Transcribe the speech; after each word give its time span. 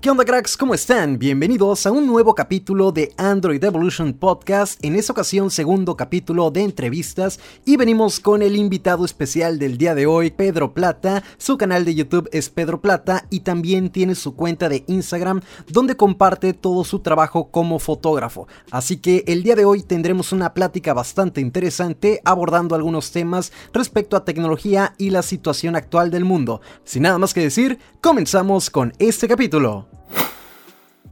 ¿Qué 0.00 0.10
onda 0.10 0.24
cracks? 0.24 0.56
¿Cómo 0.56 0.74
están? 0.74 1.18
Bienvenidos 1.18 1.84
a 1.84 1.90
un 1.90 2.06
nuevo 2.06 2.32
capítulo 2.32 2.92
de 2.92 3.12
Android 3.16 3.62
Evolution 3.64 4.12
Podcast, 4.12 4.78
en 4.84 4.94
esta 4.94 5.12
ocasión 5.12 5.50
segundo 5.50 5.96
capítulo 5.96 6.52
de 6.52 6.62
entrevistas 6.62 7.40
y 7.64 7.76
venimos 7.76 8.20
con 8.20 8.42
el 8.42 8.54
invitado 8.54 9.04
especial 9.04 9.58
del 9.58 9.76
día 9.76 9.96
de 9.96 10.06
hoy, 10.06 10.30
Pedro 10.30 10.72
Plata, 10.72 11.24
su 11.36 11.58
canal 11.58 11.84
de 11.84 11.96
YouTube 11.96 12.28
es 12.30 12.48
Pedro 12.48 12.80
Plata 12.80 13.26
y 13.28 13.40
también 13.40 13.90
tiene 13.90 14.14
su 14.14 14.36
cuenta 14.36 14.68
de 14.68 14.84
Instagram 14.86 15.40
donde 15.66 15.96
comparte 15.96 16.52
todo 16.52 16.84
su 16.84 17.00
trabajo 17.00 17.50
como 17.50 17.80
fotógrafo, 17.80 18.46
así 18.70 18.98
que 18.98 19.24
el 19.26 19.42
día 19.42 19.56
de 19.56 19.64
hoy 19.64 19.82
tendremos 19.82 20.30
una 20.30 20.54
plática 20.54 20.94
bastante 20.94 21.40
interesante 21.40 22.20
abordando 22.24 22.76
algunos 22.76 23.10
temas 23.10 23.52
respecto 23.72 24.16
a 24.16 24.24
tecnología 24.24 24.94
y 24.96 25.10
la 25.10 25.22
situación 25.22 25.74
actual 25.74 26.12
del 26.12 26.24
mundo. 26.24 26.60
Sin 26.84 27.02
nada 27.02 27.18
más 27.18 27.34
que 27.34 27.40
decir, 27.40 27.80
comenzamos 28.00 28.70
con 28.70 28.92
este 29.00 29.26
capítulo. 29.26 29.87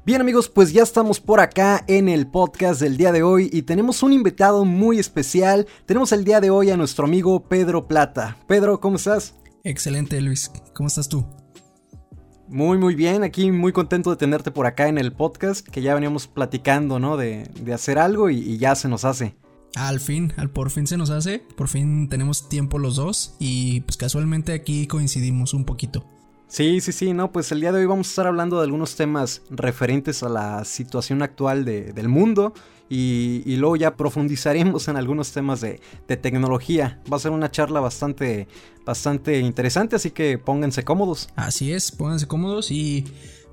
Bien 0.07 0.20
amigos, 0.20 0.48
pues 0.48 0.73
ya 0.73 0.85
estamos 0.85 1.18
por 1.18 1.40
acá 1.40 1.82
en 1.89 2.08
el 2.08 2.29
podcast 2.29 2.80
del 2.80 2.96
día 2.96 3.11
de 3.11 3.25
hoy 3.25 3.50
y 3.53 3.62
tenemos 3.62 4.04
un 4.04 4.13
invitado 4.13 4.64
muy 4.64 5.00
especial. 5.00 5.67
Tenemos 5.85 6.13
el 6.13 6.22
día 6.22 6.40
de 6.40 6.49
hoy 6.49 6.71
a 6.71 6.76
nuestro 6.76 7.07
amigo 7.07 7.49
Pedro 7.49 7.89
Plata. 7.89 8.36
Pedro, 8.46 8.80
¿cómo 8.80 8.99
estás? 8.99 9.35
Excelente 9.64 10.21
Luis, 10.21 10.53
¿cómo 10.75 10.86
estás 10.86 11.08
tú? 11.08 11.27
Muy 12.46 12.79
muy 12.79 12.94
bien, 12.94 13.25
aquí 13.25 13.50
muy 13.50 13.72
contento 13.72 14.11
de 14.11 14.16
tenerte 14.16 14.53
por 14.53 14.66
acá 14.66 14.86
en 14.86 14.99
el 14.99 15.13
podcast, 15.13 15.66
que 15.66 15.82
ya 15.82 15.93
veníamos 15.93 16.29
platicando, 16.29 17.00
¿no? 17.00 17.16
De, 17.16 17.50
hacer 17.75 17.99
algo 17.99 18.30
y, 18.30 18.36
y 18.36 18.58
ya 18.58 18.77
se 18.77 18.86
nos 18.86 19.04
hace. 19.04 19.35
Al 19.75 19.99
fin, 19.99 20.32
al 20.36 20.50
por 20.50 20.71
fin 20.71 20.86
se 20.86 20.96
nos 20.96 21.11
hace, 21.11 21.41
por 21.57 21.66
fin 21.66 22.08
tenemos 22.08 22.49
tiempo 22.49 22.79
los 22.79 22.94
dos 22.94 23.35
y 23.41 23.80
pues 23.80 23.96
casualmente 23.96 24.52
aquí 24.52 24.86
coincidimos 24.86 25.52
un 25.52 25.64
poquito. 25.64 26.07
Sí, 26.49 26.81
sí, 26.81 26.93
sí, 26.93 27.13
no, 27.13 27.32
pues 27.32 27.50
el 27.50 27.61
día 27.61 27.73
de 27.73 27.81
hoy 27.81 27.86
vamos 27.86 28.07
a 28.07 28.11
estar 28.11 28.27
hablando 28.29 28.59
de 28.59 28.64
algunos 28.64 28.95
temas 28.95 29.43
referentes 29.50 30.23
a 30.23 30.29
la 30.29 30.64
situación 30.64 31.22
actual 31.22 31.64
del 31.64 32.09
mundo 32.09 32.55
y, 32.88 33.56
luego 33.56 33.75
ya 33.75 33.97
profundizaremos 33.97 34.86
en 34.86 34.97
algunos 34.97 35.33
temas 35.33 35.61
de, 35.61 35.80
tecnología. 36.06 37.03
Va 37.12 37.16
a 37.16 37.20
ser 37.20 37.33
una 37.33 37.50
charla 37.50 37.80
bastante, 37.80 38.47
bastante 38.84 39.41
interesante, 39.41 39.97
así 39.97 40.12
que 40.12 40.38
pónganse 40.38 40.84
cómodos. 40.84 41.28
Así 41.34 41.72
es, 41.72 41.91
pónganse 41.91 42.28
cómodos 42.28 42.70
y 42.70 43.05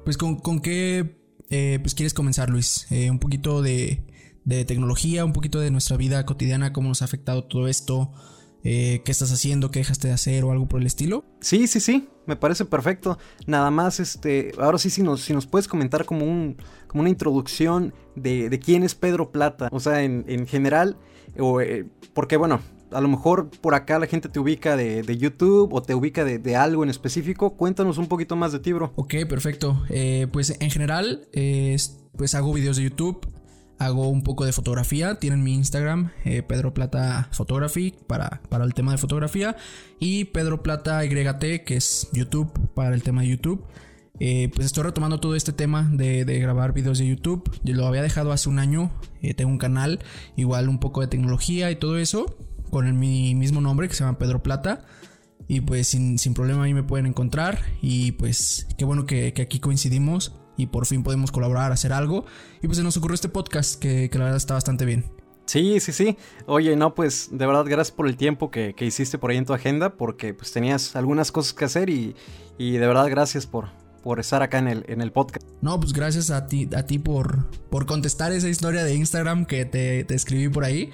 pues 0.06 0.18
con, 0.18 0.60
qué 0.62 1.18
eh, 1.50 1.80
pues 1.82 1.96
quieres 1.96 2.14
comenzar 2.14 2.50
Luis, 2.50 2.86
eh, 2.92 3.10
un 3.10 3.18
poquito 3.18 3.64
de, 3.64 4.04
de 4.46 4.66
tecnología, 4.66 5.26
un 5.26 5.34
poquito 5.34 5.60
de 5.60 5.72
nuestra 5.72 5.98
vida 5.98 6.26
cotidiana, 6.28 6.74
cómo 6.74 6.90
nos 6.90 7.02
ha 7.02 7.06
afectado 7.06 7.44
todo 7.46 7.68
esto. 7.68 8.12
Eh, 8.64 9.02
qué 9.04 9.12
estás 9.12 9.32
haciendo, 9.32 9.72
qué 9.72 9.80
dejaste 9.80 10.08
de 10.08 10.14
hacer 10.14 10.44
o 10.46 10.52
algo 10.52 10.68
por 10.68 10.80
el 10.80 10.88
estilo. 10.88 11.26
Sí, 11.42 11.68
sí, 11.68 11.80
sí, 11.80 12.08
me 12.26 12.36
parece 12.36 12.64
perfecto. 12.66 13.18
Nada 13.46 13.70
más, 13.72 14.00
este, 14.00 14.54
ahora 14.58 14.78
sí, 14.78 14.90
si 14.90 15.04
nos, 15.04 15.22
si 15.22 15.34
nos 15.34 15.48
puedes 15.48 15.68
comentar 15.68 16.06
como, 16.06 16.26
un, 16.26 16.58
como 16.88 17.02
una 17.02 17.10
introducción 17.10 17.94
de, 18.16 18.60
quién 18.64 18.84
es 18.84 18.96
Pedro 18.96 19.32
Plata, 19.32 19.68
o 19.72 19.80
sea, 19.80 20.04
en, 20.04 20.48
general, 20.48 20.98
o, 21.38 21.60
eh, 21.60 21.86
porque 22.14 22.38
bueno, 22.38 22.62
a 22.92 23.02
lo 23.02 23.10
mejor 23.10 23.50
por 23.50 23.76
acá 23.76 24.00
la 24.00 24.08
gente 24.08 24.30
te 24.30 24.40
ubica 24.40 24.78
de, 24.78 25.18
YouTube 25.18 25.74
o 25.74 25.82
te 25.82 25.94
ubica 25.94 26.24
de, 26.24 26.56
algo 26.56 26.84
en 26.84 26.90
específico. 26.90 27.58
Cuéntanos 27.58 27.98
un 27.98 28.08
poquito 28.08 28.38
más 28.38 28.54
de 28.54 28.60
ti, 28.60 28.72
bro. 28.72 28.94
Ok, 28.96 29.16
perfecto. 29.28 29.84
Eh, 29.90 30.28
pues 30.32 30.56
en 30.58 30.72
general, 30.72 31.28
pues 32.16 32.34
hago 32.34 32.54
videos 32.54 32.78
de 32.78 32.84
YouTube 32.84 33.28
hago 33.80 34.10
un 34.10 34.24
poco 34.24 34.46
de 34.46 34.54
fotografía. 34.54 35.16
Tienen 35.16 35.44
mi 35.44 35.54
Instagram, 35.54 36.12
eh, 36.26 36.42
Pedro 36.42 36.74
Plata 36.74 37.30
Photography, 37.32 37.96
para, 38.08 38.42
para 38.50 38.66
el 38.66 38.74
tema 38.74 38.92
de 38.92 38.98
fotografía. 38.98 39.56
Y 40.00 40.26
Pedro 40.26 40.64
Plata 40.64 41.04
YT, 41.04 41.64
que 41.66 41.76
es 41.76 42.10
YouTube, 42.14 42.52
para 42.74 42.96
el 42.96 43.04
tema 43.04 43.22
de 43.22 43.30
YouTube. 43.30 43.66
Eh, 44.20 44.50
pues 44.54 44.68
estoy 44.68 44.84
retomando 44.84 45.20
todo 45.20 45.36
este 45.36 45.54
tema 45.54 45.90
de, 45.92 46.24
grabar 46.40 46.74
videos 46.74 47.00
de 47.00 47.08
YouTube. 47.08 47.50
Yo 47.64 47.76
lo 47.76 47.88
había 47.88 48.02
dejado 48.02 48.32
hace 48.32 48.50
un 48.50 48.60
año. 48.60 48.92
Eh, 49.22 49.34
tengo 49.34 49.52
un 49.52 49.58
canal, 49.58 50.00
igual 50.36 50.70
un 50.70 50.80
poco 50.80 51.02
de 51.02 51.08
tecnología 51.08 51.72
y 51.72 51.76
todo 51.76 51.98
eso, 51.98 52.38
con 52.70 52.98
mi 53.00 53.36
mismo 53.36 53.62
nombre 53.62 53.88
que 53.88 53.96
se 53.96 54.04
llama 54.04 54.18
Pedro 54.18 54.44
Plata. 54.44 54.86
Y 55.48 55.62
pues 55.62 55.88
sin, 55.88 56.18
problema 56.34 56.64
ahí 56.64 56.74
me 56.74 56.84
pueden 56.84 57.06
encontrar. 57.06 57.60
Y 57.82 58.14
pues 58.14 58.68
qué 58.78 58.86
bueno 58.86 59.06
que, 59.06 59.34
que 59.34 59.42
aquí 59.42 59.60
coincidimos 59.60 60.34
y 60.58 60.68
por 60.68 60.86
fin 60.86 61.04
podemos 61.04 61.32
colaborar, 61.32 61.72
hacer 61.72 61.94
algo. 61.94 62.26
Y 62.62 62.68
pues 62.68 62.78
se 62.78 62.84
nos 62.84 62.98
ocurrió 62.98 63.16
este 63.16 63.30
podcast 63.30 63.80
que, 63.80 64.10
la 64.14 64.26
verdad 64.26 64.38
está 64.38 64.54
bastante 64.54 64.86
bien. 64.86 65.06
Sí, 65.46 65.80
sí, 65.80 65.92
sí. 65.92 66.18
Oye, 66.46 66.76
no, 66.76 66.96
pues 66.96 67.30
de 67.32 67.46
verdad 67.46 67.66
gracias 67.66 67.92
por 67.92 68.08
el 68.08 68.16
tiempo 68.16 68.50
que, 68.50 68.76
hiciste 68.80 69.18
por 69.18 69.32
ahí 69.32 69.38
en 69.38 69.46
tu 69.46 69.54
agenda, 69.54 69.96
porque 69.96 70.34
pues 70.34 70.52
tenías 70.52 70.96
algunas 70.96 71.32
cosas 71.32 71.54
que 71.54 71.66
hacer 71.66 71.90
y, 71.90 72.16
de 72.58 72.80
verdad 72.80 73.10
gracias 73.10 73.46
por, 73.46 73.70
por 74.04 74.20
estar 74.20 74.42
acá 74.42 74.60
en 74.60 74.68
el, 74.68 74.86
en 74.88 75.02
el 75.02 75.12
podcast. 75.12 75.46
No, 75.62 75.80
pues 75.80 75.92
gracias 75.94 76.30
a 76.30 76.48
ti, 76.48 76.70
a 76.76 76.86
ti 76.86 77.00
por, 77.00 77.50
por 77.70 77.86
contestar 77.86 78.32
esa 78.32 78.48
historia 78.48 78.84
de 78.84 78.96
Instagram 78.96 79.46
que 79.46 79.66
te, 79.66 80.04
te 80.06 80.16
escribí 80.16 80.50
por 80.50 80.64
ahí. 80.64 80.92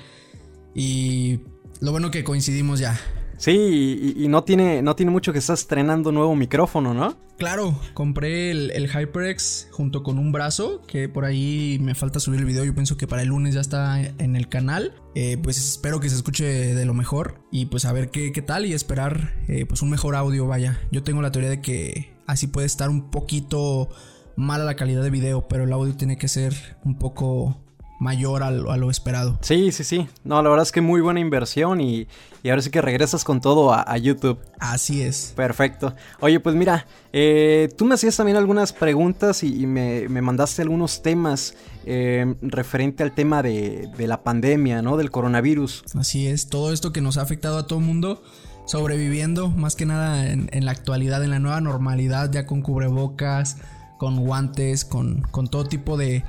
Y 0.74 1.42
lo 1.80 1.92
bueno 1.92 2.12
que 2.12 2.24
coincidimos 2.24 2.80
ya. 2.80 3.00
Sí, 3.40 4.14
y, 4.18 4.28
no, 4.28 4.44
tiene, 4.44 4.82
no 4.82 4.98
tiene 4.98 5.14
mucho 5.14 5.32
que 5.32 5.40
estás 5.40 5.62
estrenando 5.62 6.12
nuevo 6.12 6.36
micrófono, 6.36 6.94
¿no? 6.94 7.16
Claro, 7.38 7.80
compré 7.94 8.52
el, 8.52 8.90
HyperX 8.90 9.70
junto 9.72 10.04
con 10.04 10.20
un 10.20 10.34
brazo, 10.34 10.82
que 10.86 11.08
por 11.08 11.24
ahí 11.24 11.78
me 11.80 11.96
falta 11.96 12.20
subir 12.20 12.42
el 12.42 12.46
video, 12.46 12.66
yo 12.66 12.74
pienso 12.74 12.98
que 12.98 13.08
para 13.08 13.22
el 13.22 13.30
lunes 13.30 13.56
ya 13.56 13.62
está 13.62 14.02
en 14.02 14.36
el 14.36 14.50
canal. 14.50 14.94
Eh, 15.16 15.38
pues 15.42 15.58
espero 15.58 16.02
que 16.02 16.10
se 16.10 16.18
escuche 16.18 16.76
de 16.76 16.86
lo 16.86 16.94
mejor 16.94 17.42
y 17.50 17.68
pues 17.68 17.86
a 17.86 17.94
ver 17.94 18.12
qué, 18.12 18.34
qué 18.34 18.42
tal 18.42 18.66
y 18.66 18.74
esperar 18.74 19.34
eh, 19.48 19.66
pues 19.66 19.82
un 19.82 19.90
mejor 19.90 20.18
audio, 20.18 20.46
vaya. 20.46 20.78
Yo 20.92 21.02
tengo 21.02 21.22
la 21.22 21.32
teoría 21.32 21.50
de 21.50 21.62
que 21.62 22.14
así 22.28 22.48
puede 22.48 22.68
estar 22.68 22.90
un 22.90 23.10
poquito 23.10 23.88
mala 24.36 24.66
la 24.66 24.76
calidad 24.76 25.02
de 25.02 25.12
video, 25.12 25.48
pero 25.48 25.64
el 25.64 25.72
audio 25.72 25.96
tiene 25.96 26.18
que 26.18 26.28
ser 26.28 26.78
un 26.84 27.00
poco 27.00 27.58
mayor 28.00 28.44
a 28.44 28.50
lo, 28.50 28.90
esperado. 28.90 29.38
Sí, 29.42 29.72
sí, 29.72 29.84
sí. 29.84 30.08
No, 30.24 30.42
la 30.42 30.50
verdad 30.50 30.64
es 30.64 30.72
que 30.72 30.82
muy 30.82 31.02
buena 31.02 31.20
inversión 31.20 31.82
y, 31.82 32.08
ahora 32.46 32.62
sí 32.62 32.72
que 32.72 32.82
regresas 32.82 33.24
con 33.26 33.42
todo 33.42 33.74
a, 33.74 33.98
YouTube. 33.98 34.40
Así 34.58 35.02
es. 35.02 35.34
Perfecto. 35.36 35.94
Oye, 36.22 36.40
pues 36.40 36.56
mira, 36.56 36.88
eh, 37.12 37.70
tú 37.78 37.86
me 37.86 37.96
hacías 37.96 38.16
también 38.16 38.38
algunas 38.38 38.72
preguntas 38.72 39.44
y, 39.44 39.68
me, 39.68 40.08
mandaste 40.08 40.62
algunos 40.62 41.02
temas 41.04 41.56
eh, 41.86 42.36
referente 42.42 43.04
al 43.04 43.14
tema 43.14 43.44
de, 43.44 43.90
la 43.98 44.24
pandemia, 44.24 44.82
¿no? 44.82 44.96
Del 44.96 45.12
coronavirus. 45.12 45.84
Así 45.96 46.28
es, 46.28 46.48
todo 46.48 46.72
esto 46.72 46.94
que 46.94 47.02
nos 47.02 47.18
ha 47.18 47.22
afectado 47.22 47.58
a 47.58 47.68
todo 47.68 47.80
el 47.80 47.86
mundo 47.86 48.24
sobreviviendo, 48.66 49.50
más 49.50 49.76
que 49.76 49.88
nada 49.88 50.32
en, 50.32 50.66
la 50.66 50.72
actualidad, 50.72 51.24
en 51.24 51.32
la 51.32 51.40
nueva 51.40 51.60
normalidad, 51.60 52.32
ya 52.32 52.46
con 52.46 52.62
cubrebocas, 52.62 53.58
con 53.98 54.18
guantes, 54.24 54.86
con, 54.86 55.22
con 55.32 55.48
todo 55.48 55.66
tipo 55.66 55.98
de 55.98 56.24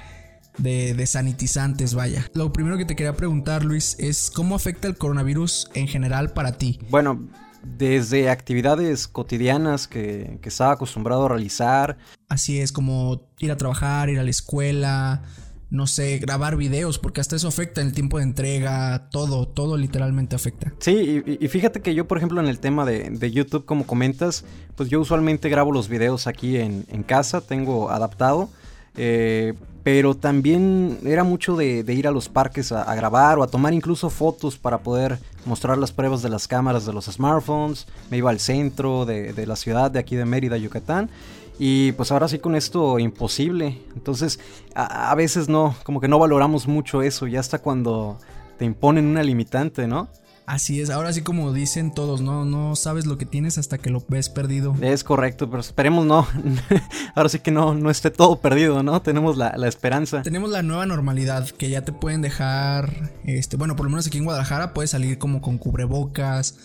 de, 0.59 1.07
sanitizantes, 1.07 1.95
vaya. 1.95 2.27
Lo 2.35 2.53
primero 2.53 2.77
que 2.77 2.85
te 2.85 2.97
quería 2.97 3.15
preguntar, 3.15 3.65
Luis, 3.65 3.97
es 3.99 4.31
cómo 4.35 4.55
afecta 4.55 4.89
el 4.89 4.97
coronavirus 4.97 5.71
en 5.75 5.89
general 5.89 6.33
para 6.33 6.53
ti. 6.53 6.79
Bueno, 6.91 7.29
desde 7.63 8.31
actividades 8.31 9.09
cotidianas 9.09 9.87
que, 9.87 10.39
que 10.43 10.49
estaba 10.49 10.73
acostumbrado 10.73 11.27
a 11.27 11.29
realizar. 11.29 11.99
Así 12.29 12.61
es, 12.61 12.73
como 12.73 13.29
ir 13.39 13.53
a 13.53 13.57
trabajar, 13.57 14.09
ir 14.09 14.19
a 14.19 14.23
la 14.23 14.31
escuela, 14.31 15.23
no 15.71 15.87
sé, 15.87 16.19
grabar 16.19 16.57
videos, 16.57 16.99
porque 16.99 17.21
hasta 17.21 17.37
eso 17.37 17.49
afecta 17.49 17.81
el 17.81 17.93
tiempo 17.93 18.19
de 18.19 18.25
entrega, 18.25 19.09
todo, 19.11 19.47
todo 19.47 19.77
literalmente 19.77 20.35
afecta. 20.35 20.75
Sí, 20.81 21.23
y, 21.41 21.49
fíjate 21.49 21.81
que 21.81 21.95
yo, 21.95 22.09
por 22.09 22.19
ejemplo, 22.19 22.41
en 22.41 22.49
el 22.49 22.59
tema 22.59 22.85
de, 22.85 23.11
de, 23.11 23.31
YouTube, 23.31 23.65
como 23.65 23.87
comentas, 23.87 24.45
pues 24.75 24.89
yo 24.89 25.01
usualmente 25.01 25.49
grabo 25.49 25.71
los 25.73 25.89
videos 25.89 26.27
aquí 26.27 26.57
en, 26.57 26.85
en 26.89 27.05
casa, 27.05 27.41
tengo 27.41 27.91
adaptado. 27.91 28.51
Eh, 28.97 29.55
pero 29.83 30.15
también 30.15 30.99
era 31.05 31.25
mucho 31.25 31.57
de, 31.57 31.85
ir 31.89 32.07
a 32.07 32.11
los 32.11 32.29
parques 32.29 32.71
a, 32.71 32.95
grabar 32.95 33.39
o 33.39 33.43
a 33.43 33.47
tomar 33.47 33.73
incluso 33.73 34.11
fotos 34.11 34.59
para 34.59 34.79
poder 34.79 35.19
mostrar 35.47 35.79
las 35.79 35.91
pruebas 35.91 36.23
de 36.23 36.29
las 36.29 36.47
cámaras 36.47 36.85
de 36.85 36.93
los 36.93 37.07
smartphones. 37.07 37.87
Me 38.11 38.19
iba 38.19 38.31
al 38.31 38.41
centro 38.41 39.07
de, 39.07 39.47
la 39.47 39.57
ciudad 39.57 39.91
de 39.91 39.99
aquí 39.99 40.17
de 40.17 40.25
Mérida, 40.27 40.57
Yucatán. 40.59 41.11
Y 41.59 41.93
pues 41.93 42.11
ahora 42.13 42.29
sí 42.29 42.39
con 42.39 42.55
esto 42.55 42.99
imposible. 42.99 43.83
Entonces 43.95 44.39
a, 44.75 45.11
a 45.11 45.15
veces 45.15 45.49
no, 45.49 45.75
como 45.83 46.01
que 46.01 46.09
no 46.09 46.19
valoramos 46.19 46.69
mucho 46.69 47.03
eso. 47.03 47.27
Ya 47.27 47.41
hasta 47.41 47.59
cuando 47.59 48.19
te 48.59 48.67
imponen 48.67 49.07
una 49.07 49.23
limitante, 49.23 49.87
¿no? 49.87 50.09
Así 50.51 50.81
es, 50.81 50.91
ahora 50.91 51.13
sí 51.13 51.23
como 51.23 51.53
dicen 51.53 51.93
todos, 51.93 52.23
no, 52.23 52.45
no 52.45 52.75
sabes 52.75 53.07
lo 53.07 53.17
que 53.17 53.25
tienes 53.25 53.57
hasta 53.57 53.79
que 53.79 53.89
lo 53.89 54.05
ves 54.09 54.29
perdido. 54.29 54.75
Es 54.81 55.05
correcto, 55.05 55.49
pero 55.49 55.61
esperemos 55.61 56.05
no. 56.05 56.27
ahora 57.15 57.29
sí 57.29 57.39
que 57.39 57.53
no, 57.53 57.73
no 57.73 57.89
esté 57.89 58.11
todo 58.11 58.41
perdido, 58.41 58.83
¿no? 58.83 59.01
Tenemos 59.01 59.37
la, 59.37 59.51
esperanza. 59.69 60.23
Tenemos 60.23 60.51
la 60.51 60.65
nueva 60.65 60.87
normalidad, 60.87 61.49
que 61.51 61.71
ya 61.71 61.83
te 61.83 61.93
pueden 61.93 62.21
dejar, 62.21 63.13
este, 63.23 63.57
bueno, 63.57 63.77
por 63.77 63.87
lo 63.87 63.91
menos 63.91 64.09
aquí 64.09 64.19
en 64.19 64.25
Guadalajara 64.25 64.75
puedes 64.75 64.91
salir 64.91 65.19
como 65.19 65.41
con 65.41 65.57
cubrebocas. 65.57 66.57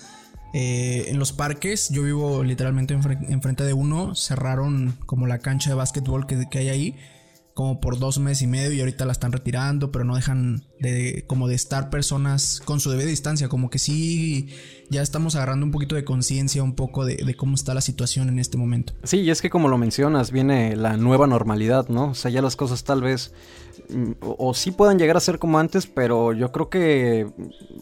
Eh, 0.55 1.05
en 1.09 1.19
los 1.19 1.31
parques, 1.31 1.89
yo 1.89 2.01
vivo 2.01 2.43
literalmente 2.43 2.95
enfrente 2.95 3.65
de 3.65 3.73
uno, 3.73 4.15
cerraron 4.15 4.97
como 5.05 5.27
la 5.27 5.37
cancha 5.37 5.69
de 5.69 5.75
básquetbol 5.75 6.25
que, 6.25 6.49
que 6.49 6.57
hay 6.57 6.69
ahí 6.69 6.95
como 7.55 7.79
por 7.79 7.97
dos 7.99 8.19
meses 8.19 8.41
y 8.43 8.47
medio 8.47 8.73
y 8.73 8.81
ahorita 8.81 9.05
la 9.05 9.13
están 9.13 9.31
retirando, 9.31 9.89
pero 9.89 10.03
no 10.03 10.17
dejan 10.17 10.65
de 10.81 11.23
como 11.25 11.47
de 11.47 11.55
estar 11.55 11.89
personas 11.89 12.61
con 12.65 12.81
su 12.81 12.91
debida 12.91 13.07
distancia, 13.07 13.47
como 13.47 13.69
que 13.69 13.79
sí 13.79 14.49
ya 14.89 15.01
estamos 15.01 15.37
agarrando 15.37 15.65
un 15.65 15.71
poquito 15.71 15.95
de 15.95 16.03
conciencia 16.03 16.61
un 16.61 16.75
poco 16.75 17.05
de, 17.05 17.33
cómo 17.37 17.55
está 17.55 17.73
la 17.73 17.79
situación 17.79 18.27
en 18.27 18.39
este 18.39 18.57
momento. 18.57 18.91
Sí, 19.03 19.21
y 19.21 19.29
es 19.31 19.41
que 19.41 19.49
como 19.49 19.69
lo 19.69 19.77
mencionas, 19.77 20.31
viene 20.31 20.75
la 20.75 20.97
nueva 20.97 21.27
normalidad, 21.27 21.87
¿no? 21.87 22.09
O 22.09 22.13
sea, 22.13 22.29
ya 22.29 22.41
las 22.41 22.57
cosas 22.57 22.83
tal 22.83 23.01
vez 23.01 23.33
mm, 23.87 24.11
o, 24.19 24.53
sí 24.53 24.71
puedan 24.71 24.99
llegar 24.99 25.15
a 25.15 25.21
ser 25.21 25.39
como 25.39 25.57
antes, 25.57 25.87
pero 25.87 26.33
yo 26.33 26.51
creo 26.51 26.69
que 26.69 27.25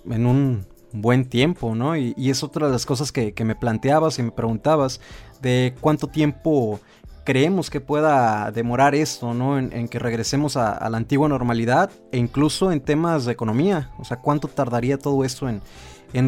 en 0.08 0.26
un 0.28 0.68
buen 0.92 1.26
tiempo, 1.26 1.74
¿no? 1.74 1.98
Y, 1.98 2.14
es 2.30 2.44
otra 2.44 2.68
de 2.68 2.74
las 2.74 2.86
cosas 2.86 3.12
que, 3.12 3.34
que 3.34 3.44
me 3.44 3.56
planteabas 3.56 4.20
y 4.20 4.22
me 4.22 4.32
preguntabas 4.32 5.02
de 5.42 5.74
cuánto 5.82 6.06
tiempo 6.06 6.80
creemos 7.24 7.70
que 7.70 7.82
pueda 7.82 8.52
demorar 8.52 8.96
esto, 8.96 9.34
¿no? 9.34 9.58
En, 9.58 9.88
que 9.88 10.00
regresemos 10.00 10.58
a, 10.58 10.90
la 10.90 10.98
antigua 10.98 11.28
normalidad 11.30 11.92
e 12.12 12.18
incluso 12.18 12.72
en 12.72 12.82
temas 12.82 13.26
de 13.26 13.32
economía. 13.32 13.92
O 14.00 14.06
sea, 14.06 14.18
¿cuánto 14.18 14.48
tardaría 14.48 14.98
todo 14.98 15.24
esto 15.24 15.48
en, 15.50 15.62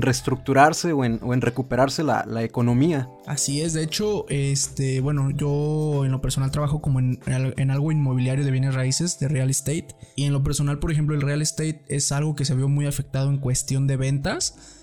reestructurarse 0.01 0.94
o 0.94 1.06
en, 1.06 1.42
recuperarse 1.42 2.03
la, 2.03 2.44
economía? 2.44 3.09
Así 3.27 3.62
es, 3.62 3.74
de 3.74 3.83
hecho, 3.83 4.25
este, 4.30 5.00
bueno, 5.01 5.30
yo 5.31 6.06
en 6.06 6.12
lo 6.12 6.21
personal 6.21 6.51
trabajo 6.51 6.81
como 6.81 7.00
en 7.00 7.71
algo 7.71 7.91
inmobiliario 7.91 8.45
de 8.45 8.51
bienes 8.51 8.74
raíces, 8.74 9.19
de 9.19 9.27
real 9.27 9.50
estate. 9.50 9.88
Y 10.15 10.24
en 10.24 10.33
lo 10.33 10.44
personal, 10.44 10.80
por 10.80 10.91
ejemplo, 10.91 11.15
el 11.15 11.21
real 11.21 11.41
estate 11.41 11.83
es 11.88 12.12
algo 12.12 12.36
que 12.36 12.45
se 12.45 12.56
vio 12.56 12.68
muy 12.68 12.88
afectado 12.88 13.30
en 13.30 13.38
cuestión 13.38 13.88
de 13.88 13.98
ventas 13.98 14.75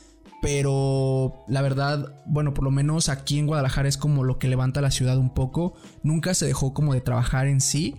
pero 0.43 1.45
la 1.47 1.63
verdad, 1.63 2.21
bueno, 2.27 2.53
por 2.53 2.65
lo 2.65 2.73
menos 2.73 3.09
aquí 3.09 3.39
en 3.39 3.47
Guadalajara 3.47 3.89
es 3.89 3.97
como 3.97 4.25
lo 4.25 4.41
que 4.41 4.49
levanta 4.49 4.81
la 4.81 4.91
ciudad 4.91 5.17
un 5.17 5.33
poco. 5.33 5.75
Nunca 6.03 6.35
se 6.35 6.47
dejó 6.47 6.75
como 6.75 6.95
de 6.95 7.01
trabajar 7.01 7.47
en 7.47 7.61
sí, 7.61 7.95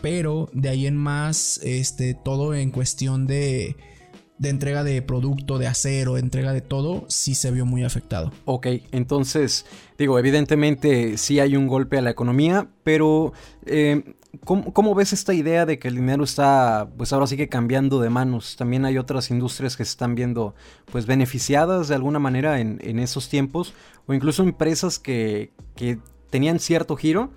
pero 0.00 0.48
de 0.52 0.68
ahí 0.68 0.86
en 0.86 0.96
más, 0.96 1.58
este, 1.64 2.14
todo 2.14 2.54
en 2.54 2.70
cuestión 2.70 3.26
de, 3.26 3.74
de 4.38 4.48
entrega 4.50 4.84
de 4.84 5.02
producto, 5.02 5.58
de 5.58 5.66
acero, 5.66 6.16
entrega 6.16 6.52
de 6.52 6.60
todo, 6.60 7.06
sí 7.08 7.34
se 7.34 7.50
vio 7.50 7.66
muy 7.66 7.82
afectado. 7.82 8.32
Ok, 8.44 8.68
entonces, 8.92 9.66
digo, 9.98 10.16
evidentemente 10.20 11.18
sí 11.18 11.40
hay 11.40 11.56
un 11.56 11.66
golpe 11.66 11.98
a 11.98 12.02
la 12.02 12.10
economía, 12.10 12.68
pero 12.84 13.32
eh, 13.66 14.14
¿Cómo, 14.44 14.94
ves 14.94 15.12
esta 15.12 15.34
idea 15.34 15.66
de 15.66 15.78
que 15.78 15.88
el 15.88 15.96
dinero 15.96 16.24
está, 16.24 16.88
pues 16.96 17.12
ahora 17.12 17.26
sigue 17.26 17.48
cambiando 17.48 18.00
de 18.00 18.10
manos? 18.10 18.56
También 18.56 18.84
hay 18.84 18.98
otras 18.98 19.30
industrias 19.30 19.76
que 19.76 19.84
se 19.84 19.90
están 19.90 20.14
viendo, 20.14 20.54
pues 20.90 21.06
beneficiadas 21.06 21.88
de 21.88 21.94
alguna 21.94 22.18
manera 22.18 22.60
en, 22.60 22.98
esos 22.98 23.28
tiempos, 23.28 23.74
o 24.06 24.14
incluso 24.14 24.42
empresas 24.42 24.98
que, 24.98 25.52
que, 25.76 25.98
tenían 26.30 26.58
cierto 26.58 26.96
giro, 26.96 27.30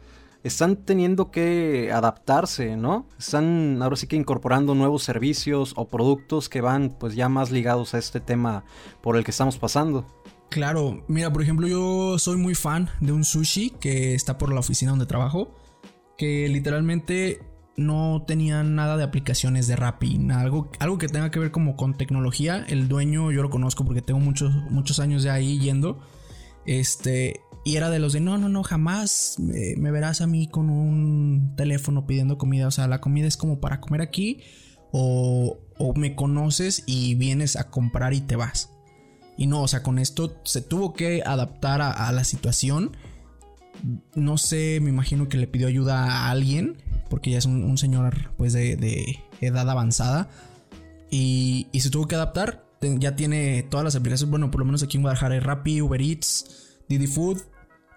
están 0.44 0.78
teniendo 0.78 1.30
que 1.30 1.92
adaptarse, 1.94 2.76
¿no? 2.76 3.06
Están 3.20 3.80
ahora 3.82 3.96
sí 3.96 4.08
que 4.08 4.16
incorporando 4.16 4.74
nuevos 4.74 5.04
servicios 5.04 5.74
o 5.76 5.88
productos 5.88 6.50
que 6.50 6.62
van, 6.62 6.96
pues 6.98 7.14
ya 7.16 7.30
más 7.30 7.52
ligados 7.52 7.94
a 7.94 8.00
este 8.00 8.20
tema 8.20 8.64
por 9.02 9.18
el 9.18 9.24
que 9.24 9.32
estamos 9.32 9.60
pasando. 9.60 10.06
Claro, 10.50 11.04
mira, 11.08 11.32
por 11.32 11.44
ejemplo, 11.44 11.68
yo 11.68 12.18
soy 12.18 12.38
muy 12.38 12.56
fan 12.56 12.90
de 13.02 13.12
un 13.12 13.24
sushi 13.24 13.72
que 13.72 14.16
está 14.16 14.38
por 14.38 14.52
la 14.52 14.62
oficina 14.62 14.92
donde 14.92 15.06
trabajo 15.06 15.54
que 16.18 16.48
literalmente 16.50 17.40
no 17.78 18.24
tenía 18.26 18.64
nada 18.64 18.98
de 18.98 19.04
aplicaciones 19.04 19.68
de 19.68 19.76
Rappi, 19.76 20.20
algo, 20.32 20.70
algo 20.80 20.98
que 20.98 21.08
tenga 21.08 21.30
que 21.30 21.40
ver 21.40 21.52
como 21.52 21.76
con 21.76 21.96
tecnología. 21.96 22.66
El 22.68 22.88
dueño 22.88 23.32
yo 23.32 23.44
lo 23.44 23.52
conozco 23.52 23.86
porque 23.86 24.02
tengo 24.02 24.20
muchos, 24.20 24.52
muchos 24.72 25.00
años 25.00 25.24
de 25.24 25.30
ahí 25.30 25.60
yendo. 25.60 26.00
Este, 26.66 27.40
y 27.64 27.76
era 27.76 27.90
de 27.92 28.00
los 28.00 28.14
de, 28.14 28.20
no, 28.20 28.38
no, 28.40 28.50
no, 28.50 28.64
jamás 28.64 29.36
me, 29.38 29.92
verás 29.92 30.22
a 30.22 30.28
mí 30.28 30.48
con 30.48 30.72
un 30.72 31.54
teléfono 31.56 32.08
pidiendo 32.08 32.40
comida. 32.40 32.68
O 32.68 32.72
sea, 32.72 32.88
la 32.88 33.00
comida 33.00 33.28
es 33.28 33.38
como 33.38 33.60
para 33.60 33.80
comer 33.80 34.02
aquí 34.02 34.42
o, 34.92 35.60
o 35.78 35.94
me 35.94 36.16
conoces 36.16 36.84
y 36.88 37.14
vienes 37.14 37.56
a 37.56 37.70
comprar 37.70 38.16
y 38.16 38.22
te 38.22 38.36
vas. 38.36 38.72
Y 39.38 39.46
no, 39.46 39.62
o 39.62 39.68
sea, 39.68 39.84
con 39.84 40.00
esto 40.00 40.42
se 40.46 40.62
tuvo 40.62 40.94
que 40.94 41.22
adaptar 41.24 41.80
a 41.84 42.12
la 42.12 42.24
situación 42.24 42.98
no 44.16 44.38
sé, 44.38 44.80
me 44.82 44.90
imagino 44.90 45.30
que 45.30 45.38
le 45.38 45.48
pidió 45.48 45.68
ayuda 45.68 46.06
a 46.06 46.30
alguien, 46.30 46.78
porque 47.10 47.32
ya 47.32 47.38
es 47.38 47.46
un, 47.46 47.78
señor 47.78 48.32
pues 48.38 48.54
de, 48.54 49.20
edad 49.42 49.70
avanzada. 49.70 50.30
Y, 51.10 51.68
se 51.74 51.90
tuvo 51.90 52.08
que 52.08 52.16
adaptar. 52.16 52.66
Ya 52.82 53.16
tiene 53.16 53.64
todas 53.64 53.84
las 53.84 53.96
aplicaciones. 53.96 54.30
Bueno, 54.30 54.52
por 54.52 54.60
lo 54.60 54.66
menos 54.66 54.84
aquí 54.84 54.98
en 54.98 55.04
Guadalajara 55.04 55.36
hay 55.36 55.40
Rappi, 55.40 55.82
Uber 55.82 56.02
Eats, 56.02 56.78
Didi 56.88 57.08
Food. 57.08 57.42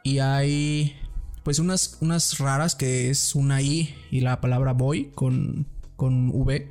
Y 0.04 0.18
hay 0.18 0.96
pues 1.42 1.58
unas, 1.58 1.98
unas 2.00 2.38
raras 2.38 2.74
que 2.74 3.10
es 3.10 3.34
una 3.34 3.60
I 3.60 3.94
y 4.10 4.20
la 4.20 4.40
palabra 4.40 4.72
boy 4.72 5.10
con, 5.14 5.66
con 5.96 6.30
V 6.30 6.68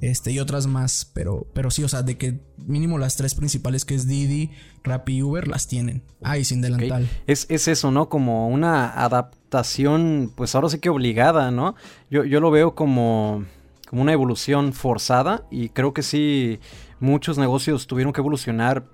este, 0.00 0.30
y 0.30 0.38
otras 0.38 0.66
más, 0.66 1.10
pero, 1.12 1.46
pero 1.54 1.70
sí, 1.70 1.82
o 1.82 1.88
sea, 1.88 2.02
de 2.02 2.16
que 2.16 2.40
mínimo 2.56 2.98
las 2.98 3.16
tres 3.16 3.34
principales 3.34 3.84
que 3.84 3.94
es 3.94 4.06
Didi, 4.06 4.50
Rappi 4.84 5.16
y 5.16 5.22
Uber 5.22 5.48
las 5.48 5.66
tienen. 5.66 6.02
Ay, 6.22 6.44
sin 6.44 6.60
delantal. 6.60 7.08
Es, 7.26 7.48
eso, 7.48 7.90
¿no? 7.90 8.08
Como 8.08 8.48
una 8.48 8.90
adaptación, 8.90 10.32
pues 10.36 10.54
ahora 10.54 10.68
sí 10.68 10.78
que 10.78 10.88
obligada, 10.88 11.50
¿no? 11.50 11.74
Yo, 12.10 12.24
yo 12.24 12.40
lo 12.40 12.50
veo 12.50 12.74
como, 12.74 13.44
como 13.88 14.02
una 14.02 14.12
evolución 14.12 14.72
forzada 14.72 15.44
y 15.50 15.70
creo 15.70 15.92
que 15.92 16.02
sí, 16.02 16.60
muchos 17.00 17.36
negocios 17.36 17.86
tuvieron 17.88 18.12
que 18.12 18.20
evolucionar, 18.20 18.84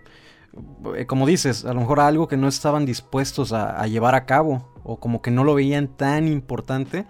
eh, 0.97 1.05
como 1.05 1.27
dices, 1.27 1.67
a 1.67 1.75
lo 1.75 1.81
mejor 1.81 2.01
algo 2.01 2.29
que 2.29 2.39
no 2.39 2.49
estaban 2.49 2.87
dispuestos 2.87 3.53
a, 3.53 3.79
a 3.79 3.87
llevar 3.87 4.15
a 4.15 4.25
cabo 4.25 4.73
o 4.85 4.99
como 4.99 5.21
que 5.21 5.31
no 5.31 5.45
lo 5.45 5.55
veían 5.55 5.89
tan 5.89 6.29
importante 6.29 7.05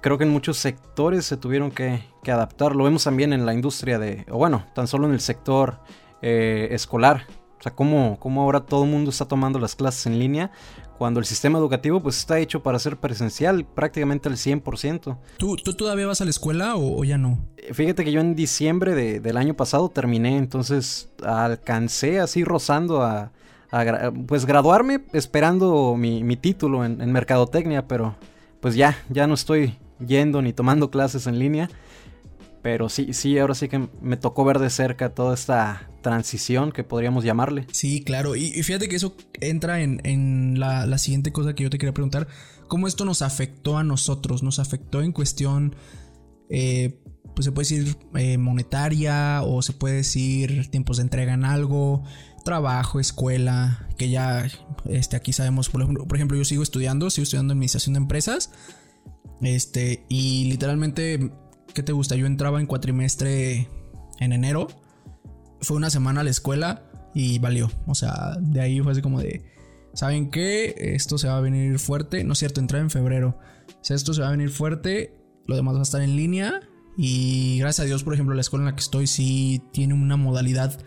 creo 0.00 0.18
que 0.18 0.24
en 0.24 0.30
muchos 0.30 0.58
sectores 0.58 1.24
se 1.24 1.36
tuvieron 1.36 1.70
que, 1.70 2.02
adaptar. 2.26 2.76
Lo 2.76 2.84
vemos 2.84 3.04
también 3.04 3.32
en 3.32 3.44
la 3.44 3.54
industria 3.54 3.98
de, 3.98 4.24
o 4.30 4.38
bueno, 4.38 4.64
tan 4.74 4.86
solo 4.86 5.06
en 5.06 5.14
el 5.14 5.20
sector 5.20 5.80
eh, 6.22 6.68
escolar. 6.70 7.26
O 7.58 7.62
sea, 7.62 7.74
cómo, 7.74 8.18
cómo 8.18 8.42
ahora 8.42 8.60
todo 8.60 8.84
el 8.84 8.90
mundo 8.90 9.10
está 9.10 9.26
tomando 9.26 9.58
las 9.58 9.74
clases 9.74 10.06
en 10.06 10.18
línea 10.18 10.50
cuando 10.96 11.18
el 11.18 11.26
sistema 11.26 11.58
educativo 11.58 12.00
pues 12.00 12.18
está 12.18 12.38
hecho 12.38 12.62
para 12.62 12.78
ser 12.78 12.98
presencial 12.98 13.66
prácticamente 13.66 14.28
al 14.28 14.36
100%. 14.36 15.18
¿Tú, 15.36 15.56
¿Tú 15.56 15.74
todavía 15.74 16.06
vas 16.06 16.20
a 16.20 16.24
la 16.24 16.30
escuela 16.30 16.76
o, 16.76 17.04
ya 17.04 17.18
no? 17.18 17.38
Eh, 17.56 17.74
fíjate 17.74 18.04
que 18.04 18.12
yo 18.12 18.20
en 18.20 18.34
diciembre 18.34 19.20
del 19.20 19.36
año 19.36 19.54
pasado 19.54 19.88
terminé, 19.88 20.36
entonces 20.36 21.10
alcancé 21.22 22.20
así 22.20 22.44
rozando 22.44 23.02
a, 23.02 23.32
pues 24.26 24.46
graduarme 24.46 25.02
esperando 25.12 25.96
mi, 25.96 26.22
mi 26.22 26.36
título 26.36 26.84
en, 26.84 27.00
en 27.00 27.12
mercadotecnia, 27.12 27.88
pero 27.88 28.14
pues 28.60 28.74
ya, 28.74 28.96
ya 29.08 29.26
no 29.26 29.34
estoy 29.34 29.78
yendo 30.06 30.42
ni 30.42 30.52
tomando 30.52 30.90
clases 30.90 31.26
en 31.26 31.38
línea. 31.38 31.70
Pero 32.62 32.90
sí, 32.90 33.14
sí, 33.14 33.38
ahora 33.38 33.54
sí 33.54 33.68
que 33.68 33.88
me 34.02 34.16
tocó 34.16 34.44
ver 34.44 34.58
de 34.58 34.68
cerca 34.68 35.14
toda 35.14 35.34
esta 35.34 35.88
transición 36.02 36.72
que 36.72 36.84
podríamos 36.84 37.24
llamarle. 37.24 37.66
Sí, 37.72 38.02
claro. 38.02 38.36
Y, 38.36 38.50
fíjate 38.62 38.88
que 38.88 38.96
eso 38.96 39.16
entra 39.40 39.80
en, 39.80 40.60
la, 40.60 40.98
siguiente 40.98 41.32
cosa 41.32 41.54
que 41.54 41.62
yo 41.62 41.70
te 41.70 41.78
quería 41.78 41.94
preguntar. 41.94 42.28
¿Cómo 42.68 42.86
esto 42.86 43.04
nos 43.04 43.22
afectó 43.22 43.78
a 43.78 43.84
nosotros? 43.84 44.42
¿Nos 44.42 44.58
afectó 44.58 45.00
en 45.00 45.12
cuestión, 45.12 45.74
eh, 46.50 47.00
pues 47.34 47.46
se 47.46 47.52
puede 47.52 47.68
decir, 47.68 47.96
eh, 48.14 48.36
monetaria 48.36 49.42
o 49.42 49.62
se 49.62 49.72
puede 49.72 49.96
decir 49.96 50.70
tiempos 50.70 50.98
de 50.98 51.04
entrega 51.04 51.32
en 51.32 51.44
algo? 51.46 52.04
Trabajo, 52.44 53.00
escuela, 53.00 53.88
que 53.96 54.10
ya 54.10 54.46
este, 54.86 55.16
aquí 55.16 55.32
sabemos, 55.32 55.70
por 55.70 55.82
ejemplo, 55.82 56.06
por 56.06 56.16
ejemplo, 56.16 56.36
yo 56.36 56.44
sigo 56.44 56.62
estudiando, 56.62 57.08
sigo 57.10 57.22
estudiando 57.22 57.52
administración 57.52 57.94
de 57.94 57.98
empresas 57.98 58.50
este, 59.42 60.04
y 60.08 60.44
literalmente, 60.46 61.32
¿qué 61.74 61.82
te 61.82 61.92
gusta? 61.92 62.16
Yo 62.16 62.26
entraba 62.26 62.60
en 62.60 62.66
cuatrimestre 62.66 63.68
en 64.18 64.32
enero. 64.32 64.68
Fue 65.60 65.76
una 65.76 65.90
semana 65.90 66.20
a 66.20 66.24
la 66.24 66.30
escuela 66.30 66.90
y 67.14 67.38
valió. 67.38 67.70
O 67.86 67.94
sea, 67.94 68.36
de 68.40 68.60
ahí 68.60 68.80
fue 68.80 68.92
así 68.92 69.02
como 69.02 69.20
de, 69.20 69.44
¿saben 69.94 70.30
qué? 70.30 70.74
Esto 70.94 71.18
se 71.18 71.28
va 71.28 71.38
a 71.38 71.40
venir 71.40 71.78
fuerte. 71.78 72.24
No 72.24 72.34
es 72.34 72.38
cierto, 72.38 72.60
entraba 72.60 72.82
en 72.82 72.90
febrero. 72.90 73.38
O 73.68 73.84
sea, 73.84 73.96
esto 73.96 74.14
se 74.14 74.22
va 74.22 74.28
a 74.28 74.32
venir 74.32 74.50
fuerte. 74.50 75.14
Lo 75.46 75.56
demás 75.56 75.74
va 75.74 75.80
a 75.80 75.82
estar 75.82 76.02
en 76.02 76.16
línea. 76.16 76.60
Y 76.96 77.58
gracias 77.58 77.84
a 77.84 77.86
Dios, 77.86 78.04
por 78.04 78.14
ejemplo, 78.14 78.34
la 78.34 78.40
escuela 78.42 78.64
en 78.64 78.70
la 78.70 78.76
que 78.76 78.82
estoy 78.82 79.06
sí 79.06 79.62
tiene 79.72 79.94
una 79.94 80.16
modalidad, 80.16 80.78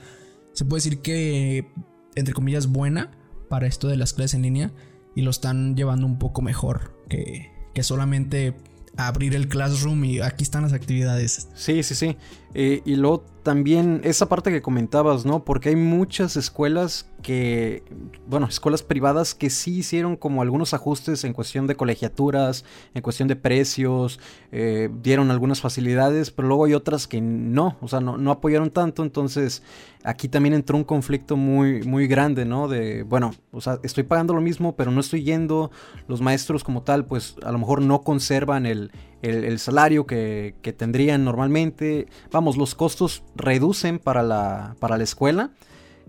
se 0.53 0.65
puede 0.65 0.83
decir 0.83 1.00
que, 1.00 1.72
entre 2.15 2.33
comillas, 2.33 2.67
buena 2.67 3.12
para 3.50 3.65
esto 3.65 3.88
de 3.88 3.98
las 3.98 4.13
clases 4.13 4.36
en 4.36 4.43
línea. 4.43 4.72
Y 5.15 5.22
lo 5.22 5.31
están 5.31 5.75
llevando 5.75 6.05
un 6.05 6.19
poco 6.19 6.41
mejor 6.41 7.03
que, 7.10 7.52
que 7.74 7.84
solamente 7.84 8.56
abrir 8.96 9.36
el 9.36 9.48
classroom 9.48 10.06
y 10.06 10.20
aquí 10.20 10.44
están 10.44 10.63
las 10.63 10.74
actividades. 10.74 11.50
Sí, 11.56 11.84
sí, 11.84 11.96
sí. 11.96 12.18
Eh, 12.55 12.81
y 12.86 12.95
luego 12.95 13.25
también 13.43 14.01
esa 14.03 14.29
parte 14.29 14.51
que 14.51 14.62
comentabas, 14.62 15.25
¿no? 15.25 15.43
Porque 15.43 15.69
hay 15.69 15.75
muchas 15.75 16.38
escuelas 16.38 17.10
que, 17.22 17.83
bueno, 18.27 18.48
escuelas 18.48 18.83
privadas 18.83 19.33
que 19.36 19.50
sí 19.50 19.79
hicieron 19.79 20.15
como 20.15 20.41
algunos 20.41 20.74
ajustes 20.74 21.24
en 21.24 21.33
cuestión 21.33 21.67
de 21.67 21.75
colegiaturas, 21.75 22.63
en 22.93 23.01
cuestión 23.01 23.27
de 23.27 23.36
precios, 23.36 24.19
eh, 24.51 24.89
dieron 25.01 25.29
algunas 25.31 25.62
facilidades, 25.62 26.31
pero 26.31 26.48
luego 26.48 26.65
hay 26.65 26.74
otras 26.74 27.07
que 27.07 27.22
no, 27.22 27.77
o 27.81 27.88
sea, 27.88 28.00
no, 28.00 28.17
no 28.17 28.31
apoyaron 28.31 28.69
tanto, 28.69 29.03
entonces 29.03 29.63
aquí 30.03 30.27
también 30.27 30.53
entró 30.53 30.77
un 30.77 30.83
conflicto 30.83 31.36
muy, 31.36 31.83
muy 31.83 32.07
grande, 32.07 32.45
¿no? 32.45 32.67
De, 32.67 33.03
bueno, 33.03 33.33
o 33.51 33.62
sea, 33.62 33.79
estoy 33.83 34.03
pagando 34.03 34.33
lo 34.33 34.41
mismo, 34.41 34.75
pero 34.75 34.91
no 34.91 35.01
estoy 35.01 35.24
yendo, 35.24 35.72
los 36.07 36.22
maestros 36.22 36.63
como 36.63 36.83
tal, 36.83 37.05
pues 37.05 37.36
a 37.43 37.51
lo 37.51 37.57
mejor 37.57 37.81
no 37.81 38.01
conservan 38.01 38.65
el 38.65 38.91
el, 39.24 39.58
salario 39.60 40.06
que, 40.06 40.75
tendrían 40.77 41.24
normalmente. 41.24 42.08
Vamos, 42.32 42.58
los 42.58 42.75
costos 42.75 43.24
reducen 43.36 44.00
para 44.00 44.22
la, 44.22 44.75
para 44.80 44.98
la 44.98 45.03
escuela 45.03 45.51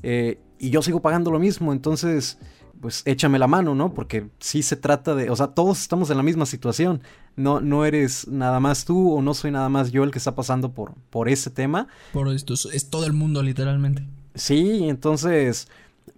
eh, 0.02 0.40
y 0.58 0.70
yo 0.70 0.82
sigo 0.82 1.00
pagando 1.00 1.30
lo 1.30 1.38
mismo, 1.38 1.72
entonces 1.72 2.38
pues 2.80 3.02
échame 3.06 3.38
la 3.38 3.46
mano, 3.46 3.74
¿no? 3.74 3.94
Porque 3.94 4.28
sí 4.40 4.62
se 4.62 4.76
trata 4.76 5.14
de, 5.14 5.30
o 5.30 5.36
sea, 5.36 5.46
todos 5.46 5.80
estamos 5.80 6.10
en 6.10 6.18
la 6.18 6.22
misma 6.22 6.44
situación. 6.44 7.00
No, 7.34 7.62
no 7.62 7.86
eres 7.86 8.28
nada 8.28 8.60
más 8.60 8.84
tú 8.84 9.10
o 9.10 9.22
no 9.22 9.32
soy 9.32 9.50
nada 9.50 9.70
más 9.70 9.90
yo 9.90 10.04
el 10.04 10.10
que 10.10 10.18
está 10.18 10.34
pasando 10.34 10.72
por, 10.72 10.92
por 11.08 11.30
ese 11.30 11.48
tema. 11.48 11.88
Por 12.12 12.28
esto, 12.28 12.52
es 12.52 12.90
todo 12.90 13.06
el 13.06 13.14
mundo 13.14 13.42
literalmente. 13.42 14.06
Sí, 14.34 14.86
entonces, 14.86 15.68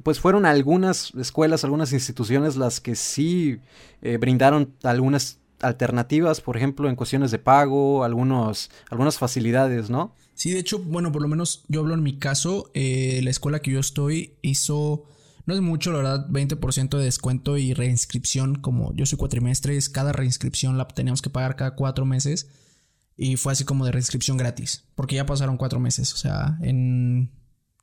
pues 0.02 0.18
fueron 0.18 0.44
algunas 0.44 1.14
escuelas, 1.14 1.62
algunas 1.62 1.92
instituciones 1.92 2.56
las 2.56 2.80
que 2.80 2.96
sí 2.96 3.60
eh, 4.02 4.16
brindaron 4.16 4.74
algunas 4.82 5.38
alternativas, 5.60 6.40
por 6.40 6.56
ejemplo, 6.56 6.88
en 6.88 6.96
cuestiones 6.96 7.30
de 7.30 7.38
pago, 7.38 8.04
algunos, 8.04 8.70
algunas 8.90 9.18
facilidades, 9.18 9.90
¿no? 9.90 10.14
Sí, 10.34 10.50
de 10.50 10.58
hecho, 10.58 10.78
bueno, 10.78 11.12
por 11.12 11.22
lo 11.22 11.28
menos 11.28 11.64
yo 11.68 11.80
hablo 11.80 11.94
en 11.94 12.02
mi 12.02 12.18
caso, 12.18 12.70
eh, 12.74 13.20
la 13.22 13.30
escuela 13.30 13.60
que 13.60 13.70
yo 13.70 13.80
estoy 13.80 14.36
hizo, 14.42 15.04
no 15.46 15.54
es 15.54 15.60
mucho, 15.60 15.92
la 15.92 15.98
verdad, 15.98 16.28
20% 16.28 16.98
de 16.98 17.04
descuento 17.04 17.56
y 17.56 17.72
reinscripción, 17.72 18.56
como 18.56 18.94
yo 18.94 19.06
soy 19.06 19.18
cuatrimestres, 19.18 19.88
cada 19.88 20.12
reinscripción 20.12 20.76
la 20.76 20.88
teníamos 20.88 21.22
que 21.22 21.30
pagar 21.30 21.56
cada 21.56 21.74
cuatro 21.74 22.04
meses 22.04 22.48
y 23.16 23.36
fue 23.36 23.52
así 23.52 23.64
como 23.64 23.86
de 23.86 23.92
reinscripción 23.92 24.36
gratis, 24.36 24.84
porque 24.94 25.16
ya 25.16 25.24
pasaron 25.24 25.56
cuatro 25.56 25.80
meses, 25.80 26.12
o 26.12 26.18
sea, 26.18 26.58
en, 26.60 27.32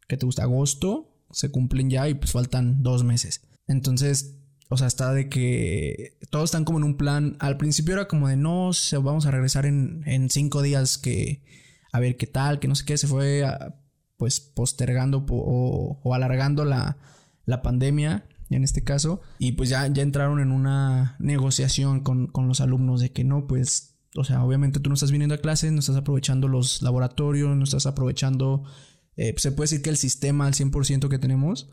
¿qué 0.08 0.18
te 0.18 0.26
gusta? 0.26 0.44
Agosto, 0.44 1.14
se 1.32 1.50
cumplen 1.50 1.90
ya 1.90 2.08
y 2.08 2.14
pues 2.14 2.32
faltan 2.32 2.84
dos 2.84 3.04
meses. 3.04 3.42
Entonces, 3.68 4.43
o 4.74 4.78
sea, 4.78 4.88
está 4.88 5.14
de 5.14 5.30
que 5.30 6.18
todos 6.32 6.46
están 6.46 6.66
como 6.66 6.80
en 6.80 6.84
un 6.84 6.98
plan. 6.98 7.38
Al 7.40 7.58
principio 7.58 7.94
era 7.94 8.08
como 8.08 8.28
de 8.28 8.36
no, 8.36 8.72
vamos 9.04 9.26
a 9.28 9.32
regresar 9.32 9.68
en, 9.68 10.30
cinco 10.32 10.64
días 10.64 10.98
que 10.98 11.44
a 11.92 12.00
ver 12.00 12.18
qué 12.18 12.26
tal, 12.26 12.60
que 12.60 12.68
no 12.68 12.74
sé 12.74 12.84
qué. 12.84 12.98
Se 12.98 13.08
fue 13.08 13.46
pues 14.18 14.40
postergando 14.40 15.26
o, 15.30 16.14
alargando 16.14 16.66
la, 16.66 16.98
la, 17.46 17.62
pandemia 17.62 18.26
en 18.50 18.64
este 18.64 18.84
caso. 18.84 19.22
Y 19.38 19.52
pues 19.52 19.70
ya, 19.70 19.86
ya 19.88 20.02
entraron 20.02 20.40
en 20.40 20.52
una 20.52 21.18
negociación 21.20 22.02
con, 22.02 22.28
con 22.28 22.48
los 22.48 22.60
alumnos 22.60 23.00
de 23.00 23.12
que 23.12 23.24
no, 23.24 23.46
pues, 23.46 24.00
o 24.16 24.24
sea, 24.24 24.44
obviamente 24.44 24.80
tú 24.80 24.90
no 24.90 24.96
estás 24.96 25.12
viniendo 25.12 25.36
a 25.36 25.40
clases, 25.40 25.72
no 25.72 25.82
estás 25.82 25.98
aprovechando 25.98 26.48
los 26.48 26.82
laboratorios, 26.82 27.56
no 27.56 27.64
estás 27.64 27.86
aprovechando, 27.86 28.64
eh, 29.18 29.36
se 29.38 29.52
puede 29.52 29.66
decir 29.66 29.84
que 29.84 29.92
el 29.92 29.98
sistema 29.98 30.48
al 30.48 30.54
100% 30.54 31.10
que 31.10 31.20
tenemos, 31.20 31.70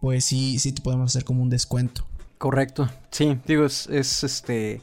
pues 0.00 0.24
sí, 0.24 0.60
sí 0.60 0.70
te 0.70 0.82
podemos 0.82 1.10
hacer 1.10 1.24
como 1.24 1.42
un 1.42 1.50
descuento. 1.50 2.06
Correcto, 2.38 2.88
sí, 3.10 3.36
digo, 3.46 3.64
es, 3.66 3.88
este, 3.88 4.80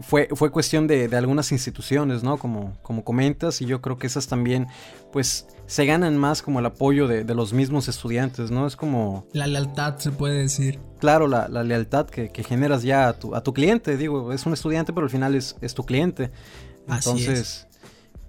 fue, 0.00 0.28
fue 0.34 0.50
cuestión 0.50 0.86
de, 0.88 1.08
algunas 1.16 1.52
instituciones, 1.52 2.22
¿no? 2.24 2.36
Como, 2.36 2.76
como 2.82 3.04
comentas, 3.04 3.60
y 3.62 3.66
yo 3.66 3.80
creo 3.80 3.96
que 3.96 4.08
esas 4.08 4.26
también, 4.26 4.66
pues, 5.12 5.46
se 5.66 5.86
ganan 5.86 6.16
más 6.16 6.42
como 6.42 6.58
el 6.58 6.66
apoyo 6.66 7.06
de, 7.06 7.24
los 7.34 7.52
mismos 7.52 7.88
estudiantes, 7.88 8.50
¿no? 8.50 8.66
Es 8.66 8.74
como... 8.74 9.26
La 9.32 9.46
lealtad, 9.46 9.98
se 9.98 10.10
puede 10.10 10.40
decir. 10.40 10.80
Claro, 10.98 11.28
la, 11.28 11.48
lealtad 11.48 12.06
que, 12.06 12.44
generas 12.44 12.82
ya 12.82 13.08
a 13.08 13.12
tu, 13.12 13.34
a 13.34 13.42
tu 13.42 13.52
cliente, 13.52 13.96
digo, 13.96 14.32
es 14.32 14.44
un 14.44 14.52
estudiante, 14.52 14.92
pero 14.92 15.04
al 15.04 15.10
final 15.10 15.34
es, 15.34 15.56
es 15.60 15.74
tu 15.74 15.84
cliente. 15.84 16.30
Entonces, 16.88 17.68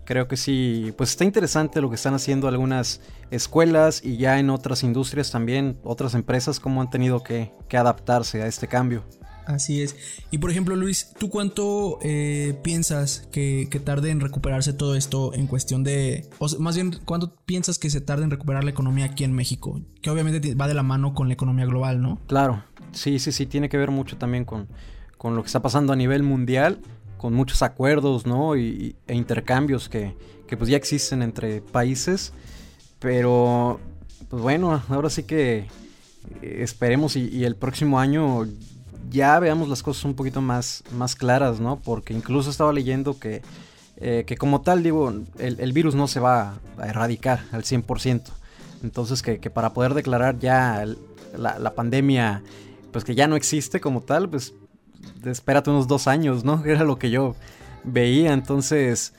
creo 0.05 0.27
que 0.27 0.38
sí, 0.38 0.93
pues 0.98 1.12
está 1.12 1.24
interesante 1.24 1.81
lo 1.81 1.89
que 1.89 1.95
están 1.95 2.13
haciendo 2.13 2.48
algunas 2.48 3.01
escuelas 3.31 4.03
y 4.03 4.17
ya 4.17 4.39
en 4.39 4.50
otras 4.50 4.83
industrias 4.83 5.31
también, 5.31 5.77
otras 5.83 6.13
empresas, 6.13 6.60
cómo 6.60 6.81
han 6.81 6.89
tenido 6.89 7.24
que, 7.24 7.51
adaptarse 7.74 8.43
a 8.43 8.48
este 8.48 8.67
cambio. 8.67 9.03
Así 9.48 9.81
es. 9.81 9.95
Y 10.29 10.38
por 10.38 10.51
ejemplo, 10.51 10.75
Luis, 10.75 11.12
¿tú 11.17 11.29
cuánto 11.29 11.98
eh, 12.03 12.57
piensas 12.63 13.27
que, 13.31 13.67
tarde 13.83 14.12
en 14.12 14.19
recuperarse 14.19 14.74
todo 14.74 14.95
esto 14.95 15.33
en 15.33 15.48
cuestión 15.48 15.83
de... 15.83 16.29
O 16.38 16.48
más 16.60 16.75
bien, 16.75 17.00
¿cuánto 17.03 17.36
piensas 17.45 17.79
que 17.79 17.89
se 17.89 18.00
tarde 18.00 18.25
en 18.25 18.29
recuperar 18.29 18.63
la 18.63 18.69
economía 18.69 19.05
aquí 19.05 19.24
en 19.24 19.33
México? 19.33 19.81
Que 20.03 20.12
obviamente 20.12 20.53
va 20.53 20.67
de 20.67 20.75
la 20.75 20.83
mano 20.83 21.15
con 21.15 21.29
la 21.29 21.33
economía 21.33 21.65
global, 21.65 22.00
¿no? 22.00 22.22
Claro, 22.27 22.63
sí, 22.91 23.17
sí, 23.17 23.31
sí, 23.31 23.48
tiene 23.48 23.69
que 23.69 23.77
ver 23.77 23.89
mucho 23.89 24.17
también 24.17 24.45
con, 24.45 24.67
con 25.17 25.36
lo 25.36 25.41
que 25.41 25.48
está 25.48 25.63
pasando 25.63 25.93
a 25.93 25.95
nivel 25.95 26.22
mundial 26.22 26.79
con 27.24 27.34
muchos 27.34 27.62
acuerdos, 27.62 28.25
¿no? 28.25 28.58
Y, 28.58 28.98
e 29.08 29.15
intercambios 29.15 29.88
que, 29.88 30.13
que, 30.46 30.58
pues 30.58 30.70
ya 30.70 30.75
existen 30.75 31.22
entre 31.22 31.62
países. 31.62 32.34
Pero, 33.00 33.80
pues 34.30 34.42
bueno, 34.42 34.84
ahora 34.89 35.10
sí 35.10 35.24
que 35.24 35.60
eh, 36.42 36.58
esperemos 36.60 37.15
y, 37.15 37.46
el 37.46 37.56
próximo 37.56 37.98
año 37.98 38.46
ya 39.10 39.39
veamos 39.39 39.70
las 39.70 39.84
cosas 39.84 40.03
un 40.03 40.15
poquito 40.15 40.42
más, 40.42 40.84
más 40.98 41.15
claras, 41.15 41.62
¿no? 41.62 41.80
Porque 41.80 42.13
incluso 42.13 42.50
estaba 42.50 42.74
leyendo 42.74 43.18
que, 43.18 43.42
eh, 43.96 44.25
que 44.27 44.36
como 44.36 44.60
tal, 44.60 44.84
digo, 44.84 45.13
el, 45.39 45.72
virus 45.72 45.96
no 45.96 46.10
se 46.10 46.20
va 46.20 46.56
a 46.77 46.88
erradicar 46.89 47.46
al 47.53 47.63
100%. 47.63 48.22
Entonces 48.84 49.22
que, 49.22 49.39
que 49.39 49.50
para 49.50 49.72
poder 49.72 49.94
declarar 49.94 50.39
ya 50.39 50.86
la, 51.38 51.58
la 51.58 51.74
pandemia, 51.74 52.44
pues 52.92 53.06
que 53.06 53.15
ya 53.15 53.30
no 53.30 53.38
existe 53.38 53.80
como 53.80 54.01
tal, 54.01 54.27
pues 54.27 54.53
espérate 55.25 55.69
unos 55.69 55.88
dos 55.88 56.07
años, 56.07 56.43
¿no? 56.43 56.63
Era 56.65 56.83
lo 56.83 56.98
que 56.98 57.10
yo 57.10 57.36
veía. 57.83 58.33
Entonces, 58.33 59.13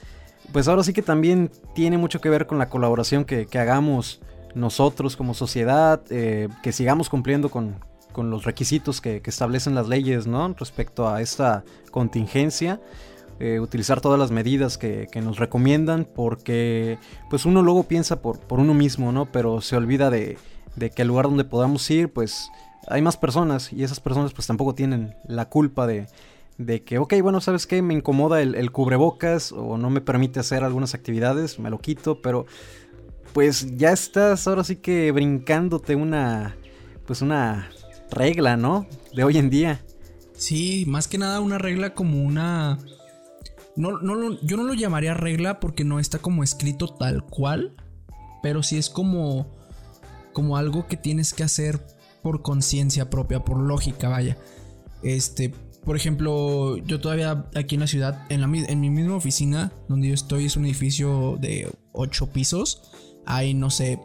pues 0.53 0.69
ahora 0.69 0.83
sí 0.83 0.93
que 0.93 1.03
también 1.03 1.51
tiene 1.75 1.99
mucho 1.99 2.21
que 2.21 2.29
ver 2.29 2.47
con 2.47 2.59
la 2.59 2.69
colaboración 2.69 3.25
que, 3.25 3.47
hagamos 3.59 4.21
nosotros 4.55 5.17
como 5.17 5.35
sociedad, 5.35 6.01
eh, 6.11 6.49
que 6.63 6.73
sigamos 6.73 7.09
cumpliendo 7.09 7.51
con, 7.51 7.81
los 8.17 8.45
requisitos 8.45 9.01
que, 9.01 9.21
establecen 9.25 9.75
las 9.75 9.89
leyes, 9.89 10.27
¿no? 10.27 10.55
Respecto 10.55 11.09
a 11.09 11.21
esta 11.21 11.65
contingencia. 11.91 12.81
Eh, 13.41 13.59
utilizar 13.59 14.01
todas 14.01 14.17
las 14.17 14.31
medidas 14.31 14.79
que, 14.79 15.09
nos 15.21 15.39
recomiendan 15.39 16.05
porque 16.05 16.99
pues 17.29 17.45
uno 17.47 17.63
luego 17.63 17.83
piensa 17.83 18.23
por, 18.23 18.39
por 18.39 18.61
uno 18.61 18.75
mismo, 18.75 19.11
¿no? 19.11 19.27
Pero 19.27 19.61
se 19.61 19.77
olvida 19.77 20.09
de, 20.09 20.39
de 20.77 20.91
que 20.91 21.03
el 21.03 21.09
lugar 21.09 21.27
donde 21.27 21.45
podamos 21.45 21.91
ir 21.91 22.13
pues 22.13 22.51
hay 22.89 23.03
más 23.03 23.17
personas 23.17 23.73
y 23.73 23.83
esas 23.83 24.01
personas 24.01 24.33
pues 24.33 24.47
tampoco 24.47 24.75
tienen 24.75 25.15
la 25.27 25.49
culpa 25.49 25.87
de, 25.87 26.07
de 26.59 26.83
que, 26.83 26.99
ok, 26.99 27.15
bueno, 27.23 27.41
¿sabes 27.41 27.67
qué? 27.67 27.83
Me 27.83 27.95
incomoda 27.95 28.41
el, 28.41 28.71
cubrebocas 28.71 29.53
o 29.53 29.77
no 29.79 29.91
me 29.91 30.01
permite 30.01 30.41
hacer 30.41 30.65
algunas 30.65 30.95
actividades, 30.95 31.59
me 31.59 31.71
lo 31.71 31.79
quito, 31.79 32.21
pero 32.21 32.47
pues 33.33 33.77
ya 33.77 33.91
estás 33.93 34.47
ahora 34.47 34.65
sí 34.65 34.77
que 34.77 35.11
brincándote 35.11 35.97
una, 35.97 36.57
pues 37.07 37.23
una 37.23 37.71
regla, 38.11 38.57
¿no? 38.57 38.87
De 39.15 39.25
hoy 39.25 39.39
en 39.39 39.51
día. 39.51 39.85
Sí, 40.37 40.85
más 40.87 41.09
que 41.09 41.19
nada 41.19 41.41
una 41.41 41.59
regla 41.59 41.95
como 41.95 42.23
una... 42.23 42.79
No, 43.77 43.99
no, 43.99 44.41
yo 44.43 44.57
no 44.57 44.63
lo 44.63 44.75
llamaría 44.75 45.15
regla 45.15 45.59
porque 45.59 45.83
no 45.83 45.99
está 45.99 46.19
como 46.21 46.45
escrito 46.45 46.95
tal 46.95 47.25
cual, 47.25 47.75
pero 48.41 48.63
sí 48.63 48.79
es 48.79 48.89
como, 48.89 49.51
como 50.33 50.57
algo 50.57 50.87
que 50.87 50.97
tienes 50.97 51.35
que 51.35 51.43
hacer 51.43 51.85
por 52.25 52.41
conciencia 52.41 53.11
propia, 53.11 53.45
por 53.45 53.59
lógica, 53.59 54.09
vaya. 54.09 54.39
Este, 55.03 55.51
por 55.85 55.95
ejemplo, 55.95 56.79
yo 56.79 56.99
todavía 56.99 57.51
aquí 57.55 57.75
en 57.75 57.83
la 57.83 57.87
ciudad, 57.87 58.23
en, 58.31 58.41
la, 58.41 58.47
en 58.47 58.81
mi 58.81 58.89
misma 58.89 59.15
oficina 59.15 59.73
donde 59.91 60.09
yo 60.09 60.15
estoy, 60.15 60.47
es 60.47 60.57
un 60.57 60.65
edificio 60.65 61.37
de 61.39 61.71
8 61.93 62.33
pisos. 62.33 62.83
Hay, 63.27 63.53
no 63.53 63.69
sé, 63.69 64.01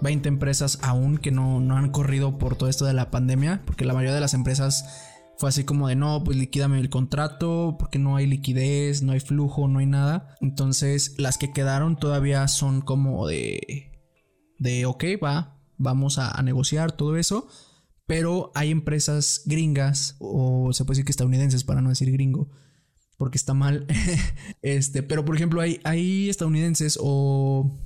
20 0.00 0.30
empresas 0.30 0.78
aún 0.80 1.18
que 1.18 1.30
no, 1.30 1.60
no 1.60 1.76
han 1.76 1.90
corrido 1.90 2.38
por 2.38 2.56
todo 2.56 2.70
esto 2.70 2.86
de 2.86 2.94
la 2.94 3.10
pandemia, 3.10 3.60
porque 3.66 3.84
la 3.84 3.92
mayoría 3.92 4.14
de 4.14 4.22
las 4.22 4.32
empresas 4.32 5.10
fue 5.36 5.50
así 5.50 5.64
como 5.64 5.88
de 5.88 5.94
no, 5.94 6.24
pues 6.24 6.38
liquídame 6.38 6.80
el 6.80 6.88
contrato, 6.88 7.76
porque 7.78 7.98
no 7.98 8.16
hay 8.16 8.26
liquidez, 8.26 9.02
no 9.02 9.12
hay 9.12 9.20
flujo, 9.20 9.68
no 9.68 9.80
hay 9.80 9.86
nada. 9.86 10.36
Entonces, 10.40 11.16
las 11.18 11.36
que 11.36 11.52
quedaron 11.52 11.96
todavía 11.96 12.48
son 12.48 12.80
como 12.80 13.26
de. 13.26 13.92
de 14.58 14.86
ok, 14.86 15.04
va, 15.22 15.61
vamos 15.82 16.18
a, 16.18 16.40
negociar 16.42 16.92
todo 16.92 17.16
eso. 17.16 17.48
Pero 18.06 18.50
hay 18.54 18.70
empresas 18.70 19.42
gringas, 19.46 20.16
o 20.18 20.72
se 20.72 20.84
puede 20.84 20.96
decir 20.96 21.04
que 21.04 21.12
estadounidenses, 21.12 21.64
para 21.64 21.80
no 21.80 21.88
decir 21.88 22.10
gringo, 22.10 22.50
porque 23.16 23.38
está 23.38 23.54
mal. 23.54 23.86
este, 24.62 25.02
pero 25.02 25.24
por 25.24 25.36
ejemplo, 25.36 25.60
hay, 25.60 25.80
hay 25.84 26.28
estadounidenses 26.28 26.98
o. 27.00 27.78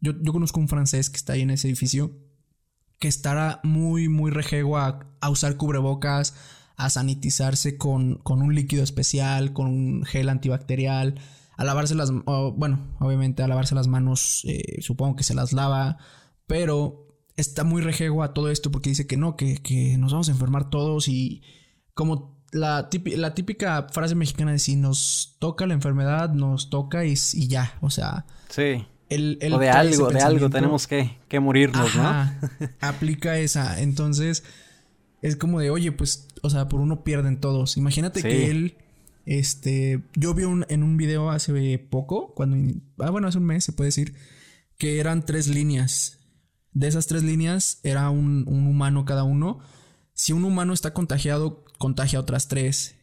Yo, 0.00 0.14
conozco 0.32 0.58
un 0.58 0.68
francés 0.68 1.10
que 1.10 1.16
está 1.16 1.34
ahí 1.34 1.42
en 1.42 1.50
ese 1.50 1.68
edificio 1.68 2.10
que 2.98 3.08
estará 3.08 3.60
muy, 3.64 4.08
muy 4.08 4.30
rejego 4.30 4.78
a, 4.78 5.08
usar 5.28 5.56
cubrebocas, 5.56 6.34
a 6.76 6.90
sanitizarse 6.90 7.76
con, 7.76 8.16
con, 8.16 8.42
un 8.42 8.54
líquido 8.54 8.84
especial, 8.84 9.52
con 9.52 9.66
un 9.66 10.04
gel 10.04 10.28
antibacterial, 10.28 11.20
a 11.56 11.64
lavarse 11.64 11.94
las, 11.94 12.10
bueno, 12.10 12.96
obviamente 13.00 13.42
a 13.42 13.48
lavarse 13.48 13.74
las 13.74 13.86
manos, 13.86 14.42
eh, 14.44 14.80
supongo 14.80 15.16
que 15.16 15.24
se 15.24 15.34
las 15.34 15.52
lava, 15.52 15.98
pero 16.46 17.11
está 17.36 17.64
muy 17.64 17.82
rejego 17.82 18.22
a 18.22 18.34
todo 18.34 18.50
esto 18.50 18.70
porque 18.70 18.90
dice 18.90 19.06
que 19.06 19.16
no, 19.16 19.36
que, 19.36 19.96
nos 19.98 20.12
vamos 20.12 20.28
a 20.28 20.32
enfermar 20.32 20.70
todos 20.70 21.08
y 21.08 21.42
como 21.94 22.42
la, 22.52 22.88
la 23.16 23.34
típica 23.34 23.88
frase 23.92 24.14
mexicana 24.14 24.52
de 24.52 24.58
si 24.58 24.76
nos 24.76 25.36
toca 25.38 25.66
la 25.66 25.74
enfermedad, 25.74 26.30
nos 26.32 26.70
toca 26.70 27.04
y, 27.04 27.16
ya, 27.48 27.78
o 27.80 27.90
sea... 27.90 28.26
Sí. 28.48 28.86
El, 29.08 29.38
o 29.52 29.58
de 29.58 29.68
algo, 29.68 30.08
de 30.08 30.20
algo 30.20 30.48
tenemos 30.48 30.86
que, 30.86 31.18
que 31.28 31.38
morirnos, 31.38 31.94
¿no? 31.96 32.32
aplica 32.80 33.38
esa. 33.38 33.82
Entonces, 33.82 34.42
es 35.20 35.36
como 35.36 35.60
de, 35.60 35.68
oye, 35.68 35.92
pues, 35.92 36.28
o 36.42 36.48
sea, 36.48 36.68
por 36.68 36.80
uno 36.80 37.04
pierden 37.04 37.38
todos. 37.38 37.76
Imagínate 37.76 38.22
que 38.22 38.50
él 38.50 38.76
Este, 39.24 40.02
yo 40.14 40.34
vi 40.34 40.44
un, 40.44 40.66
en 40.68 40.82
un 40.82 40.96
video 40.96 41.30
hace 41.30 41.78
poco, 41.78 42.34
cuando, 42.34 42.56
ah, 42.98 43.10
bueno, 43.10 43.28
hace 43.28 43.38
un 43.38 43.44
mes 43.44 43.64
se 43.64 43.72
puede 43.72 43.88
decir, 43.88 44.14
que 44.78 44.98
eran 44.98 45.24
tres 45.24 45.46
líneas. 45.46 46.18
De 46.72 46.88
esas 46.88 47.06
tres 47.06 47.22
líneas 47.22 47.80
era 47.82 48.08
un, 48.10 48.44
humano 48.46 49.04
cada 49.04 49.24
uno. 49.24 49.60
Si 50.14 50.32
un 50.32 50.44
humano 50.44 50.72
está 50.72 50.94
contagiado, 50.94 51.64
contagia 51.78 52.20
otras 52.20 52.48
tres 52.48 52.96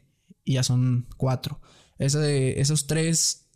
y 0.44 0.54
ya 0.54 0.64
son 0.64 1.08
cuatro. 1.18 1.60
esos 1.98 2.88
tres 2.88 3.50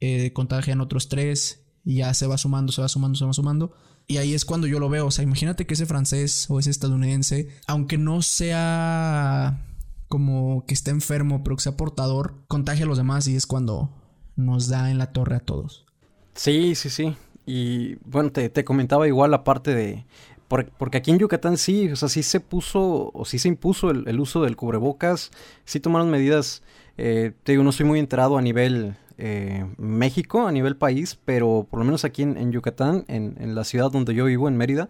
eh, 0.00 0.32
contagian 0.32 0.80
otros 0.80 1.08
tres 1.08 1.64
y 1.84 1.96
ya 1.96 2.14
se 2.14 2.26
va 2.26 2.38
sumando, 2.38 2.72
se 2.72 2.82
va 2.82 2.88
sumando, 2.88 3.18
se 3.18 3.24
va 3.24 3.32
sumando. 3.32 3.72
Y 4.06 4.16
ahí 4.16 4.34
es 4.34 4.44
cuando 4.44 4.66
yo 4.66 4.80
lo 4.80 4.88
veo. 4.88 5.06
O 5.06 5.10
sea, 5.10 5.22
imagínate 5.22 5.66
que 5.66 5.74
ese 5.74 5.86
francés 5.86 6.46
o 6.48 6.58
ese 6.58 6.70
estadounidense, 6.70 7.48
aunque 7.66 7.96
no 7.98 8.22
sea 8.22 9.64
como 10.08 10.66
que 10.66 10.74
esté 10.74 10.90
enfermo, 10.90 11.44
pero 11.44 11.54
que 11.54 11.62
sea 11.62 11.76
portador, 11.76 12.44
contagia 12.48 12.84
a 12.84 12.88
los 12.88 12.98
demás 12.98 13.28
y 13.28 13.36
es 13.36 13.46
cuando 13.46 13.96
nos 14.34 14.66
da 14.66 14.90
en 14.90 14.98
la 14.98 15.12
torre 15.12 15.36
a 15.36 15.40
todos. 15.40 15.86
Sí, 16.34 16.74
sí, 16.74 16.90
sí. 16.90 17.14
Y 17.46 17.96
bueno, 18.04 18.30
te, 18.30 18.64
comentaba 18.64 19.08
igual 19.08 19.30
la 19.30 19.44
parte 19.44 19.74
de... 19.74 20.04
Porque 20.48 20.98
aquí 20.98 21.12
en 21.12 21.18
Yucatán 21.18 21.56
sí, 21.56 21.90
o 21.90 21.96
sea, 21.96 22.08
sí 22.08 22.24
se 22.24 22.40
puso 22.40 23.12
o 23.14 23.24
sí 23.24 23.38
se 23.38 23.46
impuso 23.46 23.90
el, 23.90 24.18
uso 24.18 24.42
del 24.42 24.56
cubrebocas, 24.56 25.30
sí 25.64 25.78
tomaron 25.78 26.10
medidas, 26.10 26.64
eh, 26.98 27.30
te 27.44 27.52
digo, 27.52 27.62
no 27.62 27.70
estoy 27.70 27.86
muy 27.86 28.00
enterado 28.00 28.36
a 28.36 28.42
nivel 28.42 28.96
eh, 29.16 29.64
México, 29.76 30.48
a 30.48 30.52
nivel 30.52 30.76
país, 30.76 31.16
pero 31.24 31.68
por 31.70 31.78
lo 31.78 31.84
menos 31.84 32.04
aquí 32.04 32.22
en, 32.22 32.50
Yucatán, 32.50 33.04
en, 33.06 33.54
la 33.54 33.62
ciudad 33.62 33.92
donde 33.92 34.12
yo 34.12 34.24
vivo, 34.24 34.48
en 34.48 34.56
Mérida, 34.56 34.88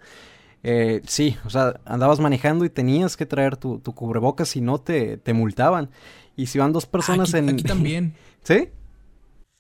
eh, 0.62 1.02
sí, 1.06 1.36
o 1.44 1.50
sea, 1.50 1.78
andabas 1.84 2.20
manejando 2.20 2.64
y 2.64 2.70
tenías 2.70 3.18
que 3.18 3.26
traer 3.26 3.58
tu, 3.58 3.82
cubrebocas, 3.82 4.48
si 4.48 4.62
no 4.62 4.78
te, 4.78 5.18
te 5.18 5.34
multaban. 5.34 5.90
Y 6.36 6.46
si 6.46 6.58
van 6.58 6.72
dos 6.72 6.86
personas 6.86 7.34
en... 7.34 7.50
Aquí 7.50 7.64
también. 7.64 8.14
¿Sí? 8.42 8.70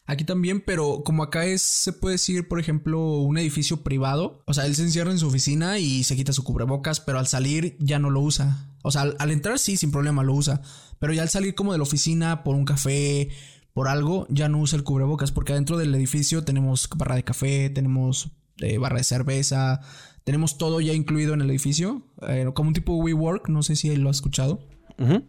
Aquí 0.06 0.24
también, 0.24 0.60
pero 0.60 1.02
como 1.04 1.22
acá 1.22 1.44
es, 1.44 1.62
se 1.62 1.92
puede 1.92 2.14
decir, 2.14 2.48
por 2.48 2.58
ejemplo, 2.58 3.18
un 3.20 3.38
edificio 3.38 3.84
privado, 3.84 4.42
o 4.46 4.54
sea, 4.54 4.66
él 4.66 4.74
se 4.74 4.82
encierra 4.82 5.12
en 5.12 5.18
su 5.18 5.28
oficina 5.28 5.78
y 5.78 6.02
se 6.02 6.16
quita 6.16 6.32
su 6.32 6.42
cubrebocas, 6.42 7.00
pero 7.00 7.18
al 7.18 7.28
salir 7.28 7.76
ya 7.78 8.00
no 8.00 8.10
lo 8.10 8.20
usa. 8.20 8.74
O 8.82 8.90
sea, 8.90 9.02
al 9.02 9.30
entrar 9.30 9.58
sí, 9.58 9.76
sin 9.76 9.92
problema 9.92 10.24
lo 10.24 10.34
usa, 10.34 10.62
pero 10.98 11.12
ya 11.12 11.22
al 11.22 11.28
salir 11.28 11.54
como 11.54 11.72
de 11.72 11.78
la 11.78 11.84
oficina 11.84 12.42
por 12.42 12.56
un 12.56 12.64
café 12.64 13.28
por 13.72 13.88
algo 13.88 14.26
ya 14.30 14.48
no 14.48 14.58
usa 14.58 14.76
el 14.76 14.84
cubrebocas, 14.84 15.32
porque 15.32 15.52
adentro 15.52 15.76
del 15.76 15.94
edificio 15.94 16.42
tenemos 16.44 16.88
barra 16.96 17.14
de 17.14 17.22
café, 17.22 17.70
tenemos 17.70 18.30
eh, 18.58 18.78
barra 18.78 18.98
de 18.98 19.04
cerveza, 19.04 19.80
tenemos 20.24 20.58
todo 20.58 20.80
ya 20.80 20.92
incluido 20.92 21.34
en 21.34 21.40
el 21.40 21.50
edificio, 21.50 22.02
eh, 22.28 22.50
como 22.54 22.68
un 22.68 22.74
tipo 22.74 22.96
WeWork, 22.96 23.48
no 23.48 23.62
sé 23.62 23.76
si 23.76 23.94
lo 23.96 24.10
has 24.10 24.16
escuchado. 24.16 24.66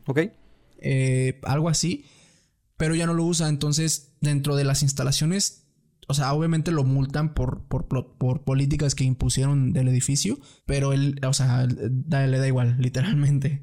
ok. 0.05 0.19
Eh, 0.79 1.39
algo 1.43 1.69
así, 1.69 2.05
pero 2.81 2.95
ya 2.95 3.05
no 3.05 3.13
lo 3.13 3.25
usa, 3.25 3.47
entonces 3.47 4.11
dentro 4.21 4.55
de 4.55 4.63
las 4.63 4.81
instalaciones, 4.81 5.67
o 6.07 6.15
sea, 6.15 6.33
obviamente 6.33 6.71
lo 6.71 6.83
multan 6.83 7.35
por, 7.35 7.61
por, 7.61 7.85
por 7.85 8.41
políticas 8.41 8.95
que 8.95 9.03
impusieron 9.03 9.71
del 9.71 9.87
edificio, 9.87 10.39
pero 10.65 10.91
él, 10.91 11.21
o 11.23 11.31
sea, 11.31 11.67
le 11.67 12.39
da 12.39 12.47
igual, 12.47 12.77
literalmente. 12.79 13.61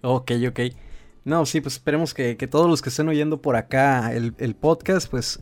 Ok, 0.00 0.32
ok. 0.48 0.60
No, 1.26 1.44
sí, 1.44 1.60
pues 1.60 1.74
esperemos 1.74 2.14
que, 2.14 2.34
todos 2.50 2.70
los 2.70 2.80
que 2.80 2.88
estén 2.88 3.10
oyendo 3.10 3.42
por 3.42 3.56
acá 3.56 4.14
el, 4.14 4.32
podcast, 4.54 5.10
pues 5.10 5.38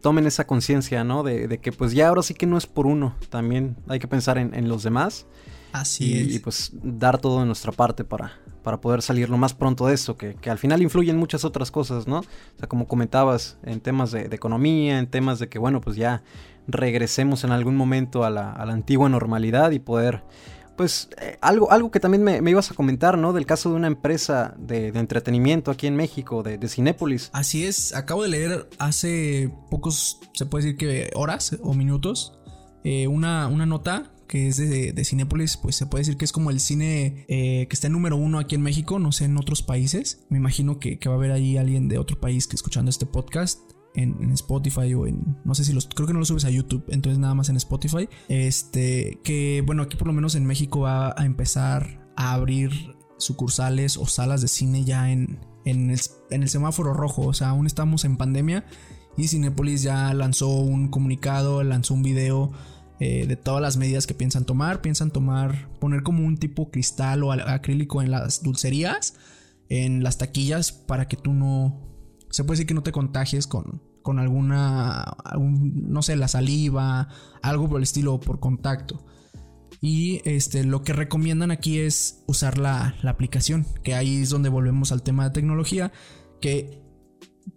tomen 0.00 0.26
esa 0.26 0.46
conciencia, 0.46 1.04
¿no? 1.04 1.22
De, 1.22 1.58
que 1.58 1.70
pues 1.70 1.92
ya 1.92 2.08
ahora 2.08 2.22
sí 2.22 2.32
que 2.32 2.46
no 2.46 2.56
es 2.56 2.66
por 2.66 2.86
uno, 2.86 3.14
también 3.28 3.76
hay 3.88 3.98
que 3.98 4.08
pensar 4.08 4.38
en, 4.38 4.68
los 4.70 4.84
demás. 4.84 5.26
Así 5.72 6.14
y, 6.14 6.18
es. 6.18 6.34
Y 6.36 6.38
pues 6.38 6.72
dar 6.82 7.20
todo 7.20 7.40
de 7.40 7.46
nuestra 7.46 7.72
parte 7.72 8.04
para, 8.04 8.40
para 8.64 8.80
poder 8.80 9.02
salir 9.02 9.30
lo 9.30 9.38
más 9.38 9.54
pronto 9.54 9.86
de 9.86 9.94
esto, 9.94 10.16
que, 10.16 10.34
al 10.50 10.58
final 10.58 10.82
influyen 10.82 11.16
muchas 11.16 11.44
otras 11.44 11.70
cosas, 11.70 12.08
¿no? 12.08 12.20
O 12.20 12.58
sea, 12.58 12.66
como 12.66 12.88
comentabas, 12.88 13.58
en 13.62 13.80
temas 13.80 14.10
de, 14.10 14.22
economía, 14.22 14.98
en 14.98 15.06
temas 15.06 15.38
de 15.38 15.48
que, 15.48 15.60
bueno, 15.60 15.80
pues 15.80 15.94
ya 15.96 16.24
regresemos 16.66 17.44
en 17.44 17.52
algún 17.52 17.76
momento 17.76 18.24
a 18.24 18.30
la, 18.30 18.50
a 18.50 18.66
la 18.66 18.72
antigua 18.72 19.08
normalidad 19.08 19.70
y 19.70 19.78
poder 19.78 20.24
pues 20.76 21.08
eh, 21.20 21.38
algo, 21.40 21.70
algo 21.70 21.90
que 21.92 22.00
también 22.00 22.24
me, 22.24 22.50
ibas 22.50 22.70
a 22.70 22.74
comentar, 22.74 23.16
¿no? 23.16 23.32
Del 23.32 23.46
caso 23.46 23.70
de 23.70 23.76
una 23.76 23.86
empresa 23.86 24.54
de, 24.58 24.88
entretenimiento 24.88 25.70
aquí 25.70 25.86
en 25.86 25.94
México, 25.94 26.42
de, 26.42 26.58
de, 26.58 26.68
Cinépolis. 26.68 27.30
Así 27.32 27.64
es, 27.64 27.94
acabo 27.94 28.24
de 28.24 28.30
leer 28.30 28.68
hace 28.78 29.52
pocos, 29.70 30.18
se 30.32 30.46
puede 30.46 30.64
decir 30.64 30.78
que 30.78 31.10
horas 31.14 31.56
o 31.62 31.74
minutos, 31.74 32.38
eh, 32.82 33.06
una, 33.06 33.46
una 33.46 33.66
nota 33.66 34.10
que 34.26 34.48
es 34.48 34.56
de, 34.56 34.92
de, 34.92 35.04
Cinépolis, 35.04 35.56
pues 35.56 35.76
se 35.76 35.86
puede 35.86 36.02
decir 36.02 36.16
que 36.16 36.24
es 36.24 36.32
como 36.32 36.50
el 36.50 36.60
cine 36.60 37.24
eh, 37.28 37.66
que 37.68 37.74
está 37.74 37.86
en 37.86 37.92
número 37.92 38.16
uno 38.16 38.38
aquí 38.38 38.54
en 38.54 38.62
México, 38.62 38.98
no 38.98 39.12
sé, 39.12 39.26
en 39.26 39.36
otros 39.36 39.62
países. 39.62 40.24
Me 40.28 40.38
imagino 40.38 40.78
que, 40.78 40.98
que 40.98 41.08
va 41.08 41.14
a 41.14 41.18
haber 41.18 41.32
ahí 41.32 41.56
alguien 41.56 41.88
de 41.88 41.98
otro 41.98 42.20
país 42.20 42.46
que 42.46 42.56
escuchando 42.56 42.90
este 42.90 43.06
podcast 43.06 43.60
en, 43.94 44.32
Spotify 44.32 44.94
o 44.94 45.06
en. 45.06 45.38
No 45.44 45.54
sé 45.54 45.64
si 45.64 45.72
los. 45.72 45.86
Creo 45.86 46.06
que 46.06 46.12
no 46.12 46.18
lo 46.18 46.24
subes 46.24 46.44
a 46.44 46.50
YouTube, 46.50 46.84
entonces 46.88 47.18
nada 47.18 47.34
más 47.34 47.48
en 47.48 47.56
Spotify. 47.56 48.08
Este. 48.28 49.20
Que 49.24 49.62
bueno, 49.64 49.82
aquí 49.82 49.96
por 49.96 50.06
lo 50.06 50.12
menos 50.12 50.34
en 50.34 50.44
México 50.44 50.80
va 50.80 51.14
a 51.16 51.24
empezar 51.24 52.10
a 52.16 52.34
abrir 52.34 52.96
sucursales 53.18 53.96
o 53.96 54.06
salas 54.06 54.42
de 54.42 54.48
cine 54.48 54.84
ya 54.84 55.10
en, 55.10 55.38
en, 55.64 55.90
el, 55.90 56.48
semáforo 56.48 56.92
rojo. 56.92 57.22
O 57.22 57.32
sea, 57.32 57.50
aún 57.50 57.66
estamos 57.66 58.04
en 58.04 58.16
pandemia. 58.16 58.64
Y 59.16 59.28
Cinepolis 59.28 59.82
ya 59.82 60.12
lanzó 60.12 60.48
un 60.48 60.88
comunicado, 60.88 61.62
lanzó 61.62 61.94
un 61.94 62.02
video 62.02 62.50
eh, 63.00 63.26
de 63.26 63.36
todas 63.36 63.60
las 63.60 63.76
medidas 63.76 64.06
que 64.06 64.14
piensan 64.14 64.44
tomar. 64.44 64.80
Piensan 64.80 65.10
tomar, 65.10 65.68
poner 65.80 66.02
como 66.02 66.24
un 66.24 66.36
tipo 66.36 66.70
cristal 66.70 67.22
o 67.24 67.32
acrílico 67.32 68.02
en 68.02 68.10
las 68.10 68.42
dulcerías, 68.42 69.14
en 69.68 70.02
las 70.02 70.18
taquillas, 70.18 70.72
para 70.72 71.08
que 71.08 71.16
tú 71.16 71.32
no, 71.32 71.80
se 72.30 72.44
puede 72.44 72.56
decir 72.56 72.66
que 72.66 72.74
no 72.74 72.82
te 72.82 72.92
contagies 72.92 73.46
con, 73.46 73.82
con 74.02 74.18
alguna, 74.18 75.16
no 75.38 76.02
sé, 76.02 76.16
la 76.16 76.28
saliva, 76.28 77.08
algo 77.42 77.68
por 77.68 77.78
el 77.78 77.84
estilo, 77.84 78.20
por 78.20 78.40
contacto. 78.40 79.04
Y 79.80 80.20
este, 80.24 80.64
lo 80.64 80.82
que 80.82 80.92
recomiendan 80.92 81.50
aquí 81.50 81.78
es 81.78 82.22
usar 82.26 82.58
la, 82.58 82.94
la, 83.02 83.10
aplicación, 83.10 83.66
que 83.82 83.94
ahí 83.94 84.22
es 84.22 84.30
donde 84.30 84.48
volvemos 84.48 84.92
al 84.92 85.02
tema 85.02 85.24
de 85.24 85.30
tecnología, 85.30 85.92
que 86.40 86.83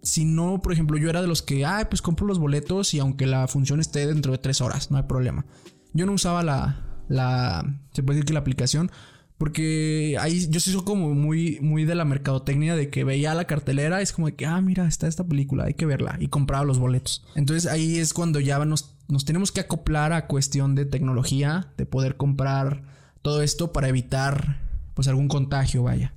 si 0.02 0.24
no, 0.24 0.60
por 0.60 0.72
ejemplo, 0.72 0.96
yo 0.98 1.10
era 1.10 1.22
de 1.22 1.28
los 1.28 1.42
que, 1.42 1.64
ay, 1.64 1.86
pues 1.88 2.02
compro 2.02 2.26
los 2.26 2.38
boletos 2.38 2.94
y 2.94 2.98
aunque 2.98 3.26
la 3.26 3.48
función 3.48 3.80
esté 3.80 4.06
dentro 4.06 4.32
de 4.32 4.38
tres 4.38 4.60
horas, 4.60 4.90
no 4.90 4.96
hay 4.96 5.04
problema. 5.04 5.44
Yo 5.92 6.06
no 6.06 6.12
usaba 6.12 6.42
la, 6.42 7.02
la, 7.08 7.80
se 7.92 8.02
puede 8.02 8.18
decir 8.18 8.26
que 8.26 8.32
la 8.34 8.40
aplicación, 8.40 8.90
porque 9.38 10.16
ahí 10.20 10.48
yo 10.50 10.60
soy 10.60 10.74
como 10.82 11.14
muy, 11.14 11.58
muy 11.60 11.84
de 11.84 11.94
la 11.94 12.04
mercadotecnia 12.04 12.74
de 12.74 12.90
que 12.90 13.04
veía 13.04 13.34
la 13.34 13.46
cartelera, 13.46 14.00
es 14.02 14.12
como 14.12 14.26
de 14.26 14.34
que, 14.34 14.46
ah, 14.46 14.60
mira, 14.60 14.86
está 14.86 15.06
esta 15.06 15.24
película, 15.24 15.64
hay 15.64 15.74
que 15.74 15.86
verla. 15.86 16.16
Y 16.18 16.28
compraba 16.28 16.64
los 16.64 16.78
boletos. 16.78 17.24
Entonces 17.34 17.70
ahí 17.70 17.98
es 17.98 18.12
cuando 18.12 18.40
ya 18.40 18.62
nos, 18.64 18.96
nos 19.08 19.24
tenemos 19.24 19.52
que 19.52 19.60
acoplar 19.60 20.12
a 20.12 20.26
cuestión 20.26 20.74
de 20.74 20.84
tecnología, 20.84 21.72
de 21.76 21.86
poder 21.86 22.16
comprar 22.16 22.82
todo 23.22 23.42
esto 23.42 23.72
para 23.72 23.88
evitar, 23.88 24.60
pues, 24.94 25.06
algún 25.06 25.28
contagio, 25.28 25.84
vaya. 25.84 26.14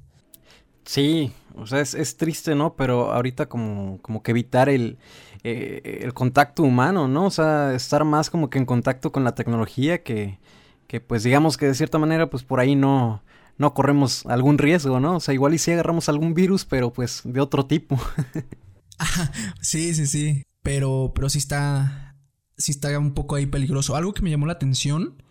Sí, 0.85 1.31
o 1.61 1.67
sea, 1.67 1.79
es, 1.79 2.17
triste, 2.17 2.55
¿no? 2.55 2.75
Pero 2.75 3.11
ahorita 3.13 3.47
como, 3.47 3.99
como 4.01 4.23
que 4.23 4.31
evitar 4.31 4.69
el, 4.69 4.97
eh, 5.43 5.99
el 6.03 6.13
contacto 6.13 6.63
humano, 6.63 7.07
¿no? 7.07 7.25
O 7.25 7.31
sea, 7.31 7.73
estar 7.73 8.03
más 8.03 8.29
como 8.29 8.49
que 8.49 8.57
en 8.57 8.65
contacto 8.65 9.11
con 9.11 9.23
la 9.23 9.35
tecnología 9.35 10.03
que 10.03 10.39
que 10.91 10.99
pues 10.99 11.23
digamos 11.23 11.55
que 11.55 11.67
de 11.67 11.73
cierta 11.73 11.97
manera 11.99 12.29
pues 12.29 12.43
por 12.43 12.59
ahí 12.59 12.75
no, 12.75 13.23
no 13.57 13.73
corremos 13.73 14.25
algún 14.25 14.57
riesgo, 14.57 14.99
¿no? 14.99 15.15
O 15.15 15.19
sea, 15.21 15.33
igual 15.33 15.53
y 15.53 15.57
si 15.57 15.71
agarramos 15.71 16.09
algún 16.09 16.33
virus, 16.33 16.65
pero 16.65 16.91
pues 16.91 17.21
de 17.23 17.39
otro 17.39 17.65
tipo. 17.65 17.97
sí, 19.61 19.93
sí, 19.95 20.05
sí. 20.05 20.43
Pero, 20.61 21.13
pero 21.15 21.29
sí 21.29 21.37
está, 21.37 22.17
sí 22.57 22.71
está 22.71 22.99
un 22.99 23.13
poco 23.13 23.35
ahí 23.35 23.45
peligroso. 23.45 23.95
Algo 23.95 24.13
que 24.13 24.21
me 24.21 24.31
llamó 24.31 24.47
la 24.47 24.51
atención, 24.51 25.23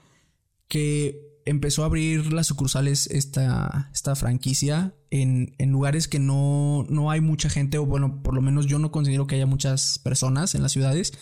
que 0.67 1.21
empezó 1.45 1.83
a 1.83 1.87
abrir 1.87 2.33
las 2.33 2.47
sucursales 2.47 3.07
esta, 3.09 3.91
esta 3.93 4.15
franquicia 4.17 4.95
en, 5.11 5.55
en, 5.59 5.71
lugares 5.71 6.09
que 6.09 6.19
no, 6.19 6.85
no 6.89 7.11
hay 7.11 7.21
mucha 7.21 7.51
gente, 7.51 7.79
o 7.79 7.87
bueno, 7.87 8.23
por 8.23 8.35
lo 8.35 8.43
menos 8.43 8.67
yo 8.67 8.79
no 8.79 8.91
considero 8.91 9.27
que 9.27 9.37
haya 9.37 9.47
muchas 9.47 9.99
personas 9.99 10.55
en 10.55 10.63
las 10.63 10.73
ciudades. 10.73 11.13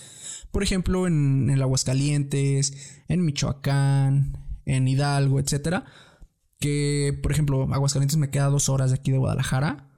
Por 0.50 0.62
ejemplo, 0.62 1.06
en, 1.06 1.50
el 1.50 1.62
Aguascalientes, 1.62 3.02
en 3.08 3.24
Michoacán, 3.24 4.38
en 4.64 4.88
Hidalgo, 4.88 5.40
etcétera. 5.40 5.84
Que, 6.58 7.18
por 7.22 7.32
ejemplo, 7.32 7.62
Aguascalientes 7.72 8.16
me 8.16 8.30
queda 8.30 8.46
dos 8.46 8.68
horas 8.68 8.90
de 8.90 8.96
aquí 8.96 9.10
de 9.10 9.18
Guadalajara. 9.18 9.88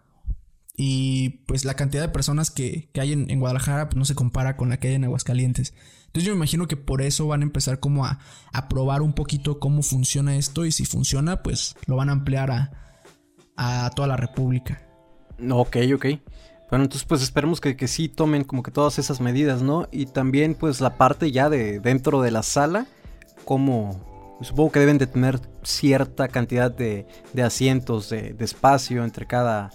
Y 0.76 1.44
pues 1.46 1.64
la 1.64 1.74
cantidad 1.74 2.02
de 2.02 2.08
personas 2.08 2.50
que, 2.50 2.90
hay 2.98 3.12
en, 3.12 3.40
Guadalajara 3.40 3.88
pues, 3.88 3.96
no 3.96 4.04
se 4.04 4.14
compara 4.14 4.56
con 4.56 4.70
la 4.70 4.78
que 4.78 4.88
hay 4.88 4.94
en 4.94 5.04
Aguascalientes. 5.04 5.74
Entonces 6.10 6.26
yo 6.26 6.32
me 6.32 6.38
imagino 6.38 6.66
que 6.66 6.76
por 6.76 7.02
eso 7.02 7.28
van 7.28 7.42
a 7.42 7.44
empezar 7.44 7.78
como 7.78 8.04
a, 8.04 8.18
a 8.52 8.68
probar 8.68 9.00
un 9.00 9.12
poquito 9.12 9.60
cómo 9.60 9.82
funciona 9.82 10.34
esto. 10.34 10.66
Y 10.66 10.72
si 10.72 10.84
funciona, 10.84 11.40
pues 11.44 11.76
lo 11.86 11.94
van 11.94 12.08
a 12.08 12.12
ampliar 12.12 12.50
a, 12.50 12.72
a 13.56 13.90
toda 13.90 14.08
la 14.08 14.16
República. 14.16 14.82
Ok, 15.48 15.76
ok. 15.94 16.06
Bueno, 16.68 16.84
entonces 16.84 17.04
pues 17.04 17.22
esperemos 17.22 17.60
que, 17.60 17.76
que, 17.76 17.86
sí 17.86 18.08
tomen 18.08 18.42
como 18.42 18.64
que 18.64 18.72
todas 18.72 18.98
esas 18.98 19.20
medidas, 19.20 19.62
¿no? 19.62 19.88
Y 19.92 20.06
también 20.06 20.54
pues 20.56 20.80
la 20.80 20.96
parte 20.96 21.30
ya 21.30 21.48
de 21.48 21.78
dentro 21.78 22.22
de 22.22 22.32
la 22.32 22.42
sala, 22.42 22.86
como 23.44 24.38
supongo 24.40 24.72
que 24.72 24.80
deben 24.80 24.98
de 24.98 25.06
tener 25.06 25.40
cierta 25.62 26.26
cantidad 26.26 26.70
de, 26.72 27.06
asientos, 27.40 28.10
de, 28.10 28.34
espacio 28.40 29.04
entre 29.04 29.26
cada, 29.26 29.70